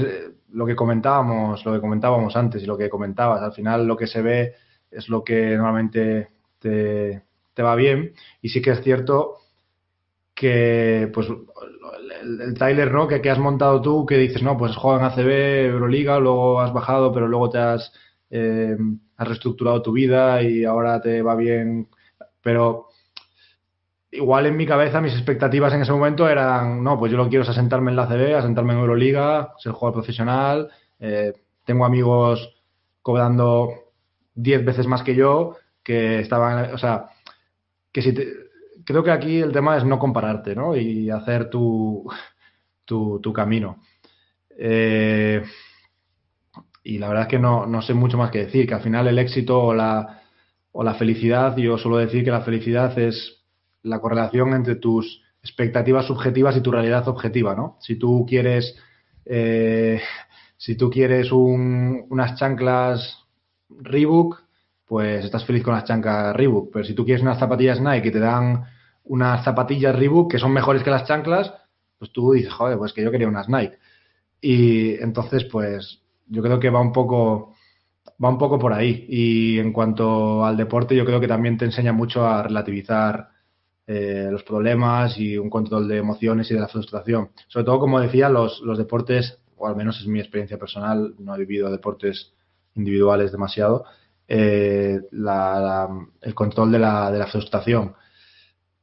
lo 0.52 0.66
que 0.66 0.76
comentábamos, 0.76 1.64
lo 1.66 1.74
que 1.74 1.82
comentábamos 1.82 2.36
antes 2.36 2.64
y 2.64 2.66
lo 2.66 2.78
que 2.78 2.90
comentabas, 2.90 3.42
al 3.42 3.54
final 3.54 3.86
lo 3.86 3.96
que 3.96 4.08
se 4.08 4.22
ve 4.22 4.54
es 4.90 5.10
lo 5.10 5.24
que 5.24 5.56
normalmente 5.56 6.30
te, 6.60 7.24
va 7.60 7.76
bien. 7.76 8.14
Y 8.42 8.50
sí 8.50 8.62
que 8.62 8.72
es 8.72 8.82
cierto 8.82 9.36
que 10.34 11.12
pues 11.14 11.28
el, 11.28 12.42
el 12.42 12.54
trailer 12.54 12.92
¿no? 12.92 13.08
que, 13.08 13.22
que, 13.22 13.30
has 13.30 13.40
montado 13.40 13.82
tú, 13.82 14.06
que 14.06 14.18
dices, 14.18 14.42
no, 14.42 14.58
pues 14.58 14.76
juegan 14.76 15.04
ACB, 15.04 15.66
Euroliga, 15.68 16.20
luego 16.20 16.62
has 16.62 16.72
bajado, 16.74 17.12
pero 17.14 17.28
luego 17.28 17.50
te 17.50 17.58
has 17.58 17.92
eh, 18.30 18.78
has 19.18 19.28
reestructurado 19.28 19.82
tu 19.82 19.92
vida 19.92 20.42
y 20.44 20.64
ahora 20.64 21.02
te 21.02 21.22
va 21.22 21.36
bien, 21.36 21.90
pero 22.42 22.89
igual 24.12 24.46
en 24.46 24.58
mi 24.58 24.66
cabeza 24.66 25.02
mis 25.02 25.14
expectativas 25.14 25.74
en 25.74 25.82
ese 25.82 25.92
momento 25.92 26.28
eran, 26.28 26.84
no, 26.84 26.98
pues 26.98 27.12
yo 27.12 27.18
lo 27.18 27.30
quiero 27.30 27.44
es 27.44 27.50
asentarme 27.50 27.92
en 27.92 27.98
la 27.98 28.08
CB, 28.08 28.36
asentarme 28.36 28.74
en 28.74 28.80
Euroliga, 28.80 29.54
ser 29.58 29.72
jugador 29.72 30.02
profesional, 30.02 30.70
eh, 31.00 31.34
tengo 31.66 31.86
amigos 31.86 32.56
cobrando 33.02 33.70
10 34.36 34.66
veces 34.66 34.88
más 34.88 35.04
que 35.04 35.16
yo, 35.16 35.58
que 35.84 36.20
estaban, 36.20 36.74
o 36.74 36.78
sea, 36.78 37.06
que 37.92 38.02
si 38.02 38.14
creo 38.84 39.04
que 39.04 39.12
aquí 39.12 39.40
el 39.40 39.52
tema 39.52 39.78
es 39.78 39.86
no 39.86 40.00
compararte, 40.00 40.56
¿no? 40.56 40.76
Y 40.76 41.10
hacer 41.10 41.50
tu, 41.50 42.10
tu, 42.86 43.20
tu 43.22 43.34
camino. 43.34 43.84
Eh, 44.58 45.44
y 46.84 46.98
la 46.98 47.08
verdad 47.08 47.24
es 47.24 47.30
que 47.30 47.40
no, 47.40 47.66
no, 47.66 47.82
sé 47.82 47.94
mucho 47.94 48.18
más 48.18 48.32
que 48.32 48.46
decir, 48.46 48.68
que 48.68 48.74
al 48.74 48.82
final 48.82 49.08
el 49.08 49.20
éxito 49.20 49.62
o 49.62 49.74
la, 49.74 50.22
o 50.72 50.84
la 50.84 50.96
felicidad, 50.96 51.56
yo 51.58 51.78
suelo 51.78 51.98
decir 51.98 52.24
que 52.24 52.32
la 52.32 52.42
felicidad 52.42 52.98
es 52.98 53.39
la 53.84 54.00
correlación 54.00 54.54
entre 54.54 54.76
tus 54.76 55.22
expectativas 55.42 56.06
subjetivas 56.06 56.56
y 56.58 56.62
tu 56.62 56.72
realidad 56.72 57.08
objetiva, 57.08 57.56
¿no? 57.56 57.78
Si 57.80 57.96
tú 57.96 58.26
quieres, 58.28 58.76
eh, 59.26 60.02
si 60.58 60.76
tú 60.76 60.90
quieres 60.90 61.32
un, 61.32 62.06
unas 62.10 62.36
chanclas 62.36 63.26
Reebok, 63.70 64.42
pues 64.86 65.24
estás 65.26 65.46
feliz 65.46 65.64
con 65.64 65.74
las 65.74 65.86
chanclas 65.86 66.36
Reebok. 66.36 66.72
Pero 66.74 66.86
si 66.86 66.94
tú 66.94 67.06
quieres 67.06 67.22
unas 67.22 67.40
zapatillas 67.40 67.80
Nike 67.80 68.10
y 68.10 68.12
te 68.12 68.20
dan 68.20 68.66
unas 69.06 69.44
zapatillas 69.44 69.96
Reebok 69.96 70.32
que 70.32 70.40
son 70.40 70.52
mejores 70.52 70.84
que 70.84 70.90
las 70.90 71.06
chanclas, 71.06 71.54
pues 71.98 72.12
tú 72.12 72.34
dices, 72.34 72.52
joder, 72.54 72.78
pues 72.78 72.94
que 72.94 73.04
yo 73.04 73.12
quería 73.12 73.28
unas 73.28 73.50
Nike. 73.50 73.78
Y 74.42 74.96
entonces, 75.02 75.46
pues 75.46 76.02
yo 76.28 76.42
creo 76.42 76.60
que 76.60 76.70
va 76.70 76.82
un 76.82 76.94
poco 76.94 77.54
va 78.24 78.30
un 78.30 78.38
poco 78.38 78.60
por 78.60 78.74
ahí. 78.74 79.06
Y 79.10 79.60
en 79.60 79.72
cuanto 79.72 80.46
al 80.46 80.58
deporte, 80.58 80.96
yo 80.96 81.06
creo 81.06 81.20
que 81.20 81.28
también 81.28 81.58
te 81.58 81.66
enseña 81.66 81.94
mucho 81.94 82.26
a 82.28 82.44
relativizar 82.44 83.30
eh, 83.92 84.28
los 84.30 84.44
problemas 84.44 85.18
y 85.18 85.36
un 85.36 85.50
control 85.50 85.88
de 85.88 85.98
emociones 85.98 86.52
y 86.52 86.54
de 86.54 86.60
la 86.60 86.68
frustración. 86.68 87.32
Sobre 87.48 87.66
todo, 87.66 87.80
como 87.80 88.00
decía, 88.00 88.30
los, 88.30 88.62
los 88.62 88.78
deportes, 88.78 89.40
o 89.58 89.68
al 89.68 89.76
menos 89.76 90.00
es 90.00 90.06
mi 90.06 90.20
experiencia 90.20 90.60
personal, 90.60 91.16
no 91.18 91.34
he 91.34 91.40
vivido 91.40 91.72
deportes 91.72 92.32
individuales 92.76 93.32
demasiado, 93.32 93.86
eh, 94.28 95.00
el 95.12 96.36
control 96.36 96.72
de 96.72 96.78
la, 96.78 97.12
de 97.12 97.18
la 97.18 97.26
frustración, 97.26 97.96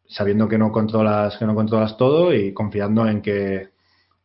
sabiendo 0.08 0.48
que 0.48 0.58
no 0.58 0.72
controlas, 0.72 1.36
que 1.36 1.46
no 1.46 1.54
controlas 1.54 1.96
todo 1.96 2.34
y 2.34 2.52
confiando 2.52 3.06
en 3.06 3.22
que 3.22 3.68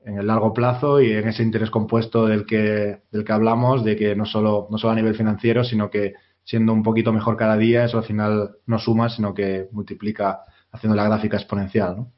en 0.03 0.17
el 0.17 0.25
largo 0.25 0.51
plazo 0.51 0.99
y 0.99 1.11
en 1.11 1.27
ese 1.27 1.43
interés 1.43 1.69
compuesto 1.69 2.25
del 2.25 2.47
que, 2.47 3.03
del 3.11 3.23
que 3.23 3.31
hablamos, 3.31 3.83
de 3.85 3.95
que 3.95 4.15
no 4.15 4.25
solo, 4.25 4.67
no 4.71 4.79
solo 4.79 4.93
a 4.93 4.95
nivel 4.95 5.13
financiero, 5.13 5.63
sino 5.63 5.91
que 5.91 6.15
siendo 6.43 6.73
un 6.73 6.81
poquito 6.81 7.13
mejor 7.13 7.37
cada 7.37 7.55
día, 7.55 7.85
eso 7.85 7.99
al 7.99 8.03
final 8.03 8.55
no 8.65 8.79
suma, 8.79 9.09
sino 9.09 9.35
que 9.35 9.69
multiplica 9.71 10.41
haciendo 10.71 10.95
la 10.95 11.05
gráfica 11.05 11.37
exponencial. 11.37 11.97
¿no? 11.97 12.13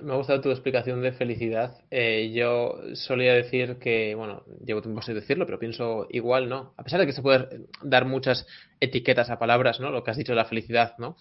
Me 0.00 0.12
ha 0.12 0.16
gustado 0.16 0.40
tu 0.40 0.50
explicación 0.50 1.02
de 1.02 1.12
felicidad. 1.12 1.76
Eh, 1.90 2.32
yo 2.34 2.80
solía 2.94 3.34
decir 3.34 3.78
que, 3.78 4.14
bueno, 4.14 4.44
llevo 4.64 4.80
tiempo 4.80 5.02
sin 5.02 5.14
decirlo, 5.14 5.44
pero 5.44 5.58
pienso 5.58 6.06
igual, 6.10 6.48
¿no? 6.48 6.72
A 6.76 6.84
pesar 6.84 7.00
de 7.00 7.06
que 7.06 7.12
se 7.12 7.22
puede 7.22 7.66
dar 7.82 8.06
muchas 8.06 8.46
etiquetas 8.80 9.28
a 9.30 9.38
palabras, 9.38 9.80
¿no? 9.80 9.90
Lo 9.90 10.02
que 10.02 10.10
has 10.10 10.16
dicho 10.16 10.32
de 10.32 10.36
la 10.36 10.44
felicidad, 10.44 10.94
¿no? 10.98 11.16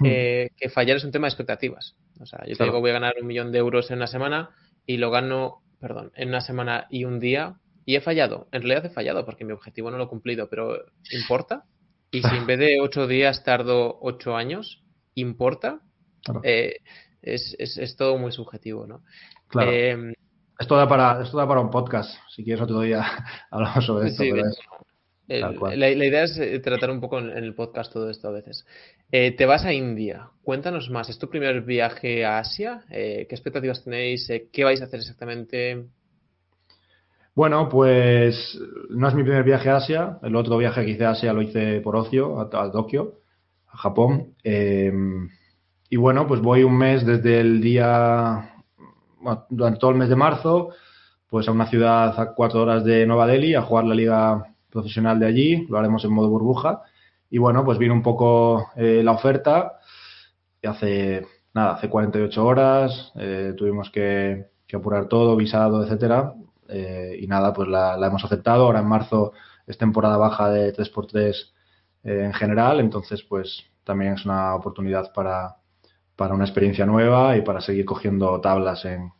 Hmm. 0.00 0.06
Eh, 0.06 0.50
que 0.56 0.68
fallar 0.68 0.96
es 0.96 1.04
un 1.04 1.12
tema 1.12 1.26
de 1.26 1.30
expectativas. 1.30 1.96
O 2.20 2.26
sea, 2.26 2.44
yo 2.46 2.56
te 2.56 2.64
digo, 2.64 2.80
voy 2.80 2.90
a 2.90 2.94
ganar 2.94 3.14
un 3.20 3.26
millón 3.26 3.52
de 3.52 3.58
euros 3.58 3.90
en 3.90 3.98
una 3.98 4.06
semana 4.06 4.50
y 4.86 4.98
lo 4.98 5.10
gano, 5.10 5.62
perdón, 5.80 6.12
en 6.14 6.28
una 6.28 6.40
semana 6.40 6.86
y 6.90 7.04
un 7.04 7.20
día 7.20 7.56
y 7.86 7.96
he 7.96 8.00
fallado. 8.00 8.48
En 8.52 8.62
realidad 8.62 8.86
he 8.86 8.90
fallado 8.90 9.24
porque 9.24 9.44
mi 9.44 9.52
objetivo 9.52 9.90
no 9.90 9.96
lo 9.96 10.04
he 10.04 10.08
cumplido, 10.08 10.48
pero 10.48 10.84
¿importa? 11.12 11.64
Y 12.10 12.22
si 12.22 12.36
en 12.36 12.46
vez 12.46 12.58
de 12.58 12.80
ocho 12.80 13.06
días 13.06 13.44
tardo 13.44 13.98
ocho 14.02 14.36
años, 14.36 14.82
¿importa? 15.14 15.80
Eh, 16.42 16.76
es, 17.22 17.54
es, 17.58 17.96
todo 17.96 18.18
muy 18.18 18.32
subjetivo, 18.32 18.86
¿no? 18.86 19.02
Claro. 19.48 19.70
Eh, 19.70 20.14
esto, 20.58 20.76
da 20.76 20.88
para, 20.88 21.22
esto 21.22 21.36
da 21.36 21.46
para 21.46 21.60
un 21.60 21.70
podcast. 21.70 22.14
Si 22.34 22.44
quieres 22.44 22.62
otro 22.62 22.80
día 22.80 23.04
hablamos 23.50 23.84
sobre 23.84 24.08
esto. 24.08 24.24
la, 25.26 25.90
idea 25.90 26.24
es 26.24 26.38
eh, 26.38 26.58
tratar 26.60 26.90
un 26.90 27.00
poco 27.00 27.18
en, 27.18 27.30
el 27.30 27.54
podcast 27.54 27.92
todo 27.92 28.10
esto 28.10 28.28
a 28.28 28.32
veces. 28.32 28.66
Eh, 29.12 29.32
te 29.32 29.46
vas 29.46 29.64
a 29.64 29.72
India. 29.72 30.30
Cuéntanos 30.42 30.90
más. 30.90 31.08
¿Es 31.08 31.18
tu 31.18 31.28
primer 31.28 31.62
viaje 31.62 32.24
a 32.24 32.38
Asia? 32.38 32.84
¿Qué 32.88 33.26
expectativas 33.28 33.84
tenéis? 33.84 34.30
¿Qué 34.52 34.64
vais 34.64 34.80
a 34.80 34.84
hacer 34.84 35.00
exactamente? 35.00 35.84
Bueno, 37.34 37.68
pues 37.68 38.58
no 38.90 39.08
es 39.08 39.14
mi 39.14 39.22
primer 39.22 39.44
viaje 39.44 39.70
a 39.70 39.76
Asia. 39.76 40.18
El 40.22 40.36
otro 40.36 40.58
viaje 40.58 40.84
que 40.84 40.90
hice 40.92 41.04
a 41.04 41.10
Asia 41.10 41.32
lo 41.32 41.42
hice 41.42 41.80
por 41.80 41.96
ocio, 41.96 42.40
a, 42.40 42.42
a 42.52 42.70
Tokio, 42.70 43.19
a 43.72 43.76
Japón. 43.76 44.34
Y 45.92 45.96
bueno, 45.96 46.26
pues 46.28 46.40
voy 46.40 46.62
un 46.62 46.78
mes 46.78 47.04
desde 47.04 47.40
el 47.40 47.60
día, 47.60 48.54
durante 49.48 49.80
todo 49.80 49.90
el 49.90 49.96
mes 49.96 50.08
de 50.08 50.14
marzo, 50.14 50.70
pues 51.28 51.48
a 51.48 51.52
una 51.52 51.66
ciudad 51.66 52.18
a 52.18 52.34
cuatro 52.34 52.62
horas 52.62 52.84
de 52.84 53.06
Nueva 53.06 53.26
Delhi 53.26 53.54
a 53.54 53.62
jugar 53.62 53.84
la 53.84 53.94
liga 53.94 54.54
profesional 54.70 55.18
de 55.18 55.26
allí, 55.26 55.66
lo 55.68 55.78
haremos 55.78 56.04
en 56.04 56.12
modo 56.12 56.28
burbuja. 56.28 56.82
Y 57.28 57.38
bueno, 57.38 57.64
pues 57.64 57.78
vino 57.78 57.92
un 57.92 58.02
poco 58.02 58.68
eh, 58.76 59.02
la 59.02 59.12
oferta 59.12 59.80
hace, 60.62 61.26
nada, 61.54 61.74
hace 61.74 61.88
48 61.88 62.44
horas, 62.44 63.12
eh, 63.16 63.54
tuvimos 63.56 63.90
que, 63.90 64.46
apurar 64.72 65.06
todo, 65.06 65.34
visado, 65.34 65.82
etcétera. 65.82 66.34
Eh, 66.68 67.18
y 67.20 67.26
nada, 67.26 67.52
pues 67.52 67.68
la, 67.68 67.96
hemos 68.06 68.24
aceptado. 68.24 68.66
Ahora 68.66 68.78
en 68.78 68.86
marzo 68.86 69.32
es 69.66 69.76
temporada 69.76 70.16
baja 70.16 70.50
de 70.50 70.72
3x3 70.72 71.52
eh, 72.04 72.22
en 72.24 72.32
general, 72.32 72.80
entonces 72.80 73.22
pues 73.22 73.64
también 73.84 74.14
es 74.14 74.24
una 74.24 74.54
oportunidad 74.54 75.12
para, 75.12 75.56
para 76.16 76.34
una 76.34 76.44
experiencia 76.44 76.86
nueva 76.86 77.36
y 77.36 77.42
para 77.42 77.60
seguir 77.60 77.84
cogiendo 77.84 78.40
tablas 78.40 78.84
en, 78.84 79.12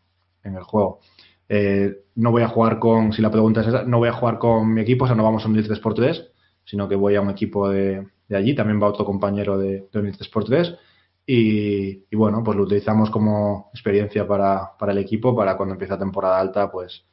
en 0.44 0.56
el 0.56 0.62
juego. 0.62 1.00
Eh, 1.48 2.04
no 2.14 2.30
voy 2.30 2.42
a 2.42 2.48
jugar 2.48 2.78
con, 2.78 3.12
si 3.12 3.22
la 3.22 3.30
pregunta 3.30 3.60
es 3.62 3.68
esa, 3.68 3.82
no 3.82 3.98
voy 3.98 4.08
a 4.08 4.12
jugar 4.12 4.38
con 4.38 4.72
mi 4.72 4.82
equipo, 4.82 5.04
o 5.04 5.08
sea, 5.08 5.16
no 5.16 5.24
vamos 5.24 5.44
a 5.44 5.48
un 5.48 5.56
3x3, 5.56 6.28
sino 6.64 6.88
que 6.88 6.94
voy 6.94 7.16
a 7.16 7.20
un 7.20 7.30
equipo 7.30 7.68
de, 7.68 8.06
de 8.28 8.36
allí, 8.36 8.54
también 8.54 8.80
va 8.80 8.86
otro 8.86 9.04
compañero 9.04 9.58
de, 9.58 9.88
de 9.92 9.98
un 9.98 10.06
3x3 10.12 10.78
y, 11.26 12.04
y, 12.10 12.16
bueno, 12.16 12.42
pues 12.44 12.56
lo 12.56 12.64
utilizamos 12.64 13.10
como 13.10 13.70
experiencia 13.72 14.26
para, 14.26 14.76
para 14.78 14.92
el 14.92 14.98
equipo, 14.98 15.34
para 15.34 15.56
cuando 15.56 15.74
empieza 15.74 15.98
temporada 15.98 16.38
alta, 16.38 16.70
pues 16.70 17.04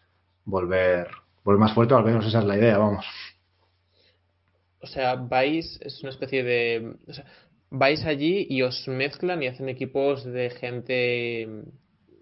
volver, 0.46 1.08
volver 1.44 1.60
más 1.60 1.74
fuerte, 1.74 1.94
al 1.94 2.06
menos 2.06 2.26
esa 2.26 2.40
es 2.40 2.46
la 2.46 2.58
idea, 2.58 2.78
vamos. 2.78 3.06
O 4.82 4.88
sea, 4.88 5.16
vais, 5.16 5.80
es 5.82 6.02
una 6.02 6.12
especie 6.12 6.44
de... 6.44 6.96
O 7.08 7.14
sea, 7.14 7.26
vais 7.70 8.06
allí 8.06 8.48
y 8.50 8.62
os 8.62 8.88
mezclan 8.88 9.44
y 9.44 9.48
hacen 9.48 9.70
equipos 9.70 10.24
de 10.24 10.50
gente 10.50 11.50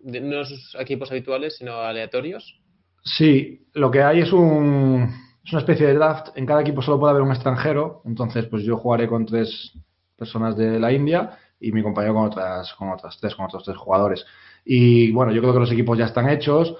de, 0.01 0.22
no 0.22 0.41
equipos 0.80 1.12
habituales, 1.12 1.58
sino 1.58 1.76
aleatorios. 1.76 2.60
Sí, 3.03 3.68
lo 3.74 3.91
que 3.91 4.01
hay 4.01 4.22
es 4.22 4.32
un, 4.32 5.10
es 5.43 5.51
una 5.51 5.62
especie 5.62 5.88
de 5.88 5.93
draft. 5.93 6.30
En 6.36 6.45
cada 6.45 6.62
equipo 6.62 6.82
solo 6.82 6.99
puede 6.99 7.12
haber 7.12 7.24
un 7.24 7.32
extranjero. 7.32 8.01
Entonces, 8.06 8.45
pues 8.45 8.64
yo 8.64 8.78
jugaré 8.78 9.08
con 9.08 9.26
tres 9.26 9.74
personas 10.16 10.56
de 10.56 10.80
la 10.80 10.91
India 10.91 11.38
y 11.60 11.72
mi 11.72 11.84
compañero 11.84 12.14
con 12.14 12.26
otras, 12.26 12.74
con 12.74 12.89
otras 12.89 13.18
tres, 13.20 13.36
con 13.36 13.45
otros 13.45 13.64
tres 13.64 13.78
jugadores. 13.78 14.26
Y 14.64 15.12
bueno, 15.12 15.32
yo 15.32 15.41
creo 15.41 15.53
que 15.53 15.60
los 15.60 15.72
equipos 15.72 15.97
ya 15.97 16.06
están 16.06 16.30
hechos. 16.30 16.76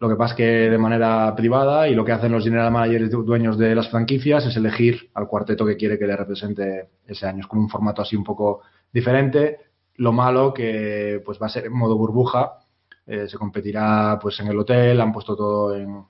Lo 0.00 0.08
que 0.08 0.16
pasa 0.16 0.32
es 0.32 0.36
que 0.38 0.70
de 0.70 0.78
manera 0.78 1.34
privada 1.36 1.86
y 1.86 1.94
lo 1.94 2.06
que 2.06 2.12
hacen 2.12 2.32
los 2.32 2.42
general 2.42 2.72
managers 2.72 3.10
dueños 3.10 3.58
de 3.58 3.74
las 3.74 3.90
franquicias 3.90 4.46
es 4.46 4.56
elegir 4.56 5.10
al 5.12 5.28
cuarteto 5.28 5.66
que 5.66 5.76
quiere 5.76 5.98
que 5.98 6.06
le 6.06 6.16
represente 6.16 6.88
ese 7.06 7.26
año. 7.26 7.40
Es 7.40 7.46
como 7.46 7.60
un 7.60 7.68
formato 7.68 8.00
así 8.00 8.16
un 8.16 8.24
poco 8.24 8.62
diferente. 8.90 9.58
Lo 9.96 10.12
malo 10.12 10.54
que 10.54 11.20
pues 11.22 11.38
va 11.40 11.46
a 11.46 11.50
ser 11.50 11.66
en 11.66 11.74
modo 11.74 11.98
burbuja. 11.98 12.60
Eh, 13.06 13.28
se 13.28 13.36
competirá 13.36 14.18
pues 14.22 14.40
en 14.40 14.48
el 14.48 14.58
hotel, 14.58 14.98
han 15.02 15.12
puesto 15.12 15.36
todo 15.36 15.76
en, 15.76 16.02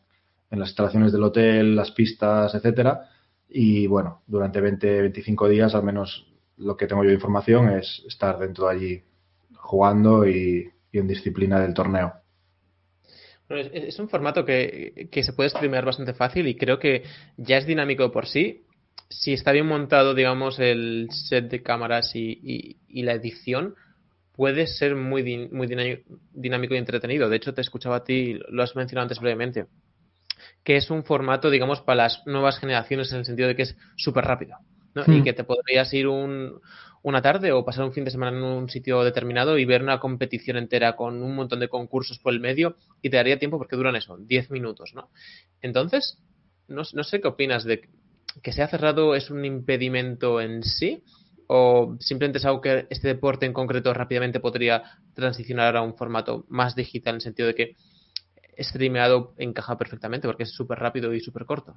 en 0.50 0.58
las 0.60 0.68
instalaciones 0.68 1.10
del 1.10 1.24
hotel, 1.24 1.74
las 1.74 1.90
pistas, 1.90 2.54
etcétera. 2.54 3.08
Y 3.48 3.88
bueno, 3.88 4.22
durante 4.28 4.60
20, 4.60 5.00
25 5.00 5.48
días, 5.48 5.74
al 5.74 5.82
menos 5.82 6.32
lo 6.58 6.76
que 6.76 6.86
tengo 6.86 7.02
yo 7.02 7.08
de 7.08 7.16
información, 7.16 7.70
es 7.70 8.04
estar 8.06 8.38
dentro 8.38 8.68
de 8.68 8.72
allí 8.72 9.02
jugando 9.56 10.28
y, 10.28 10.70
y 10.92 10.98
en 10.98 11.08
disciplina 11.08 11.58
del 11.58 11.74
torneo. 11.74 12.19
Es, 13.50 13.70
es, 13.72 13.98
un 13.98 14.08
formato 14.08 14.44
que, 14.44 15.08
que, 15.10 15.22
se 15.22 15.32
puede 15.32 15.50
streamear 15.50 15.84
bastante 15.84 16.14
fácil 16.14 16.46
y 16.46 16.56
creo 16.56 16.78
que 16.78 17.02
ya 17.36 17.58
es 17.58 17.66
dinámico 17.66 18.10
por 18.12 18.26
sí. 18.26 18.62
Si 19.08 19.32
está 19.32 19.50
bien 19.50 19.66
montado, 19.66 20.14
digamos, 20.14 20.60
el 20.60 21.08
set 21.10 21.50
de 21.50 21.62
cámaras 21.62 22.14
y, 22.14 22.38
y, 22.42 22.76
y 22.88 23.02
la 23.02 23.14
edición, 23.14 23.74
puede 24.40 24.66
ser 24.66 24.94
muy, 24.94 25.22
din 25.22 25.50
muy 25.52 25.66
dinámico 25.66 26.74
y 26.74 26.78
entretenido. 26.78 27.28
De 27.28 27.36
hecho, 27.36 27.52
te 27.52 27.60
escuchaba 27.60 27.96
a 27.96 28.04
ti, 28.04 28.38
lo 28.48 28.62
has 28.62 28.74
mencionado 28.76 29.02
antes 29.02 29.20
brevemente, 29.20 29.66
que 30.64 30.76
es 30.76 30.90
un 30.90 31.04
formato, 31.04 31.50
digamos, 31.50 31.82
para 31.82 32.04
las 32.04 32.26
nuevas 32.26 32.58
generaciones 32.58 33.12
en 33.12 33.18
el 33.18 33.24
sentido 33.26 33.48
de 33.48 33.56
que 33.56 33.62
es 33.62 33.76
súper 33.96 34.24
rápido. 34.24 34.56
¿no? 34.94 35.04
Mm. 35.06 35.12
Y 35.12 35.22
que 35.24 35.32
te 35.32 35.44
podrías 35.44 35.92
ir 35.92 36.06
un, 36.06 36.60
una 37.02 37.22
tarde 37.22 37.52
o 37.52 37.64
pasar 37.64 37.84
un 37.84 37.92
fin 37.92 38.04
de 38.04 38.10
semana 38.10 38.36
en 38.36 38.42
un 38.42 38.68
sitio 38.68 39.02
determinado 39.02 39.58
y 39.58 39.64
ver 39.64 39.82
una 39.82 39.98
competición 39.98 40.56
entera 40.56 40.96
con 40.96 41.22
un 41.22 41.34
montón 41.34 41.60
de 41.60 41.68
concursos 41.68 42.18
por 42.18 42.32
el 42.32 42.40
medio 42.40 42.76
y 43.00 43.10
te 43.10 43.16
daría 43.16 43.38
tiempo 43.38 43.58
porque 43.58 43.76
duran 43.76 43.96
eso, 43.96 44.18
10 44.18 44.50
minutos, 44.50 44.92
¿no? 44.94 45.10
Entonces, 45.62 46.18
no, 46.68 46.82
no, 46.92 47.04
sé 47.04 47.20
qué 47.20 47.28
opinas 47.28 47.64
de 47.64 47.88
que 48.42 48.52
sea 48.52 48.68
cerrado 48.68 49.14
es 49.14 49.30
un 49.30 49.44
impedimento 49.44 50.40
en 50.40 50.62
sí 50.62 51.02
o 51.46 51.96
simplemente 51.98 52.38
es 52.38 52.44
algo 52.44 52.60
que 52.60 52.86
este 52.90 53.08
deporte 53.08 53.46
en 53.46 53.52
concreto 53.52 53.92
rápidamente 53.92 54.38
podría 54.38 54.82
transicionar 55.14 55.76
a 55.76 55.82
un 55.82 55.96
formato 55.96 56.44
más 56.48 56.76
digital 56.76 57.14
en 57.14 57.16
el 57.16 57.22
sentido 57.22 57.48
de 57.48 57.54
que 57.54 57.76
streameado 58.58 59.34
encaja 59.38 59.76
perfectamente 59.76 60.28
porque 60.28 60.44
es 60.44 60.52
súper 60.52 60.78
rápido 60.78 61.12
y 61.14 61.20
súper 61.20 61.46
corto. 61.46 61.74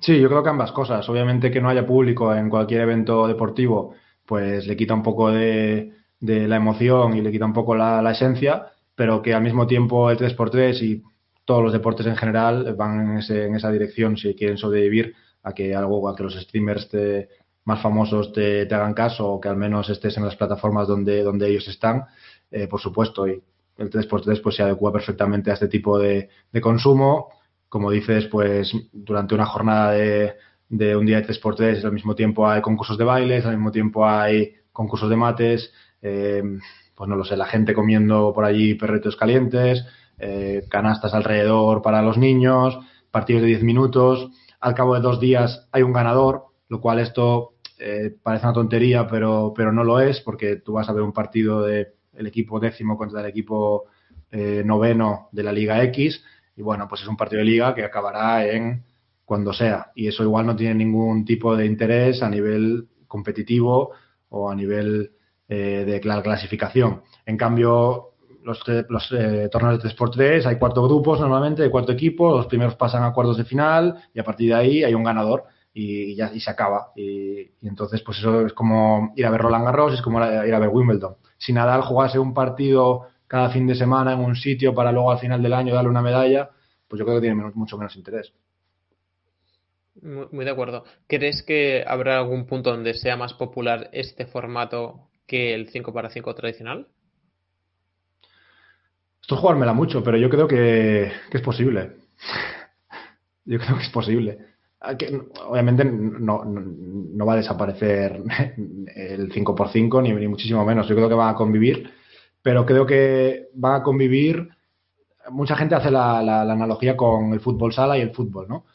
Sí, 0.00 0.20
yo 0.20 0.28
creo 0.28 0.42
que 0.42 0.50
ambas 0.50 0.72
cosas. 0.72 1.08
Obviamente 1.08 1.50
que 1.50 1.60
no 1.60 1.68
haya 1.68 1.86
público 1.86 2.34
en 2.34 2.48
cualquier 2.48 2.82
evento 2.82 3.26
deportivo 3.26 3.94
pues 4.26 4.66
le 4.66 4.76
quita 4.76 4.94
un 4.94 5.02
poco 5.02 5.30
de, 5.30 5.92
de 6.20 6.48
la 6.48 6.56
emoción 6.56 7.16
y 7.16 7.20
le 7.20 7.30
quita 7.30 7.44
un 7.44 7.52
poco 7.52 7.74
la, 7.74 8.00
la, 8.02 8.12
esencia, 8.12 8.66
pero 8.94 9.22
que 9.22 9.34
al 9.34 9.42
mismo 9.42 9.66
tiempo 9.66 10.10
el 10.10 10.18
3x3 10.18 10.82
y 10.82 11.02
todos 11.44 11.62
los 11.62 11.72
deportes 11.72 12.06
en 12.06 12.16
general 12.16 12.74
van 12.74 13.10
en, 13.10 13.18
ese, 13.18 13.44
en 13.44 13.54
esa 13.54 13.70
dirección 13.70 14.16
si 14.16 14.34
quieren 14.34 14.56
sobrevivir 14.56 15.14
a 15.42 15.52
que 15.52 15.74
algo, 15.74 16.08
a 16.08 16.16
que 16.16 16.22
los 16.22 16.34
streamers 16.34 16.88
más 17.64 17.82
famosos 17.82 18.32
te, 18.32 18.66
te, 18.66 18.74
hagan 18.74 18.94
caso 18.94 19.28
o 19.28 19.40
que 19.40 19.48
al 19.48 19.56
menos 19.56 19.88
estés 19.90 20.16
en 20.16 20.24
las 20.24 20.36
plataformas 20.36 20.88
donde, 20.88 21.22
donde 21.22 21.48
ellos 21.48 21.68
están, 21.68 22.04
eh, 22.50 22.66
por 22.66 22.80
supuesto, 22.80 23.26
y 23.26 23.42
el 23.76 23.90
3x3 23.90 24.42
pues 24.42 24.56
se 24.56 24.62
adecua 24.62 24.92
perfectamente 24.92 25.50
a 25.50 25.54
este 25.54 25.68
tipo 25.68 25.98
de, 25.98 26.28
de 26.52 26.60
consumo. 26.60 27.30
Como 27.68 27.90
dices, 27.90 28.26
pues 28.26 28.72
durante 28.92 29.34
una 29.34 29.46
jornada 29.46 29.92
de, 29.92 30.34
de 30.68 30.96
un 30.96 31.06
día 31.06 31.20
de 31.20 31.28
3x3 31.28 31.84
al 31.84 31.92
mismo 31.92 32.14
tiempo 32.14 32.48
hay 32.48 32.62
concursos 32.62 32.98
de 32.98 33.04
bailes, 33.04 33.44
al 33.46 33.56
mismo 33.56 33.70
tiempo 33.70 34.06
hay 34.06 34.54
concursos 34.72 35.10
de 35.10 35.16
mates, 35.16 35.72
eh, 36.02 36.42
pues 36.94 37.08
no 37.08 37.16
lo 37.16 37.24
sé, 37.24 37.36
la 37.36 37.46
gente 37.46 37.74
comiendo 37.74 38.32
por 38.34 38.44
allí 38.44 38.74
perretos 38.74 39.16
calientes, 39.16 39.84
eh, 40.18 40.64
canastas 40.70 41.14
alrededor 41.14 41.82
para 41.82 42.02
los 42.02 42.18
niños, 42.18 42.78
partidos 43.10 43.42
de 43.42 43.48
10 43.48 43.62
minutos, 43.62 44.30
al 44.60 44.74
cabo 44.74 44.94
de 44.94 45.00
dos 45.00 45.20
días 45.20 45.68
hay 45.72 45.82
un 45.82 45.92
ganador, 45.92 46.46
lo 46.68 46.80
cual 46.80 46.98
esto 46.98 47.54
eh, 47.78 48.14
parece 48.22 48.46
una 48.46 48.54
tontería, 48.54 49.06
pero, 49.06 49.52
pero 49.54 49.72
no 49.72 49.84
lo 49.84 50.00
es, 50.00 50.20
porque 50.20 50.56
tú 50.56 50.74
vas 50.74 50.88
a 50.88 50.92
ver 50.92 51.02
un 51.02 51.12
partido 51.12 51.62
del 51.62 51.88
de 52.12 52.28
equipo 52.28 52.60
décimo 52.60 52.96
contra 52.96 53.20
el 53.20 53.26
equipo 53.26 53.84
eh, 54.30 54.62
noveno 54.64 55.28
de 55.32 55.42
la 55.42 55.52
Liga 55.52 55.82
X, 55.84 56.24
y 56.56 56.62
bueno, 56.62 56.86
pues 56.88 57.02
es 57.02 57.08
un 57.08 57.16
partido 57.16 57.40
de 57.40 57.46
liga 57.46 57.74
que 57.74 57.84
acabará 57.84 58.46
en 58.46 58.84
cuando 59.24 59.52
sea. 59.52 59.92
Y 59.94 60.08
eso 60.08 60.22
igual 60.22 60.46
no 60.46 60.56
tiene 60.56 60.74
ningún 60.74 61.24
tipo 61.24 61.56
de 61.56 61.66
interés 61.66 62.22
a 62.22 62.28
nivel 62.28 62.88
competitivo 63.06 63.92
o 64.28 64.50
a 64.50 64.54
nivel 64.54 65.12
eh, 65.48 65.84
de 65.86 66.00
la 66.04 66.22
clasificación. 66.22 67.02
En 67.26 67.36
cambio, 67.36 68.14
los, 68.42 68.62
los 68.88 69.12
eh, 69.12 69.48
torneos 69.50 69.82
de 69.82 69.88
3x3 69.88 70.46
hay 70.46 70.58
cuatro 70.58 70.82
grupos 70.84 71.20
normalmente, 71.20 71.62
de 71.62 71.70
cuatro 71.70 71.94
equipos, 71.94 72.36
los 72.36 72.46
primeros 72.46 72.76
pasan 72.76 73.02
a 73.04 73.12
cuartos 73.12 73.38
de 73.38 73.44
final 73.44 73.96
y 74.12 74.20
a 74.20 74.24
partir 74.24 74.48
de 74.48 74.54
ahí 74.54 74.84
hay 74.84 74.94
un 74.94 75.04
ganador 75.04 75.44
y 75.72 76.14
ya 76.14 76.32
y 76.32 76.40
se 76.40 76.50
acaba. 76.50 76.92
Y, 76.94 77.40
y, 77.40 77.68
entonces, 77.68 78.02
pues 78.02 78.18
eso 78.18 78.46
es 78.46 78.52
como 78.52 79.12
ir 79.16 79.26
a 79.26 79.30
ver 79.30 79.40
Roland 79.40 79.64
Garros, 79.64 79.94
es 79.94 80.02
como 80.02 80.18
ir 80.20 80.54
a 80.54 80.58
ver 80.58 80.68
Wimbledon. 80.68 81.16
Si 81.36 81.52
Nadal 81.52 81.82
jugase 81.82 82.18
un 82.18 82.32
partido 82.32 83.08
cada 83.26 83.50
fin 83.50 83.66
de 83.66 83.74
semana 83.74 84.12
en 84.12 84.20
un 84.20 84.36
sitio 84.36 84.74
para 84.74 84.92
luego 84.92 85.10
al 85.10 85.18
final 85.18 85.42
del 85.42 85.52
año 85.52 85.74
darle 85.74 85.90
una 85.90 86.02
medalla, 86.02 86.50
pues 86.88 86.98
yo 86.98 87.04
creo 87.04 87.16
que 87.16 87.22
tiene 87.22 87.36
menos, 87.36 87.56
mucho 87.56 87.76
menos 87.76 87.96
interés. 87.96 88.32
Muy 90.02 90.44
de 90.44 90.50
acuerdo. 90.50 90.84
¿Crees 91.06 91.42
que 91.42 91.84
habrá 91.86 92.18
algún 92.18 92.46
punto 92.46 92.70
donde 92.70 92.94
sea 92.94 93.16
más 93.16 93.32
popular 93.34 93.90
este 93.92 94.26
formato 94.26 95.08
que 95.26 95.54
el 95.54 95.68
5 95.68 95.92
para 95.92 96.10
5 96.10 96.34
tradicional? 96.34 96.88
Esto 99.20 99.36
es 99.36 99.40
jugármela 99.40 99.72
mucho, 99.72 100.02
pero 100.02 100.18
yo 100.18 100.28
creo 100.28 100.48
que, 100.48 101.12
es 101.32 101.40
posible. 101.40 101.92
yo 103.44 103.58
creo 103.58 103.76
que 103.76 103.82
es 103.84 103.90
posible. 103.90 104.38
Ah, 104.80 104.96
obviamente 105.46 105.84
no, 105.84 107.26
va 107.26 107.32
a 107.34 107.36
desaparecer 107.36 108.20
el 108.94 109.32
5x5, 109.32 110.02
ni, 110.02 110.12
ni 110.12 110.28
muchísimo 110.28 110.64
menos. 110.64 110.88
Yo 110.88 110.96
creo 110.96 111.08
que 111.08 111.14
van 111.14 111.34
a 111.34 111.38
convivir, 111.38 111.90
pero 112.42 112.66
creo 112.66 112.84
que 112.84 113.48
van 113.54 113.80
a 113.80 113.82
convivir. 113.84 114.48
Mucha 115.30 115.56
gente 115.56 115.76
hace 115.76 115.90
la, 115.90 116.20
la 116.20 116.42
analogía 116.42 116.96
con 116.96 117.32
el 117.32 117.40
fútbol 117.40 117.72
sala 117.72 117.96
y 117.96 118.02
el 118.02 118.10
fútbol, 118.10 118.46
¿no? 118.48 118.66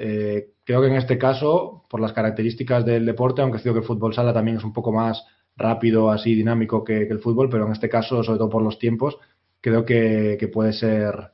Eh, 0.00 0.52
creo 0.62 0.80
que 0.80 0.86
en 0.86 0.94
este 0.94 1.18
caso, 1.18 1.84
por 1.90 2.00
las 2.00 2.12
características 2.12 2.84
del 2.84 3.04
deporte, 3.04 3.42
aunque 3.42 3.60
creo 3.60 3.74
que 3.74 3.80
el 3.80 3.86
fútbol 3.86 4.14
sala 4.14 4.32
también 4.32 4.58
es 4.58 4.64
un 4.64 4.72
poco 4.72 4.92
más 4.92 5.24
rápido, 5.56 6.12
así 6.12 6.36
dinámico 6.36 6.84
que, 6.84 7.08
que 7.08 7.12
el 7.12 7.18
fútbol, 7.18 7.50
pero 7.50 7.66
en 7.66 7.72
este 7.72 7.88
caso, 7.88 8.22
sobre 8.22 8.38
todo 8.38 8.48
por 8.48 8.62
los 8.62 8.78
tiempos, 8.78 9.18
creo 9.60 9.84
que, 9.84 10.36
que 10.38 10.46
puede 10.46 10.72
ser 10.72 11.32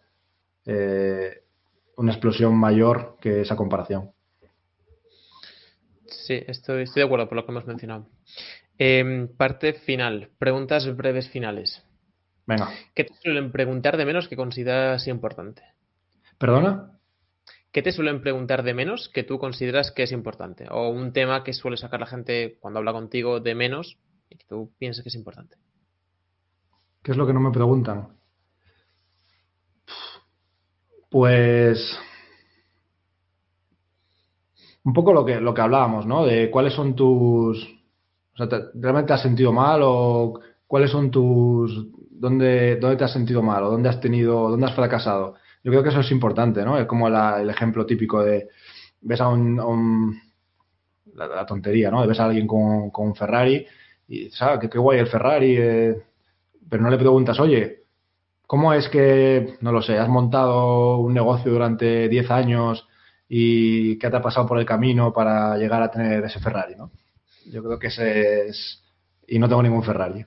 eh, 0.65 1.43
una 1.99 2.13
explosión 2.13 2.57
mayor 2.57 3.19
que 3.21 3.43
esa 3.43 3.55
comparación. 3.55 4.13
Sí, 6.07 6.43
estoy, 6.47 6.85
estoy 6.85 7.01
de 7.01 7.07
acuerdo 7.07 7.29
por 7.29 7.37
lo 7.37 7.45
que 7.45 7.53
hemos 7.53 7.67
mencionado. 7.67 8.09
Eh, 8.79 9.29
parte 9.37 9.75
final, 9.75 10.31
preguntas 10.39 10.97
breves 10.97 11.29
finales. 11.29 11.85
Venga. 12.47 12.71
¿Qué 12.95 13.05
te 13.05 13.15
suelen 13.23 13.53
preguntar 13.53 13.99
de 13.99 14.07
menos 14.07 14.27
que 14.27 14.37
consideras 14.37 15.07
importante? 15.07 15.63
¿Perdona? 16.39 16.94
¿Qué 17.75 17.83
te 17.83 17.91
suelen 17.91 18.23
preguntar 18.23 18.63
de 18.63 18.73
menos 18.73 19.11
que 19.13 19.25
tú 19.25 19.41
consideras 19.41 19.91
que 19.91 20.05
es 20.05 20.13
importante? 20.13 20.69
O 20.71 20.91
un 20.91 21.13
tema 21.13 21.43
que 21.43 21.53
suele 21.53 21.77
sacar 21.77 21.99
la 21.99 22.07
gente 22.07 22.57
cuando 22.61 22.79
habla 22.79 22.93
contigo 22.93 23.41
de 23.41 23.57
menos 23.57 23.99
y 24.31 24.37
que 24.37 24.47
tú 24.47 24.71
piensas 24.79 25.03
que 25.03 25.09
es 25.09 25.17
importante. 25.17 25.57
¿Qué 27.03 27.11
es 27.11 27.17
lo 27.17 27.27
que 27.27 27.33
no 27.33 27.41
me 27.41 27.51
preguntan? 27.51 28.11
Pues 31.11 31.99
un 34.85 34.93
poco 34.93 35.13
lo 35.13 35.25
que, 35.25 35.41
lo 35.41 35.53
que 35.53 35.61
hablábamos, 35.63 36.07
¿no? 36.07 36.25
De 36.25 36.53
cuáles 36.53 36.75
son 36.75 36.95
tus... 36.95 37.69
¿realmente 38.37 39.09
te 39.09 39.15
has 39.15 39.23
sentido 39.23 39.53
mal 39.53 39.81
o 39.83 40.39
cuáles 40.69 40.93
son 40.93 41.11
tus... 41.11 41.89
¿Dónde, 42.09 42.77
dónde 42.77 42.97
te 42.97 43.03
has 43.05 43.13
sentido 43.13 43.43
mal 43.43 43.65
o 43.65 43.71
dónde 43.73 43.89
has 43.89 43.99
tenido, 43.99 44.49
dónde 44.49 44.67
has 44.67 44.77
fracasado? 44.77 45.35
Yo 45.65 45.71
creo 45.71 45.83
que 45.83 45.89
eso 45.89 46.01
es 46.01 46.11
importante, 46.11 46.63
¿no? 46.63 46.79
Es 46.79 46.87
como 46.87 47.09
el 47.09 47.49
ejemplo 47.49 47.87
típico 47.87 48.23
de 48.23 48.49
ves 49.01 49.21
a 49.23 49.29
un, 49.29 50.21
la, 51.15 51.47
tontería, 51.47 51.91
¿no? 51.91 52.07
Ves 52.07 52.21
a 52.21 52.27
alguien 52.27 52.47
con, 52.47 52.91
con 52.91 53.09
un 53.09 53.15
Ferrari 53.15 53.67
y 54.07 54.29
sabes 54.31 54.59
ah, 54.63 54.69
qué, 54.71 54.79
guay 54.79 54.99
el 54.99 55.07
Ferrari, 55.07 55.57
eh", 55.59 56.03
pero 56.69 56.83
no 56.83 56.91
le 56.91 56.99
preguntas, 56.99 57.41
oye, 57.41 57.85
¿cómo 58.47 58.75
es 58.75 58.89
que, 58.91 59.57
no 59.63 59.73
lo 59.73 59.81
sé, 59.81 59.99
has 59.99 60.09
montado 60.09 60.99
un 60.99 61.15
negocio 61.15 61.51
durante 61.51 62.11
10 62.11 62.31
años 62.31 62.87
y 63.27 63.99
qué 63.99 64.11
te 64.11 64.17
ha 64.17 64.23
pasado 64.23 64.47
por 64.47 64.59
el 64.59 64.67
camino 64.67 65.15
para 65.15 65.57
llegar 65.57 65.83
a 65.83 65.91
tener 65.91 66.25
ese 66.25 66.41
Ferrari, 66.41 66.75
¿no? 66.77 66.91
Yo 67.51 67.63
creo 67.65 67.79
que 67.79 67.89
ese 67.89 68.49
es... 68.49 68.83
Y 69.27 69.39
no 69.39 69.49
tengo 69.49 69.63
ningún 69.63 69.83
Ferrari. 69.83 70.27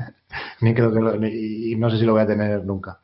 Ni 0.60 0.74
creo 0.74 0.92
que 0.92 1.28
y 1.28 1.76
no 1.76 1.88
sé 1.88 1.98
si 1.98 2.04
lo 2.04 2.12
voy 2.14 2.22
a 2.22 2.26
tener 2.26 2.64
nunca. 2.64 3.01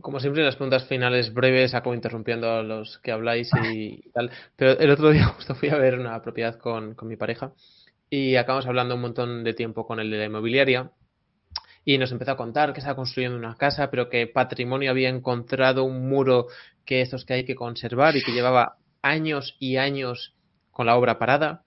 Como 0.00 0.18
siempre, 0.18 0.40
en 0.40 0.46
las 0.46 0.56
preguntas 0.56 0.86
finales 0.86 1.32
breves, 1.32 1.74
acabo 1.74 1.94
interrumpiendo 1.94 2.50
a 2.50 2.62
los 2.62 2.98
que 2.98 3.12
habláis 3.12 3.50
y 3.72 4.02
tal. 4.14 4.30
Pero 4.56 4.78
el 4.78 4.90
otro 4.90 5.10
día 5.10 5.26
justo 5.36 5.54
fui 5.54 5.68
a 5.68 5.76
ver 5.76 5.98
una 5.98 6.20
propiedad 6.22 6.58
con, 6.58 6.94
con 6.94 7.08
mi 7.08 7.16
pareja 7.16 7.52
y 8.10 8.36
acabamos 8.36 8.66
hablando 8.66 8.94
un 8.94 9.02
montón 9.02 9.44
de 9.44 9.54
tiempo 9.54 9.86
con 9.86 10.00
el 10.00 10.10
de 10.10 10.18
la 10.18 10.24
inmobiliaria 10.24 10.90
y 11.84 11.98
nos 11.98 12.12
empezó 12.12 12.32
a 12.32 12.36
contar 12.36 12.72
que 12.72 12.80
estaba 12.80 12.96
construyendo 12.96 13.36
una 13.36 13.56
casa, 13.56 13.90
pero 13.90 14.08
que 14.08 14.26
Patrimonio 14.26 14.90
había 14.90 15.10
encontrado 15.10 15.84
un 15.84 16.08
muro 16.08 16.46
que 16.84 17.02
estos 17.02 17.24
que 17.24 17.34
hay 17.34 17.44
que 17.44 17.54
conservar 17.54 18.16
y 18.16 18.22
que 18.22 18.32
llevaba 18.32 18.78
años 19.02 19.56
y 19.58 19.76
años 19.76 20.34
con 20.70 20.86
la 20.86 20.96
obra 20.96 21.18
parada 21.18 21.64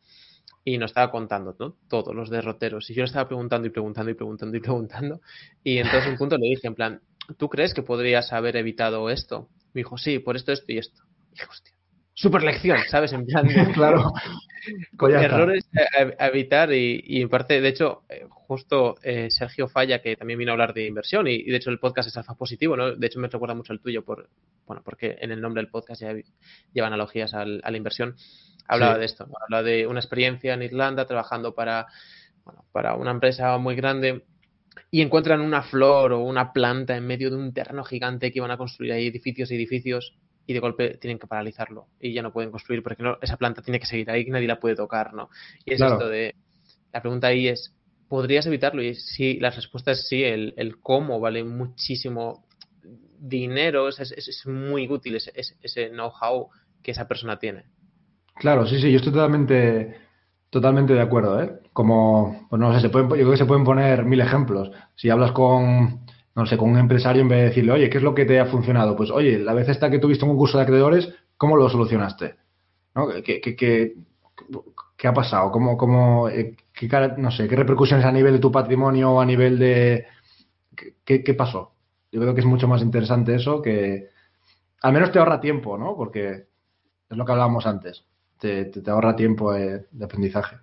y 0.64 0.78
nos 0.78 0.92
estaba 0.92 1.12
contando 1.12 1.56
todos 1.88 2.16
los 2.16 2.30
derroteros. 2.30 2.90
Y 2.90 2.94
yo 2.94 3.04
le 3.04 3.06
estaba 3.06 3.28
preguntando 3.28 3.68
y 3.68 3.70
preguntando 3.72 4.12
y 4.12 4.16
preguntando 4.16 4.58
y 4.58 4.60
preguntando. 4.60 5.22
Y 5.64 5.78
entonces 5.78 6.10
un 6.10 6.18
punto 6.18 6.38
le 6.38 6.50
dije, 6.50 6.68
en 6.68 6.76
plan, 6.76 7.02
¿tú 7.36 7.50
crees 7.50 7.74
que 7.74 7.84
podrías 7.84 8.32
haber 8.34 8.56
evitado 8.56 9.10
esto? 9.10 9.50
Me 9.74 9.80
dijo, 9.80 9.98
sí, 9.98 10.20
por 10.20 10.36
esto, 10.36 10.52
esto 10.52 10.72
y 10.72 10.78
esto. 10.78 11.04
Y 11.30 11.32
dije, 11.32 11.46
hostia, 11.50 11.74
super 12.14 12.42
lección, 12.44 12.80
¿sabes? 12.90 13.14
En 13.14 13.26
plan, 13.26 13.48
claro. 13.74 14.12
errores 15.00 15.70
a, 16.18 16.28
evitar 16.28 16.74
y, 16.74 17.22
en 17.22 17.30
parte, 17.30 17.62
de 17.62 17.70
hecho, 17.70 18.04
eh, 18.10 18.26
justo 18.30 18.96
eh, 19.04 19.28
Sergio 19.30 19.68
Falla, 19.68 20.02
que 20.02 20.16
también 20.16 20.40
vino 20.40 20.52
a 20.52 20.54
hablar 20.54 20.74
de 20.74 20.88
inversión 20.88 21.28
y, 21.28 21.44
de 21.44 21.56
hecho 21.56 21.70
el 21.70 21.80
podcast 21.80 22.10
es 22.10 22.18
alfa 22.18 22.36
positivo, 22.36 22.76
¿no? 22.76 22.96
De 22.96 23.08
hecho 23.08 23.20
me 23.20 23.28
recuerda 23.28 23.54
mucho 23.54 23.72
al 23.72 23.82
tuyo, 23.82 24.04
por, 24.04 24.30
bueno, 24.66 24.82
porque 24.84 25.18
en 25.22 25.32
el 25.32 25.42
nombre 25.42 25.62
del 25.62 25.70
podcast 25.70 26.02
ya 26.02 26.16
lleva 26.74 26.88
analogías 26.88 27.34
a 27.34 27.46
la 27.46 27.78
inversión. 27.78 28.16
Hablaba 28.68 28.98
de 28.98 29.06
esto, 29.06 29.28
hablaba 29.46 29.64
de 29.64 29.88
una 29.88 30.00
experiencia 30.00 30.54
en 30.54 30.62
Irlanda 30.62 31.06
trabajando 31.06 31.56
para, 31.56 31.88
bueno, 32.44 32.66
para 32.74 32.96
una 32.96 33.12
empresa 33.12 33.58
muy 33.60 33.76
grande 33.76 34.26
y 34.92 35.02
encuentran 35.02 35.42
una 35.42 35.64
flor 35.64 36.14
o 36.14 36.20
una 36.20 36.54
planta 36.54 36.96
en 36.96 37.06
medio 37.06 37.30
de 37.30 37.38
un 37.38 37.54
terreno 37.54 37.84
gigante 37.84 38.32
que 38.32 38.40
iban 38.40 38.52
a 38.52 38.58
construir 38.58 38.92
ahí 38.92 39.08
edificios 39.08 39.52
y 39.52 39.56
edificios 39.56 40.18
y 40.46 40.54
de 40.54 40.60
golpe 40.60 40.98
tienen 40.98 41.20
que 41.20 41.28
paralizarlo 41.28 41.88
y 42.00 42.14
ya 42.14 42.22
no 42.22 42.32
pueden 42.32 42.52
construir 42.52 42.82
porque 42.82 43.04
no, 43.04 43.18
esa 43.22 43.38
planta 43.38 43.62
tiene 43.62 43.80
que 43.80 43.86
seguir 43.86 44.10
ahí 44.10 44.24
y 44.26 44.32
nadie 44.32 44.48
la 44.48 44.60
puede 44.60 44.76
tocar, 44.76 45.14
¿no? 45.14 45.30
Y 45.66 45.74
es 45.74 45.82
esto 45.82 46.08
de, 46.08 46.36
la 46.94 47.02
pregunta 47.02 47.28
ahí 47.28 47.50
es, 47.50 47.76
¿podrías 48.08 48.46
evitarlo? 48.46 48.82
Y 48.82 48.96
sí, 48.96 49.40
la 49.40 49.50
respuesta 49.50 49.92
es 49.92 50.08
sí, 50.08 50.24
el, 50.24 50.54
el 50.58 50.80
cómo 50.80 51.20
vale 51.20 51.44
muchísimo 51.44 52.46
dinero, 53.20 53.90
es, 53.90 54.00
es, 54.00 54.46
muy 54.46 54.88
útil 54.90 55.16
ese, 55.16 55.34
ese 55.36 55.90
know-how 55.90 56.50
que 56.82 56.92
esa 56.92 57.08
persona 57.08 57.38
tiene. 57.40 57.66
Claro, 58.36 58.66
sí, 58.68 58.80
sí, 58.80 58.92
yo 58.92 58.98
estoy 58.98 59.12
totalmente, 59.12 59.98
totalmente 60.50 60.94
de 60.94 61.02
acuerdo, 61.02 61.42
¿eh? 61.42 61.60
Como, 61.74 62.48
pues 62.50 62.60
no 62.60 62.74
sé, 62.74 62.82
se 62.82 62.90
pueden, 62.90 63.10
yo 63.10 63.16
creo 63.16 63.32
que 63.32 63.38
se 63.38 63.46
pueden 63.46 63.64
poner 63.64 64.06
mil 64.06 64.22
ejemplos. 64.22 64.72
Si 64.96 65.10
hablas 65.10 65.32
con, 65.32 66.06
no 66.36 66.46
sé, 66.46 66.58
con 66.58 66.70
un 66.70 66.78
empresario 66.78 67.22
en 67.22 67.30
vez 67.30 67.40
de 67.40 67.46
decirle, 67.46 67.72
oye, 67.72 67.90
¿qué 67.90 67.98
es 67.98 68.04
lo 68.04 68.16
que 68.16 68.26
te 68.26 68.40
ha 68.40 68.46
funcionado? 68.46 68.96
Pues, 68.96 69.12
oye, 69.12 69.40
la 69.40 69.54
vez 69.54 69.70
esta 69.70 69.90
que 69.90 70.00
tuviste 70.00 70.26
un 70.26 70.38
curso 70.38 70.58
de 70.58 70.64
acreedores, 70.64 71.14
¿cómo 71.38 71.58
lo 71.58 71.70
solucionaste? 71.70 72.36
¿No? 72.96 73.08
¿Qué, 73.24 73.94
ha 75.04 75.14
pasado? 75.14 75.52
¿Cómo, 75.52 75.78
cómo, 75.78 76.30
eh, 76.30 76.56
qué, 76.74 76.88
no 77.18 77.32
sé, 77.32 77.48
qué 77.48 77.56
repercusiones 77.56 78.06
a 78.06 78.12
nivel 78.12 78.34
de 78.34 78.40
tu 78.40 78.52
patrimonio 78.52 79.12
o 79.14 79.22
a 79.22 79.26
nivel 79.26 79.60
de... 79.60 80.08
¿Qué, 81.04 81.24
¿Qué 81.24 81.34
pasó? 81.34 81.74
Yo 82.12 82.22
creo 82.22 82.34
que 82.34 82.42
es 82.42 82.46
mucho 82.46 82.68
más 82.68 82.82
interesante 82.82 83.36
eso 83.36 83.62
que... 83.62 84.10
Al 84.82 84.94
menos 84.94 85.12
te 85.12 85.20
ahorra 85.20 85.42
tiempo, 85.42 85.78
¿no? 85.78 85.96
Porque 85.96 86.46
es 87.10 87.18
lo 87.18 87.26
que 87.26 87.32
hablábamos 87.32 87.66
antes. 87.66 88.06
Te, 88.40 88.66
te, 88.66 88.92
ahorra 88.92 89.16
tiempo 89.16 89.54
de, 89.54 89.86
aprendizaje. 90.04 90.58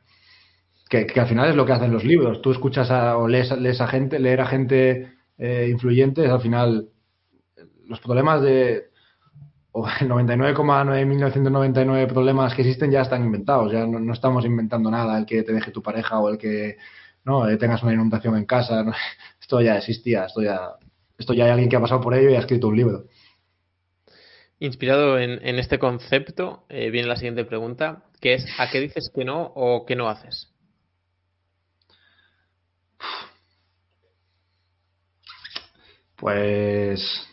Que, 0.88 1.06
que, 1.06 1.20
al 1.20 1.26
final 1.26 1.50
es 1.50 1.56
lo 1.56 1.66
que 1.66 1.72
hacen 1.72 1.92
los 1.92 2.04
libros. 2.04 2.40
Tú 2.42 2.52
escuchas 2.52 2.90
o 2.90 3.26
lees, 3.26 3.50
lees 3.58 3.80
a 3.80 3.86
gente, 3.88 4.18
leer 4.18 4.40
a 4.40 4.46
gente 4.46 5.12
eh, 5.38 5.68
influyentes, 5.70 6.30
al 6.30 6.40
final 6.40 6.88
los 7.86 8.00
problemas 8.00 8.42
de 8.42 8.90
o 9.72 9.86
el 10.00 10.08
99,9999 10.08 12.06
problemas 12.06 12.54
que 12.54 12.62
existen 12.62 12.90
ya 12.90 13.02
están 13.02 13.24
inventados, 13.24 13.72
ya 13.72 13.86
no, 13.86 14.12
estamos 14.12 14.44
inventando 14.44 14.90
nada, 14.90 15.18
el 15.18 15.26
que 15.26 15.42
te 15.42 15.52
deje 15.52 15.72
tu 15.72 15.82
pareja 15.82 16.20
o 16.20 16.28
el 16.28 16.38
que 16.38 16.76
no 17.24 17.48
eh, 17.48 17.56
tengas 17.56 17.82
una 17.82 17.92
inundación 17.92 18.36
en 18.36 18.44
casa, 18.44 18.84
esto 19.40 19.60
ya 19.60 19.76
existía, 19.76 20.26
esto 20.26 20.42
ya, 20.42 20.74
esto 21.18 21.34
ya 21.34 21.44
hay 21.44 21.50
alguien 21.50 21.68
que 21.68 21.76
ha 21.76 21.80
pasado 21.80 22.00
por 22.00 22.14
ello 22.14 22.30
y 22.30 22.34
ha 22.34 22.40
escrito 22.40 22.68
un 22.68 22.76
libro. 22.76 23.06
Inspirado 24.64 25.18
en, 25.18 25.58
este 25.58 25.78
concepto, 25.78 26.64
eh, 26.70 26.88
viene 26.88 27.06
la 27.06 27.16
siguiente 27.16 27.44
pregunta, 27.44 28.04
que 28.18 28.32
es 28.32 28.46
¿a 28.58 28.70
qué 28.70 28.80
dices 28.80 29.10
que 29.14 29.22
no 29.22 29.52
o 29.54 29.84
qué 29.84 29.94
no 29.94 30.08
haces? 30.08 30.50
Pues 36.16 37.28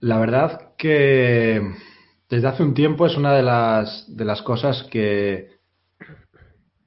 la 0.00 0.18
verdad 0.18 0.74
que 0.76 1.62
desde 2.28 2.48
hace 2.48 2.62
un 2.62 2.74
tiempo 2.74 3.06
es 3.06 3.16
una 3.16 3.34
de 3.34 3.42
las, 3.42 4.14
de 4.14 4.26
las 4.26 4.42
cosas 4.42 4.86
que, 4.90 5.56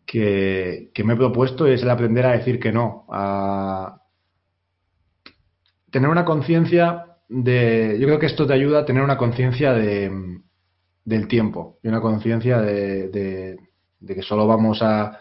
que, 0.05 0.91
me 1.03 1.13
he 1.13 1.17
propuesto 1.17 1.65
es 1.65 1.81
el 1.81 1.89
aprender 1.89 2.23
a 2.27 2.37
decir 2.37 2.59
que 2.59 2.71
no, 2.71 3.07
a 3.09 4.03
tener 5.89 6.07
una 6.07 6.23
conciencia 6.23 7.08
de, 7.29 7.97
yo 7.99 8.07
creo 8.07 8.19
que 8.19 8.25
esto 8.25 8.45
te 8.45 8.53
ayuda 8.53 8.79
a 8.79 8.85
tener 8.85 9.03
una 9.03 9.17
conciencia 9.17 9.73
de, 9.73 10.41
del 11.05 11.27
tiempo 11.27 11.79
y 11.83 11.87
una 11.87 12.01
conciencia 12.01 12.59
de, 12.59 13.07
de, 13.09 14.15
que 14.15 14.21
solo 14.21 14.47
vamos 14.47 14.81
a, 14.81 15.19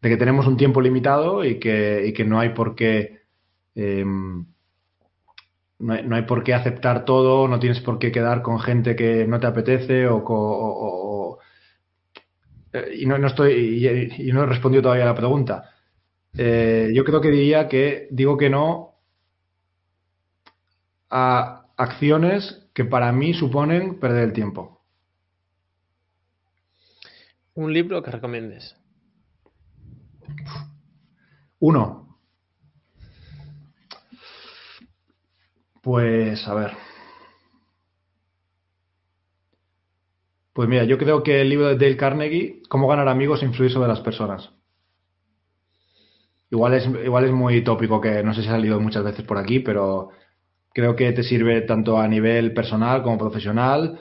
de 0.00 0.08
que 0.08 0.16
tenemos 0.16 0.46
un 0.46 0.56
tiempo 0.56 0.80
limitado 0.80 1.44
y 1.44 1.58
que, 1.58 2.06
y 2.06 2.12
que 2.12 2.24
no 2.24 2.40
hay 2.40 2.50
por 2.50 2.74
qué 2.74 3.16
Em, 3.76 4.46
no, 5.78 5.92
hay, 5.92 6.22
por 6.22 6.42
qué 6.42 6.54
aceptar 6.54 7.04
todo, 7.04 7.46
no 7.46 7.60
tienes 7.60 7.80
por 7.80 7.98
qué 7.98 8.10
quedar 8.10 8.40
con 8.40 8.58
gente 8.58 8.96
que 8.96 9.26
no 9.26 9.38
te 9.38 9.46
apetece 9.46 10.06
o, 10.08 11.38
eh, 12.72 12.94
y 13.00 13.06
no, 13.06 13.16
estoy 13.26 13.86
y, 14.18 14.32
no 14.32 14.44
he 14.44 14.46
respondido 14.46 14.82
todavía 14.82 15.04
a 15.04 15.08
la 15.08 15.14
pregunta. 15.14 15.70
Eh, 16.36 16.90
yo 16.94 17.04
creo 17.04 17.20
que 17.20 17.30
diría 17.30 17.68
que 17.68 18.08
digo 18.10 18.38
que 18.38 18.48
no 18.48 18.94
a 21.10 21.66
acciones 21.76 22.68
que 22.74 22.84
para 22.84 23.12
mí 23.12 23.34
suponen 23.34 24.00
perder 24.00 24.24
el 24.24 24.32
tiempo. 24.32 24.80
Un 27.54 27.72
libro 27.72 28.02
que 28.02 28.10
recomiendes. 28.10 28.76
Uno, 31.58 32.06
Pues 35.86 36.48
a 36.48 36.54
ver. 36.54 36.72
Pues 40.52 40.68
mira, 40.68 40.82
yo 40.82 40.98
creo 40.98 41.22
que 41.22 41.40
el 41.40 41.48
libro 41.48 41.68
de 41.68 41.76
Dale 41.76 41.96
Carnegie, 41.96 42.60
Cómo 42.68 42.88
ganar 42.88 43.06
amigos 43.06 43.40
e 43.40 43.46
influir 43.46 43.70
sobre 43.70 43.86
las 43.86 44.00
personas. 44.00 44.50
Igual 46.50 46.74
es, 46.74 46.86
igual 46.88 47.26
es 47.26 47.30
muy 47.30 47.62
tópico, 47.62 48.00
que 48.00 48.24
no 48.24 48.34
sé 48.34 48.42
si 48.42 48.48
ha 48.48 48.52
salido 48.52 48.80
muchas 48.80 49.04
veces 49.04 49.24
por 49.24 49.38
aquí, 49.38 49.60
pero 49.60 50.08
creo 50.76 50.94
que 50.94 51.10
te 51.12 51.22
sirve 51.22 51.62
tanto 51.62 51.96
a 51.96 52.06
nivel 52.06 52.52
personal 52.52 53.02
como 53.02 53.16
profesional 53.16 53.98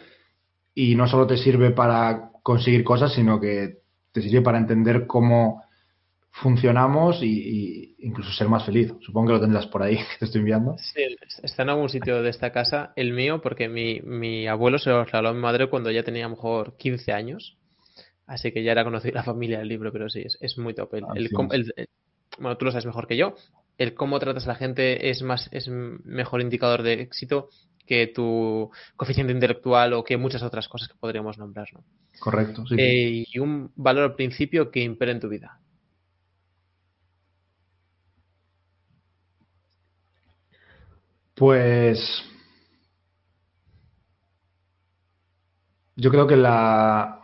y 0.74 0.94
no 0.96 1.08
solo 1.08 1.26
te 1.26 1.38
sirve 1.38 1.72
para 1.72 2.32
conseguir 2.44 2.84
cosas, 2.84 3.14
sino 3.14 3.40
que 3.40 3.78
te 4.12 4.22
sirve 4.22 4.42
para 4.42 4.58
entender 4.58 5.08
cómo 5.08 5.64
funcionamos 6.32 7.24
y, 7.24 7.96
incluso 8.00 8.30
ser 8.34 8.50
más 8.50 8.66
feliz. 8.66 8.92
Supongo 9.00 9.28
que 9.28 9.34
lo 9.36 9.40
tendrás 9.40 9.68
por 9.68 9.84
ahí, 9.84 9.96
que 10.12 10.20
te 10.20 10.26
estoy 10.26 10.40
enviando. 10.40 10.76
Sí, 10.78 11.02
está 11.44 11.64
en 11.64 11.70
algún 11.70 11.88
sitio 11.88 12.22
de 12.22 12.30
esta 12.30 12.52
casa, 12.52 12.92
el 12.98 13.14
mío, 13.14 13.40
porque 13.42 13.70
mi, 13.70 14.02
mi 14.02 14.46
abuelo 14.46 14.78
se 14.78 14.90
lo 14.90 15.06
regaló 15.06 15.30
a 15.30 15.34
mi 15.34 15.40
madre 15.40 15.70
cuando 15.70 15.92
ya 15.92 16.04
tenía 16.04 16.26
a 16.26 16.28
lo 16.28 16.36
mejor 16.36 16.76
15 16.76 17.14
años. 17.14 17.58
Así 18.28 18.52
que 18.52 18.64
ya 18.64 18.74
era 18.74 18.84
conocida 18.84 19.14
la 19.14 19.24
familia 19.24 19.60
del 19.60 19.70
libro, 19.70 19.94
pero 19.94 20.10
sí, 20.10 20.24
es, 20.26 20.38
es 20.42 20.58
muy 20.58 20.74
top. 20.74 20.94
Ah, 20.96 21.14
el, 21.16 21.30
bueno, 22.38 22.58
tú 22.58 22.66
lo 22.66 22.72
sabes 22.72 22.86
mejor 22.86 23.08
que 23.08 23.16
yo. 23.16 23.34
El 23.78 23.94
cómo 23.94 24.20
tratas 24.20 24.46
a 24.46 24.50
la 24.50 24.56
gente 24.56 25.10
es 25.10 25.22
más 25.22 25.50
es 25.52 25.68
mejor 25.68 26.42
indicador 26.42 26.84
de 26.84 26.94
éxito 27.02 27.50
que 27.86 28.08
tu 28.08 28.72
coeficiente 28.96 29.34
intelectual 29.34 29.94
o 29.94 30.04
que 30.04 30.18
muchas 30.18 30.44
otras 30.44 30.68
cosas 30.68 30.88
que 30.88 30.96
podríamos 30.96 31.38
nombrar. 31.38 31.68
¿no? 31.74 31.84
Correcto, 32.20 32.66
sí. 32.68 32.76
Eh, 32.78 33.26
y 33.28 33.40
un 33.40 33.72
valor 33.76 34.04
al 34.04 34.16
principio 34.16 34.72
que 34.72 34.82
impere 34.82 35.12
en 35.12 35.20
tu 35.20 35.30
vida. 35.30 35.60
Pues 41.36 42.00
yo 45.98 46.10
creo 46.10 46.28
que 46.28 46.38
la 46.38 47.22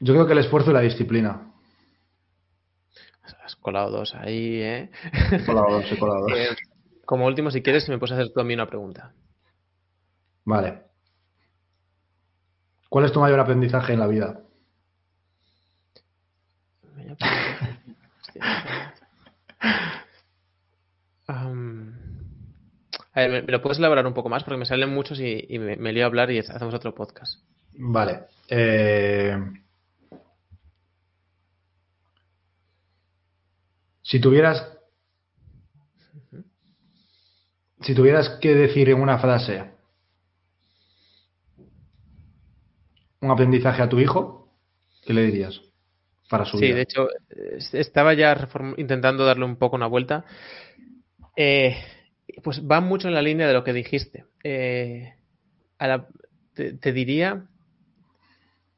yo 0.00 0.12
creo 0.12 0.26
que 0.26 0.32
el 0.32 0.40
esfuerzo 0.40 0.70
y 0.70 0.74
la 0.74 0.80
disciplina. 0.80 1.51
Has 3.42 3.56
colado 3.56 3.90
dos 3.90 4.14
ahí, 4.14 4.60
¿eh? 4.62 4.90
He 5.32 5.44
colado 5.44 5.72
dos, 5.72 5.90
he 5.90 5.98
colado 5.98 6.20
dos. 6.22 6.32
Eh, 6.36 6.56
como 7.04 7.26
último, 7.26 7.50
si 7.50 7.62
quieres, 7.62 7.88
me 7.88 7.98
puedes 7.98 8.12
hacer 8.12 8.32
tú 8.32 8.40
a 8.40 8.44
mí 8.44 8.54
una 8.54 8.68
pregunta. 8.68 9.12
Vale. 10.44 10.82
¿Cuál 12.88 13.04
es 13.06 13.12
tu 13.12 13.20
mayor 13.20 13.40
aprendizaje 13.40 13.92
en 13.92 14.00
la 14.00 14.06
vida? 14.06 14.40
Um, 21.28 21.94
a 23.14 23.20
ver, 23.20 23.44
¿me, 23.44 23.52
lo 23.52 23.62
puedes 23.62 23.78
elaborar 23.78 24.06
un 24.06 24.12
poco 24.12 24.28
más? 24.28 24.44
Porque 24.44 24.58
me 24.58 24.66
salen 24.66 24.92
muchos 24.92 25.18
y, 25.20 25.46
y 25.48 25.58
me, 25.58 25.76
me 25.76 25.92
lío 25.92 26.02
a 26.02 26.06
hablar 26.06 26.30
y 26.30 26.40
hacemos 26.40 26.74
otro 26.74 26.94
podcast. 26.94 27.40
Vale. 27.78 28.24
Eh, 28.48 29.38
si 34.12 34.20
tuvieras. 34.20 34.68
Si 37.80 37.94
tuvieras 37.94 38.28
que 38.42 38.54
decir 38.54 38.90
en 38.90 39.00
una 39.00 39.18
frase 39.18 39.70
un 43.22 43.30
aprendizaje 43.30 43.80
a 43.80 43.88
tu 43.88 44.00
hijo, 44.00 44.52
¿qué 45.00 45.14
le 45.14 45.22
dirías? 45.22 45.62
Para 46.28 46.44
su 46.44 46.58
Sí, 46.58 46.66
vida? 46.66 46.74
de 46.76 46.82
hecho, 46.82 47.08
es- 47.56 47.72
estaba 47.72 48.12
ya 48.12 48.36
intentando 48.76 49.24
darle 49.24 49.46
un 49.46 49.56
poco 49.56 49.76
una 49.76 49.86
vuelta. 49.86 50.26
Eh, 51.34 51.74
pues 52.44 52.60
va 52.70 52.82
mucho 52.82 53.08
en 53.08 53.14
la 53.14 53.22
línea 53.22 53.46
de 53.48 53.54
lo 53.54 53.64
que 53.64 53.72
dijiste. 53.72 54.26
Eh, 54.44 55.14
a 55.78 55.86
la- 55.86 56.06
te, 56.52 56.74
te 56.74 56.92
diría, 56.92 57.46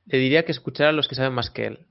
te 0.07 0.17
diría 0.17 0.45
que 0.45 0.53
escuchara 0.53 0.91
a 0.91 0.93
los 0.93 1.09
que 1.09 1.17
saben 1.17 1.33
más 1.33 1.51
que 1.51 1.67
él. 1.67 1.87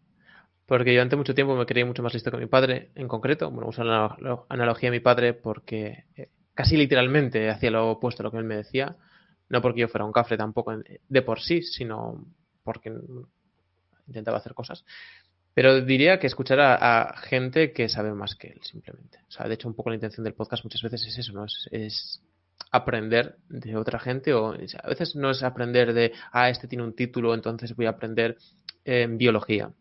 Porque 0.66 0.94
yo 0.94 1.00
durante 1.00 1.16
mucho 1.16 1.36
tiempo 1.36 1.56
me 1.56 1.66
creí 1.66 1.84
mucho 1.84 2.04
más 2.04 2.14
listo 2.14 2.32
que 2.32 2.38
mi 2.38 2.46
padre, 2.46 2.92
en 2.96 3.08
concreto. 3.08 3.52
Bueno, 3.52 3.70
uso 3.70 3.84
la 3.84 4.18
analogía 4.50 4.90
de 4.90 4.98
mi 4.98 5.02
padre 5.02 5.34
porque 5.34 6.06
eh, 6.16 6.30
casi 6.54 6.78
literalmente 6.78 7.50
hacía 7.50 7.72
lo 7.72 7.92
opuesto 7.92 8.22
a 8.22 8.26
lo 8.26 8.32
que 8.32 8.38
él 8.38 8.46
me 8.46 8.56
decía. 8.56 8.96
No 9.50 9.62
porque 9.62 9.82
yo 9.82 9.88
fuera 9.88 10.06
un 10.06 10.14
cafre 10.14 10.38
tampoco 10.38 10.72
en- 10.72 10.84
de 11.08 11.22
por 11.22 11.42
sí, 11.42 11.62
sino 11.62 12.26
porque 12.64 12.94
intentaba 14.08 14.38
hacer 14.38 14.54
cosas. 14.54 14.86
Pero 15.54 15.82
diría 15.82 16.20
que 16.20 16.28
escuchar 16.28 16.60
a, 16.60 17.16
gente 17.18 17.74
que 17.74 17.88
sabe 17.88 18.14
más 18.14 18.36
que 18.36 18.48
él, 18.48 18.60
simplemente. 18.64 19.20
O 19.28 19.32
sea, 19.32 19.48
de 19.48 19.54
hecho, 19.54 19.68
un 19.68 19.76
poco 19.76 19.90
la 19.90 19.96
intención 19.96 20.24
del 20.24 20.34
podcast 20.34 20.64
muchas 20.64 20.82
veces 20.82 21.06
es 21.06 21.20
eso, 21.20 21.34
¿no? 21.34 21.46
Es, 21.46 22.22
aprender 22.72 23.38
de 23.50 23.76
otra 23.76 24.00
gente 24.00 24.34
o 24.34 24.54
a 24.54 24.88
veces 24.88 25.16
no 25.16 25.30
es 25.30 25.44
aprender 25.44 25.94
de, 25.94 26.12
ah, 26.32 26.50
este 26.50 26.68
tiene 26.68 26.84
un 26.84 26.96
título, 26.96 27.34
entonces 27.34 27.76
voy 27.76 27.86
a 27.86 27.92
aprender 27.92 28.38
eh, 28.84 29.08
biología. 29.10 29.72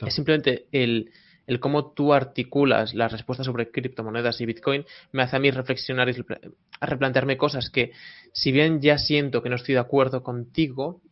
Claro. 0.00 0.08
Es 0.08 0.14
simplemente 0.14 0.66
el, 0.72 1.12
el 1.46 1.60
cómo 1.60 1.92
tú 1.92 2.12
articulas 2.14 2.94
las 2.94 3.12
respuestas 3.12 3.46
sobre 3.46 3.70
criptomonedas 3.70 4.40
y 4.40 4.46
Bitcoin 4.46 4.84
me 5.12 5.22
hace 5.22 5.36
a 5.36 5.40
mí 5.40 5.50
reflexionar 5.50 6.08
y 6.08 6.16
a 6.80 6.86
replantearme 6.86 7.36
cosas 7.36 7.70
que, 7.70 7.92
si 8.32 8.52
bien 8.52 8.80
ya 8.80 8.98
siento 8.98 9.42
que 9.42 9.50
no 9.50 9.56
estoy 9.56 9.74
de 9.74 9.80
acuerdo 9.80 10.22
contigo, 10.22 11.02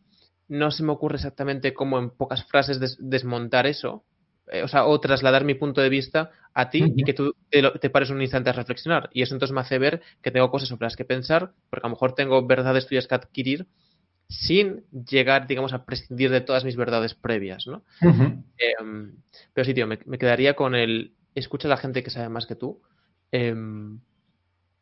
no 0.47 0.71
se 0.71 0.83
me 0.83 0.91
ocurre 0.91 1.17
exactamente 1.17 1.73
cómo 1.73 1.99
en 1.99 2.09
pocas 2.09 2.43
frases 2.45 2.79
des- 2.79 2.97
desmontar 2.99 3.67
eso, 3.67 4.05
eh, 4.51 4.63
o 4.63 4.67
sea, 4.67 4.85
o 4.87 4.99
trasladar 4.99 5.43
mi 5.43 5.53
punto 5.53 5.81
de 5.81 5.89
vista 5.89 6.31
a 6.55 6.71
ti 6.71 6.93
y 6.97 7.03
que 7.03 7.13
tú 7.13 7.35
te, 7.51 7.61
lo- 7.61 7.73
te 7.73 7.91
pares 7.91 8.09
un 8.09 8.21
instante 8.21 8.49
a 8.49 8.53
reflexionar. 8.53 9.09
Y 9.13 9.21
eso 9.21 9.35
entonces 9.35 9.53
me 9.53 9.61
hace 9.61 9.77
ver 9.77 10.01
que 10.23 10.31
tengo 10.31 10.49
cosas 10.49 10.69
sobre 10.69 10.85
las 10.85 10.95
que 10.95 11.05
pensar, 11.05 11.53
porque 11.69 11.85
a 11.85 11.89
lo 11.89 11.95
mejor 11.95 12.15
tengo 12.15 12.45
verdades 12.47 12.87
tuyas 12.87 13.07
que 13.07 13.15
adquirir 13.15 13.67
sin 14.29 14.83
llegar, 14.91 15.47
digamos, 15.47 15.73
a 15.73 15.85
prescindir 15.85 16.29
de 16.29 16.41
todas 16.41 16.63
mis 16.63 16.75
verdades 16.75 17.15
previas, 17.15 17.65
¿no? 17.67 17.83
Em, 18.57 19.13
pero 19.53 19.65
sí, 19.65 19.73
tío, 19.73 19.87
me, 19.87 19.99
me 20.05 20.17
quedaría 20.17 20.55
con 20.55 20.75
el 20.75 21.13
escucha 21.35 21.67
a 21.67 21.69
la 21.69 21.77
gente 21.77 22.03
que 22.03 22.09
sabe 22.09 22.29
más 22.29 22.45
que 22.45 22.55
tú. 22.55 22.81
em, 23.31 23.99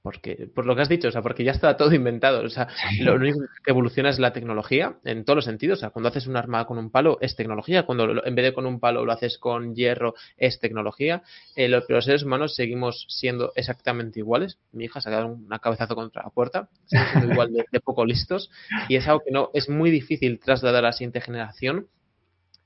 porque, 0.07 0.47
por 0.55 0.65
lo 0.65 0.73
que 0.73 0.83
has 0.83 0.87
dicho, 0.89 1.09
o 1.09 1.11
sea, 1.11 1.21
porque 1.21 1.43
ya 1.43 1.51
está 1.51 1.75
todo 1.75 1.91
inventado. 1.93 2.41
O 2.45 2.49
sea, 2.49 2.69
lo 3.01 3.15
único 3.15 3.39
que 3.63 3.71
evoluciona 3.71 4.09
es 4.09 4.19
la 4.19 4.31
tecnología 4.31 4.95
en 5.03 5.25
todos 5.25 5.35
los 5.35 5.43
sentidos. 5.45 5.79
O 5.79 5.81
sea, 5.81 5.89
cuando 5.89 6.07
haces 6.07 6.27
un 6.27 6.37
arma 6.37 6.65
con 6.65 6.77
un 6.77 6.89
palo 6.89 7.17
es 7.19 7.35
tecnología. 7.35 7.83
Cuando 7.83 8.07
lo- 8.07 8.25
en 8.25 8.35
vez 8.35 8.45
de 8.45 8.53
con 8.53 8.65
un 8.65 8.79
palo 8.79 9.03
lo 9.03 9.11
haces 9.11 9.37
con 9.37 9.75
hierro 9.75 10.13
es 10.37 10.59
tecnología. 10.61 11.23
Eh, 11.57 11.67
los 11.67 12.05
seres 12.05 12.23
humanos 12.23 12.55
seguimos 12.55 13.05
siendo 13.09 13.51
exactamente 13.57 14.19
iguales. 14.19 14.57
Mi 14.71 14.85
hija 14.85 15.01
se 15.01 15.09
ha 15.09 15.11
dado 15.11 15.27
un 15.27 15.49
cabezazo 15.61 15.93
contra 15.95 16.23
la 16.23 16.29
puerta. 16.29 16.69
Seguimos 16.85 17.11
siendo 17.11 17.27
igual 17.33 17.51
de, 17.51 17.65
de 17.69 17.79
poco 17.81 18.05
listos. 18.05 18.49
Y 18.87 18.95
es 18.95 19.05
algo 19.09 19.21
que 19.25 19.31
no 19.31 19.49
es 19.53 19.67
muy 19.67 19.91
difícil 19.91 20.39
trasladar 20.39 20.85
a 20.85 20.87
la 20.87 20.93
siguiente 20.93 21.19
generación 21.19 21.87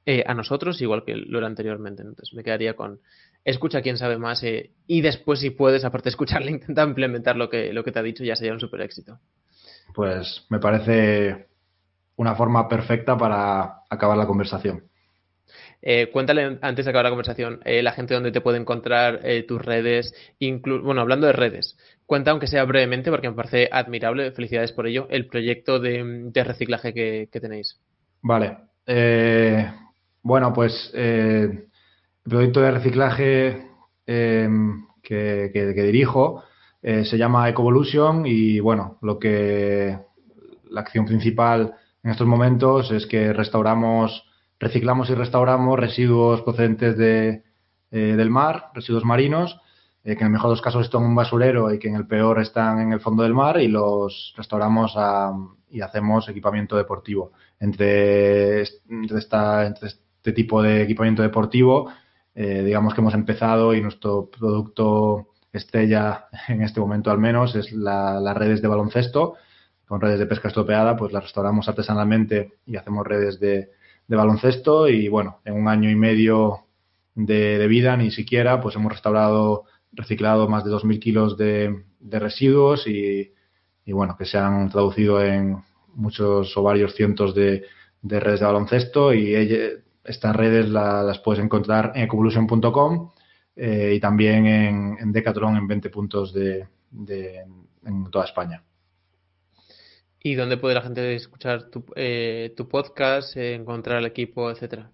eh, 0.06 0.24
a 0.26 0.34
nosotros, 0.34 0.82
igual 0.82 1.04
que 1.06 1.16
lo 1.16 1.38
era 1.38 1.48
anteriormente. 1.48 2.02
Entonces 2.02 2.34
me 2.34 2.44
quedaría 2.44 2.76
con 2.76 3.00
escucha 3.44 3.80
a 3.80 3.82
quien 3.82 3.98
sabe 3.98 4.18
más 4.18 4.44
eh, 4.44 4.72
y 4.88 5.02
después, 5.02 5.40
si 5.40 5.50
puedes, 5.50 5.86
aparte 5.86 6.06
de 6.06 6.12
escucharle, 6.12 6.52
intenta 6.52 6.84
implementar 6.84 7.36
lo 7.36 7.50
que, 7.50 7.74
lo 7.74 7.84
que 7.84 7.92
te 7.92 8.00
ha 8.00 8.04
dicho, 8.04 8.24
ya 8.24 8.36
sería 8.36 8.54
un 8.54 8.60
super 8.60 8.82
éxito. 8.82 9.20
Pues 9.94 10.46
me 10.50 10.60
parece 10.60 11.48
una 12.16 12.36
forma 12.36 12.68
perfecta 12.68 13.18
para 13.18 13.84
acabar 13.90 14.18
la 14.18 14.28
conversación. 14.28 14.84
Eh, 15.82 16.10
cuéntale 16.12 16.60
antes 16.62 16.86
de 16.86 16.92
acabar 16.92 17.06
la 17.06 17.10
conversación, 17.10 17.60
eh, 17.66 17.82
la 17.82 17.92
gente 17.94 18.14
donde 18.14 18.32
te 18.32 18.42
puede 18.42 18.60
encontrar, 18.60 19.22
eh, 19.24 19.44
tus 19.44 19.60
redes, 19.60 20.14
inclu 20.38 20.82
bueno, 20.84 21.02
hablando 21.02 21.26
de 21.26 21.34
redes, 21.34 21.76
cuenta 22.06 22.32
aunque 22.32 22.48
sea 22.48 22.64
brevemente, 22.66 23.10
porque 23.10 23.30
me 23.30 23.36
parece 23.36 23.68
admirable, 23.72 24.32
felicidades 24.32 24.72
por 24.72 24.86
ello, 24.86 25.08
el 25.10 25.26
proyecto 25.26 25.80
de, 25.80 26.30
de 26.32 26.44
reciclaje 26.44 26.94
que, 26.94 27.30
que 27.32 27.40
tenéis. 27.40 27.80
Vale. 28.22 28.58
Bueno, 30.24 30.54
pues 30.54 30.92
proyecto 32.24 32.62
de 32.62 32.72
reciclaje 32.72 33.68
eh, 34.08 34.50
que, 35.02 35.74
dirijo 35.86 36.44
eh, 36.82 37.06
se 37.06 37.18
llama 37.18 37.50
Ecovolution 37.50 38.26
y 38.26 38.60
bueno, 38.60 38.98
lo 39.02 39.20
que 39.20 39.98
la 40.70 40.82
acción 40.82 41.06
principal 41.06 41.76
en 42.04 42.12
estos 42.12 42.28
momentos 42.28 42.92
es 42.92 43.06
que 43.06 43.34
restauramos, 43.34 44.26
reciclamos 44.60 45.10
y 45.10 45.16
restauramos 45.16 45.80
residuos 45.80 46.42
procedentes 46.42 46.98
de, 46.98 47.44
eh, 47.92 48.16
del 48.18 48.30
mar, 48.30 48.72
residuos 48.74 49.06
marinos, 49.06 49.60
eh, 50.04 50.16
que 50.16 50.22
en 50.22 50.28
el 50.28 50.32
mejor 50.34 50.50
de 50.50 50.54
los 50.54 50.62
casos 50.62 50.86
están 50.86 51.02
en 51.04 51.10
un 51.10 51.16
basurero 51.16 51.72
y 51.72 51.78
que 51.78 51.90
en 51.90 51.96
el 51.96 52.08
peor 52.08 52.40
están 52.40 52.80
en 52.80 52.94
el 52.94 53.00
fondo 53.02 53.22
del 53.22 53.36
mar 53.36 53.60
y 53.62 53.68
los 53.68 54.34
restauramos 54.36 54.94
a- 54.96 55.32
y 55.70 55.82
hacemos 55.82 56.28
equipamiento 56.28 56.76
deportivo. 56.76 57.32
Entre, 57.60 58.62
entre 58.90 59.20
esta, 59.20 59.68
entre 59.68 59.90
este 59.90 60.34
tipo 60.34 60.62
de 60.64 60.82
equipamiento 60.82 61.22
deportivo, 61.22 61.92
eh, 62.36 62.64
digamos 62.64 62.94
que 62.94 63.02
hemos 63.02 63.14
empezado 63.14 63.74
y 63.74 63.82
nuestro 63.82 64.30
producto 64.30 65.28
estrella 65.54 66.26
en 66.48 66.62
este 66.62 66.80
momento 66.80 67.12
al 67.12 67.18
menos 67.20 67.56
es 67.56 67.72
la- 67.74 68.20
las 68.20 68.38
redes 68.38 68.62
de 68.62 68.68
baloncesto. 68.68 69.36
Con 69.88 70.00
redes 70.00 70.20
de 70.20 70.26
pesca 70.26 70.48
estropeada, 70.48 70.96
pues 70.96 71.12
las 71.12 71.24
restauramos 71.24 71.68
artesanalmente 71.68 72.54
y 72.66 72.78
hacemos 72.78 73.06
redes 73.06 73.40
de, 73.42 73.72
baloncesto. 74.08 74.88
Y 74.88 75.10
bueno, 75.10 75.40
en 75.44 75.54
un 75.56 75.68
año 75.68 75.90
y 75.90 75.96
medio 75.96 76.66
de, 77.16 77.68
vida, 77.68 77.98
ni 77.98 78.10
siquiera, 78.12 78.62
pues 78.62 78.76
hemos 78.78 78.92
restaurado, 78.92 79.66
reciclado 79.92 80.48
más 80.48 80.64
de 80.64 80.72
2.000 80.72 81.00
kilos 81.00 81.38
de, 81.38 81.84
residuos 82.10 82.88
y, 82.88 83.34
y 83.86 83.92
bueno, 83.92 84.16
que 84.18 84.24
se 84.26 84.38
han 84.38 84.70
traducido 84.70 85.22
en 85.22 85.58
muchos 85.94 86.56
o 86.56 86.64
varios 86.64 86.96
cientos 86.96 87.36
de, 87.36 87.66
de 88.02 88.20
redes 88.22 88.40
de 88.40 88.46
baloncesto 88.46 89.14
y 89.14 89.36
estas 90.04 90.36
redes 90.36 90.70
la- 90.70 91.04
las 91.04 91.20
puedes 91.20 91.44
encontrar 91.44 91.92
en 91.96 92.04
ecovolution.com 92.04 93.12
eh, 93.56 93.94
y 93.96 94.00
también 94.00 94.46
en, 94.46 94.98
en 95.00 95.12
Decathlon 95.12 95.58
en 95.58 95.68
20 95.68 95.90
puntos 95.90 96.34
de, 96.34 96.68
de- 96.92 97.46
en 97.86 98.10
toda 98.12 98.26
España. 98.26 98.64
¿Y 100.24 100.36
dónde 100.36 100.58
puede 100.58 100.76
la 100.76 100.82
gente 100.82 101.16
escuchar 101.16 101.70
tu, 101.72 101.84
eh, 101.96 102.54
tu 102.56 102.68
podcast, 102.68 103.36
eh, 103.38 103.56
encontrar 103.56 103.98
el 104.00 104.06
equipo, 104.06 104.52
etcétera? 104.52 104.92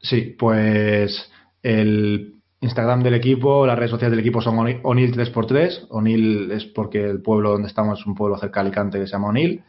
Sí, 0.00 0.36
pues 0.38 1.30
el 1.62 2.34
Instagram 2.60 3.02
del 3.02 3.14
equipo, 3.14 3.66
las 3.66 3.78
redes 3.78 3.90
sociales 3.92 4.12
del 4.12 4.20
equipo 4.20 4.42
son 4.42 4.58
Oni- 4.58 4.80
Onil 4.82 5.12
3x3. 5.14 5.86
Onil 5.90 6.50
es 6.50 6.66
porque 6.66 7.02
el 7.02 7.22
pueblo 7.22 7.50
donde 7.52 7.68
estamos 7.68 7.98
es 8.00 8.06
un 8.06 8.14
pueblo 8.14 8.36
cerca 8.36 8.60
de 8.60 8.66
Alicante 8.66 8.98
que 9.00 9.06
se 9.06 9.12
llama 9.12 9.28
Onil. 9.28 9.62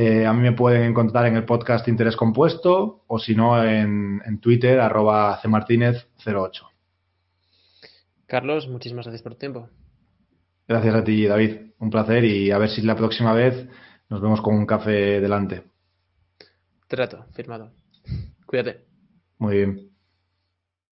Eh, 0.00 0.24
a 0.24 0.32
mí 0.32 0.42
me 0.42 0.52
pueden 0.52 0.84
encontrar 0.84 1.26
en 1.26 1.34
el 1.34 1.44
podcast 1.44 1.88
Interés 1.88 2.14
Compuesto 2.14 3.02
o 3.08 3.18
si 3.18 3.34
no 3.34 3.60
en, 3.60 4.22
en 4.24 4.38
Twitter, 4.38 4.78
arroba 4.78 5.40
cmartinez08. 5.42 6.68
Carlos, 8.28 8.68
muchísimas 8.68 9.06
gracias 9.06 9.22
por 9.22 9.32
tu 9.32 9.38
tiempo. 9.40 9.68
Gracias 10.68 10.94
a 10.94 11.02
ti, 11.02 11.26
David. 11.26 11.72
Un 11.80 11.90
placer 11.90 12.24
y 12.24 12.52
a 12.52 12.58
ver 12.58 12.70
si 12.70 12.82
la 12.82 12.94
próxima 12.94 13.32
vez 13.32 13.66
nos 14.08 14.20
vemos 14.20 14.40
con 14.40 14.54
un 14.54 14.66
café 14.66 15.20
delante. 15.20 15.64
Trato, 16.86 17.26
firmado. 17.32 17.72
Cuídate. 18.46 18.84
Muy 19.38 19.56
bien. 19.56 19.97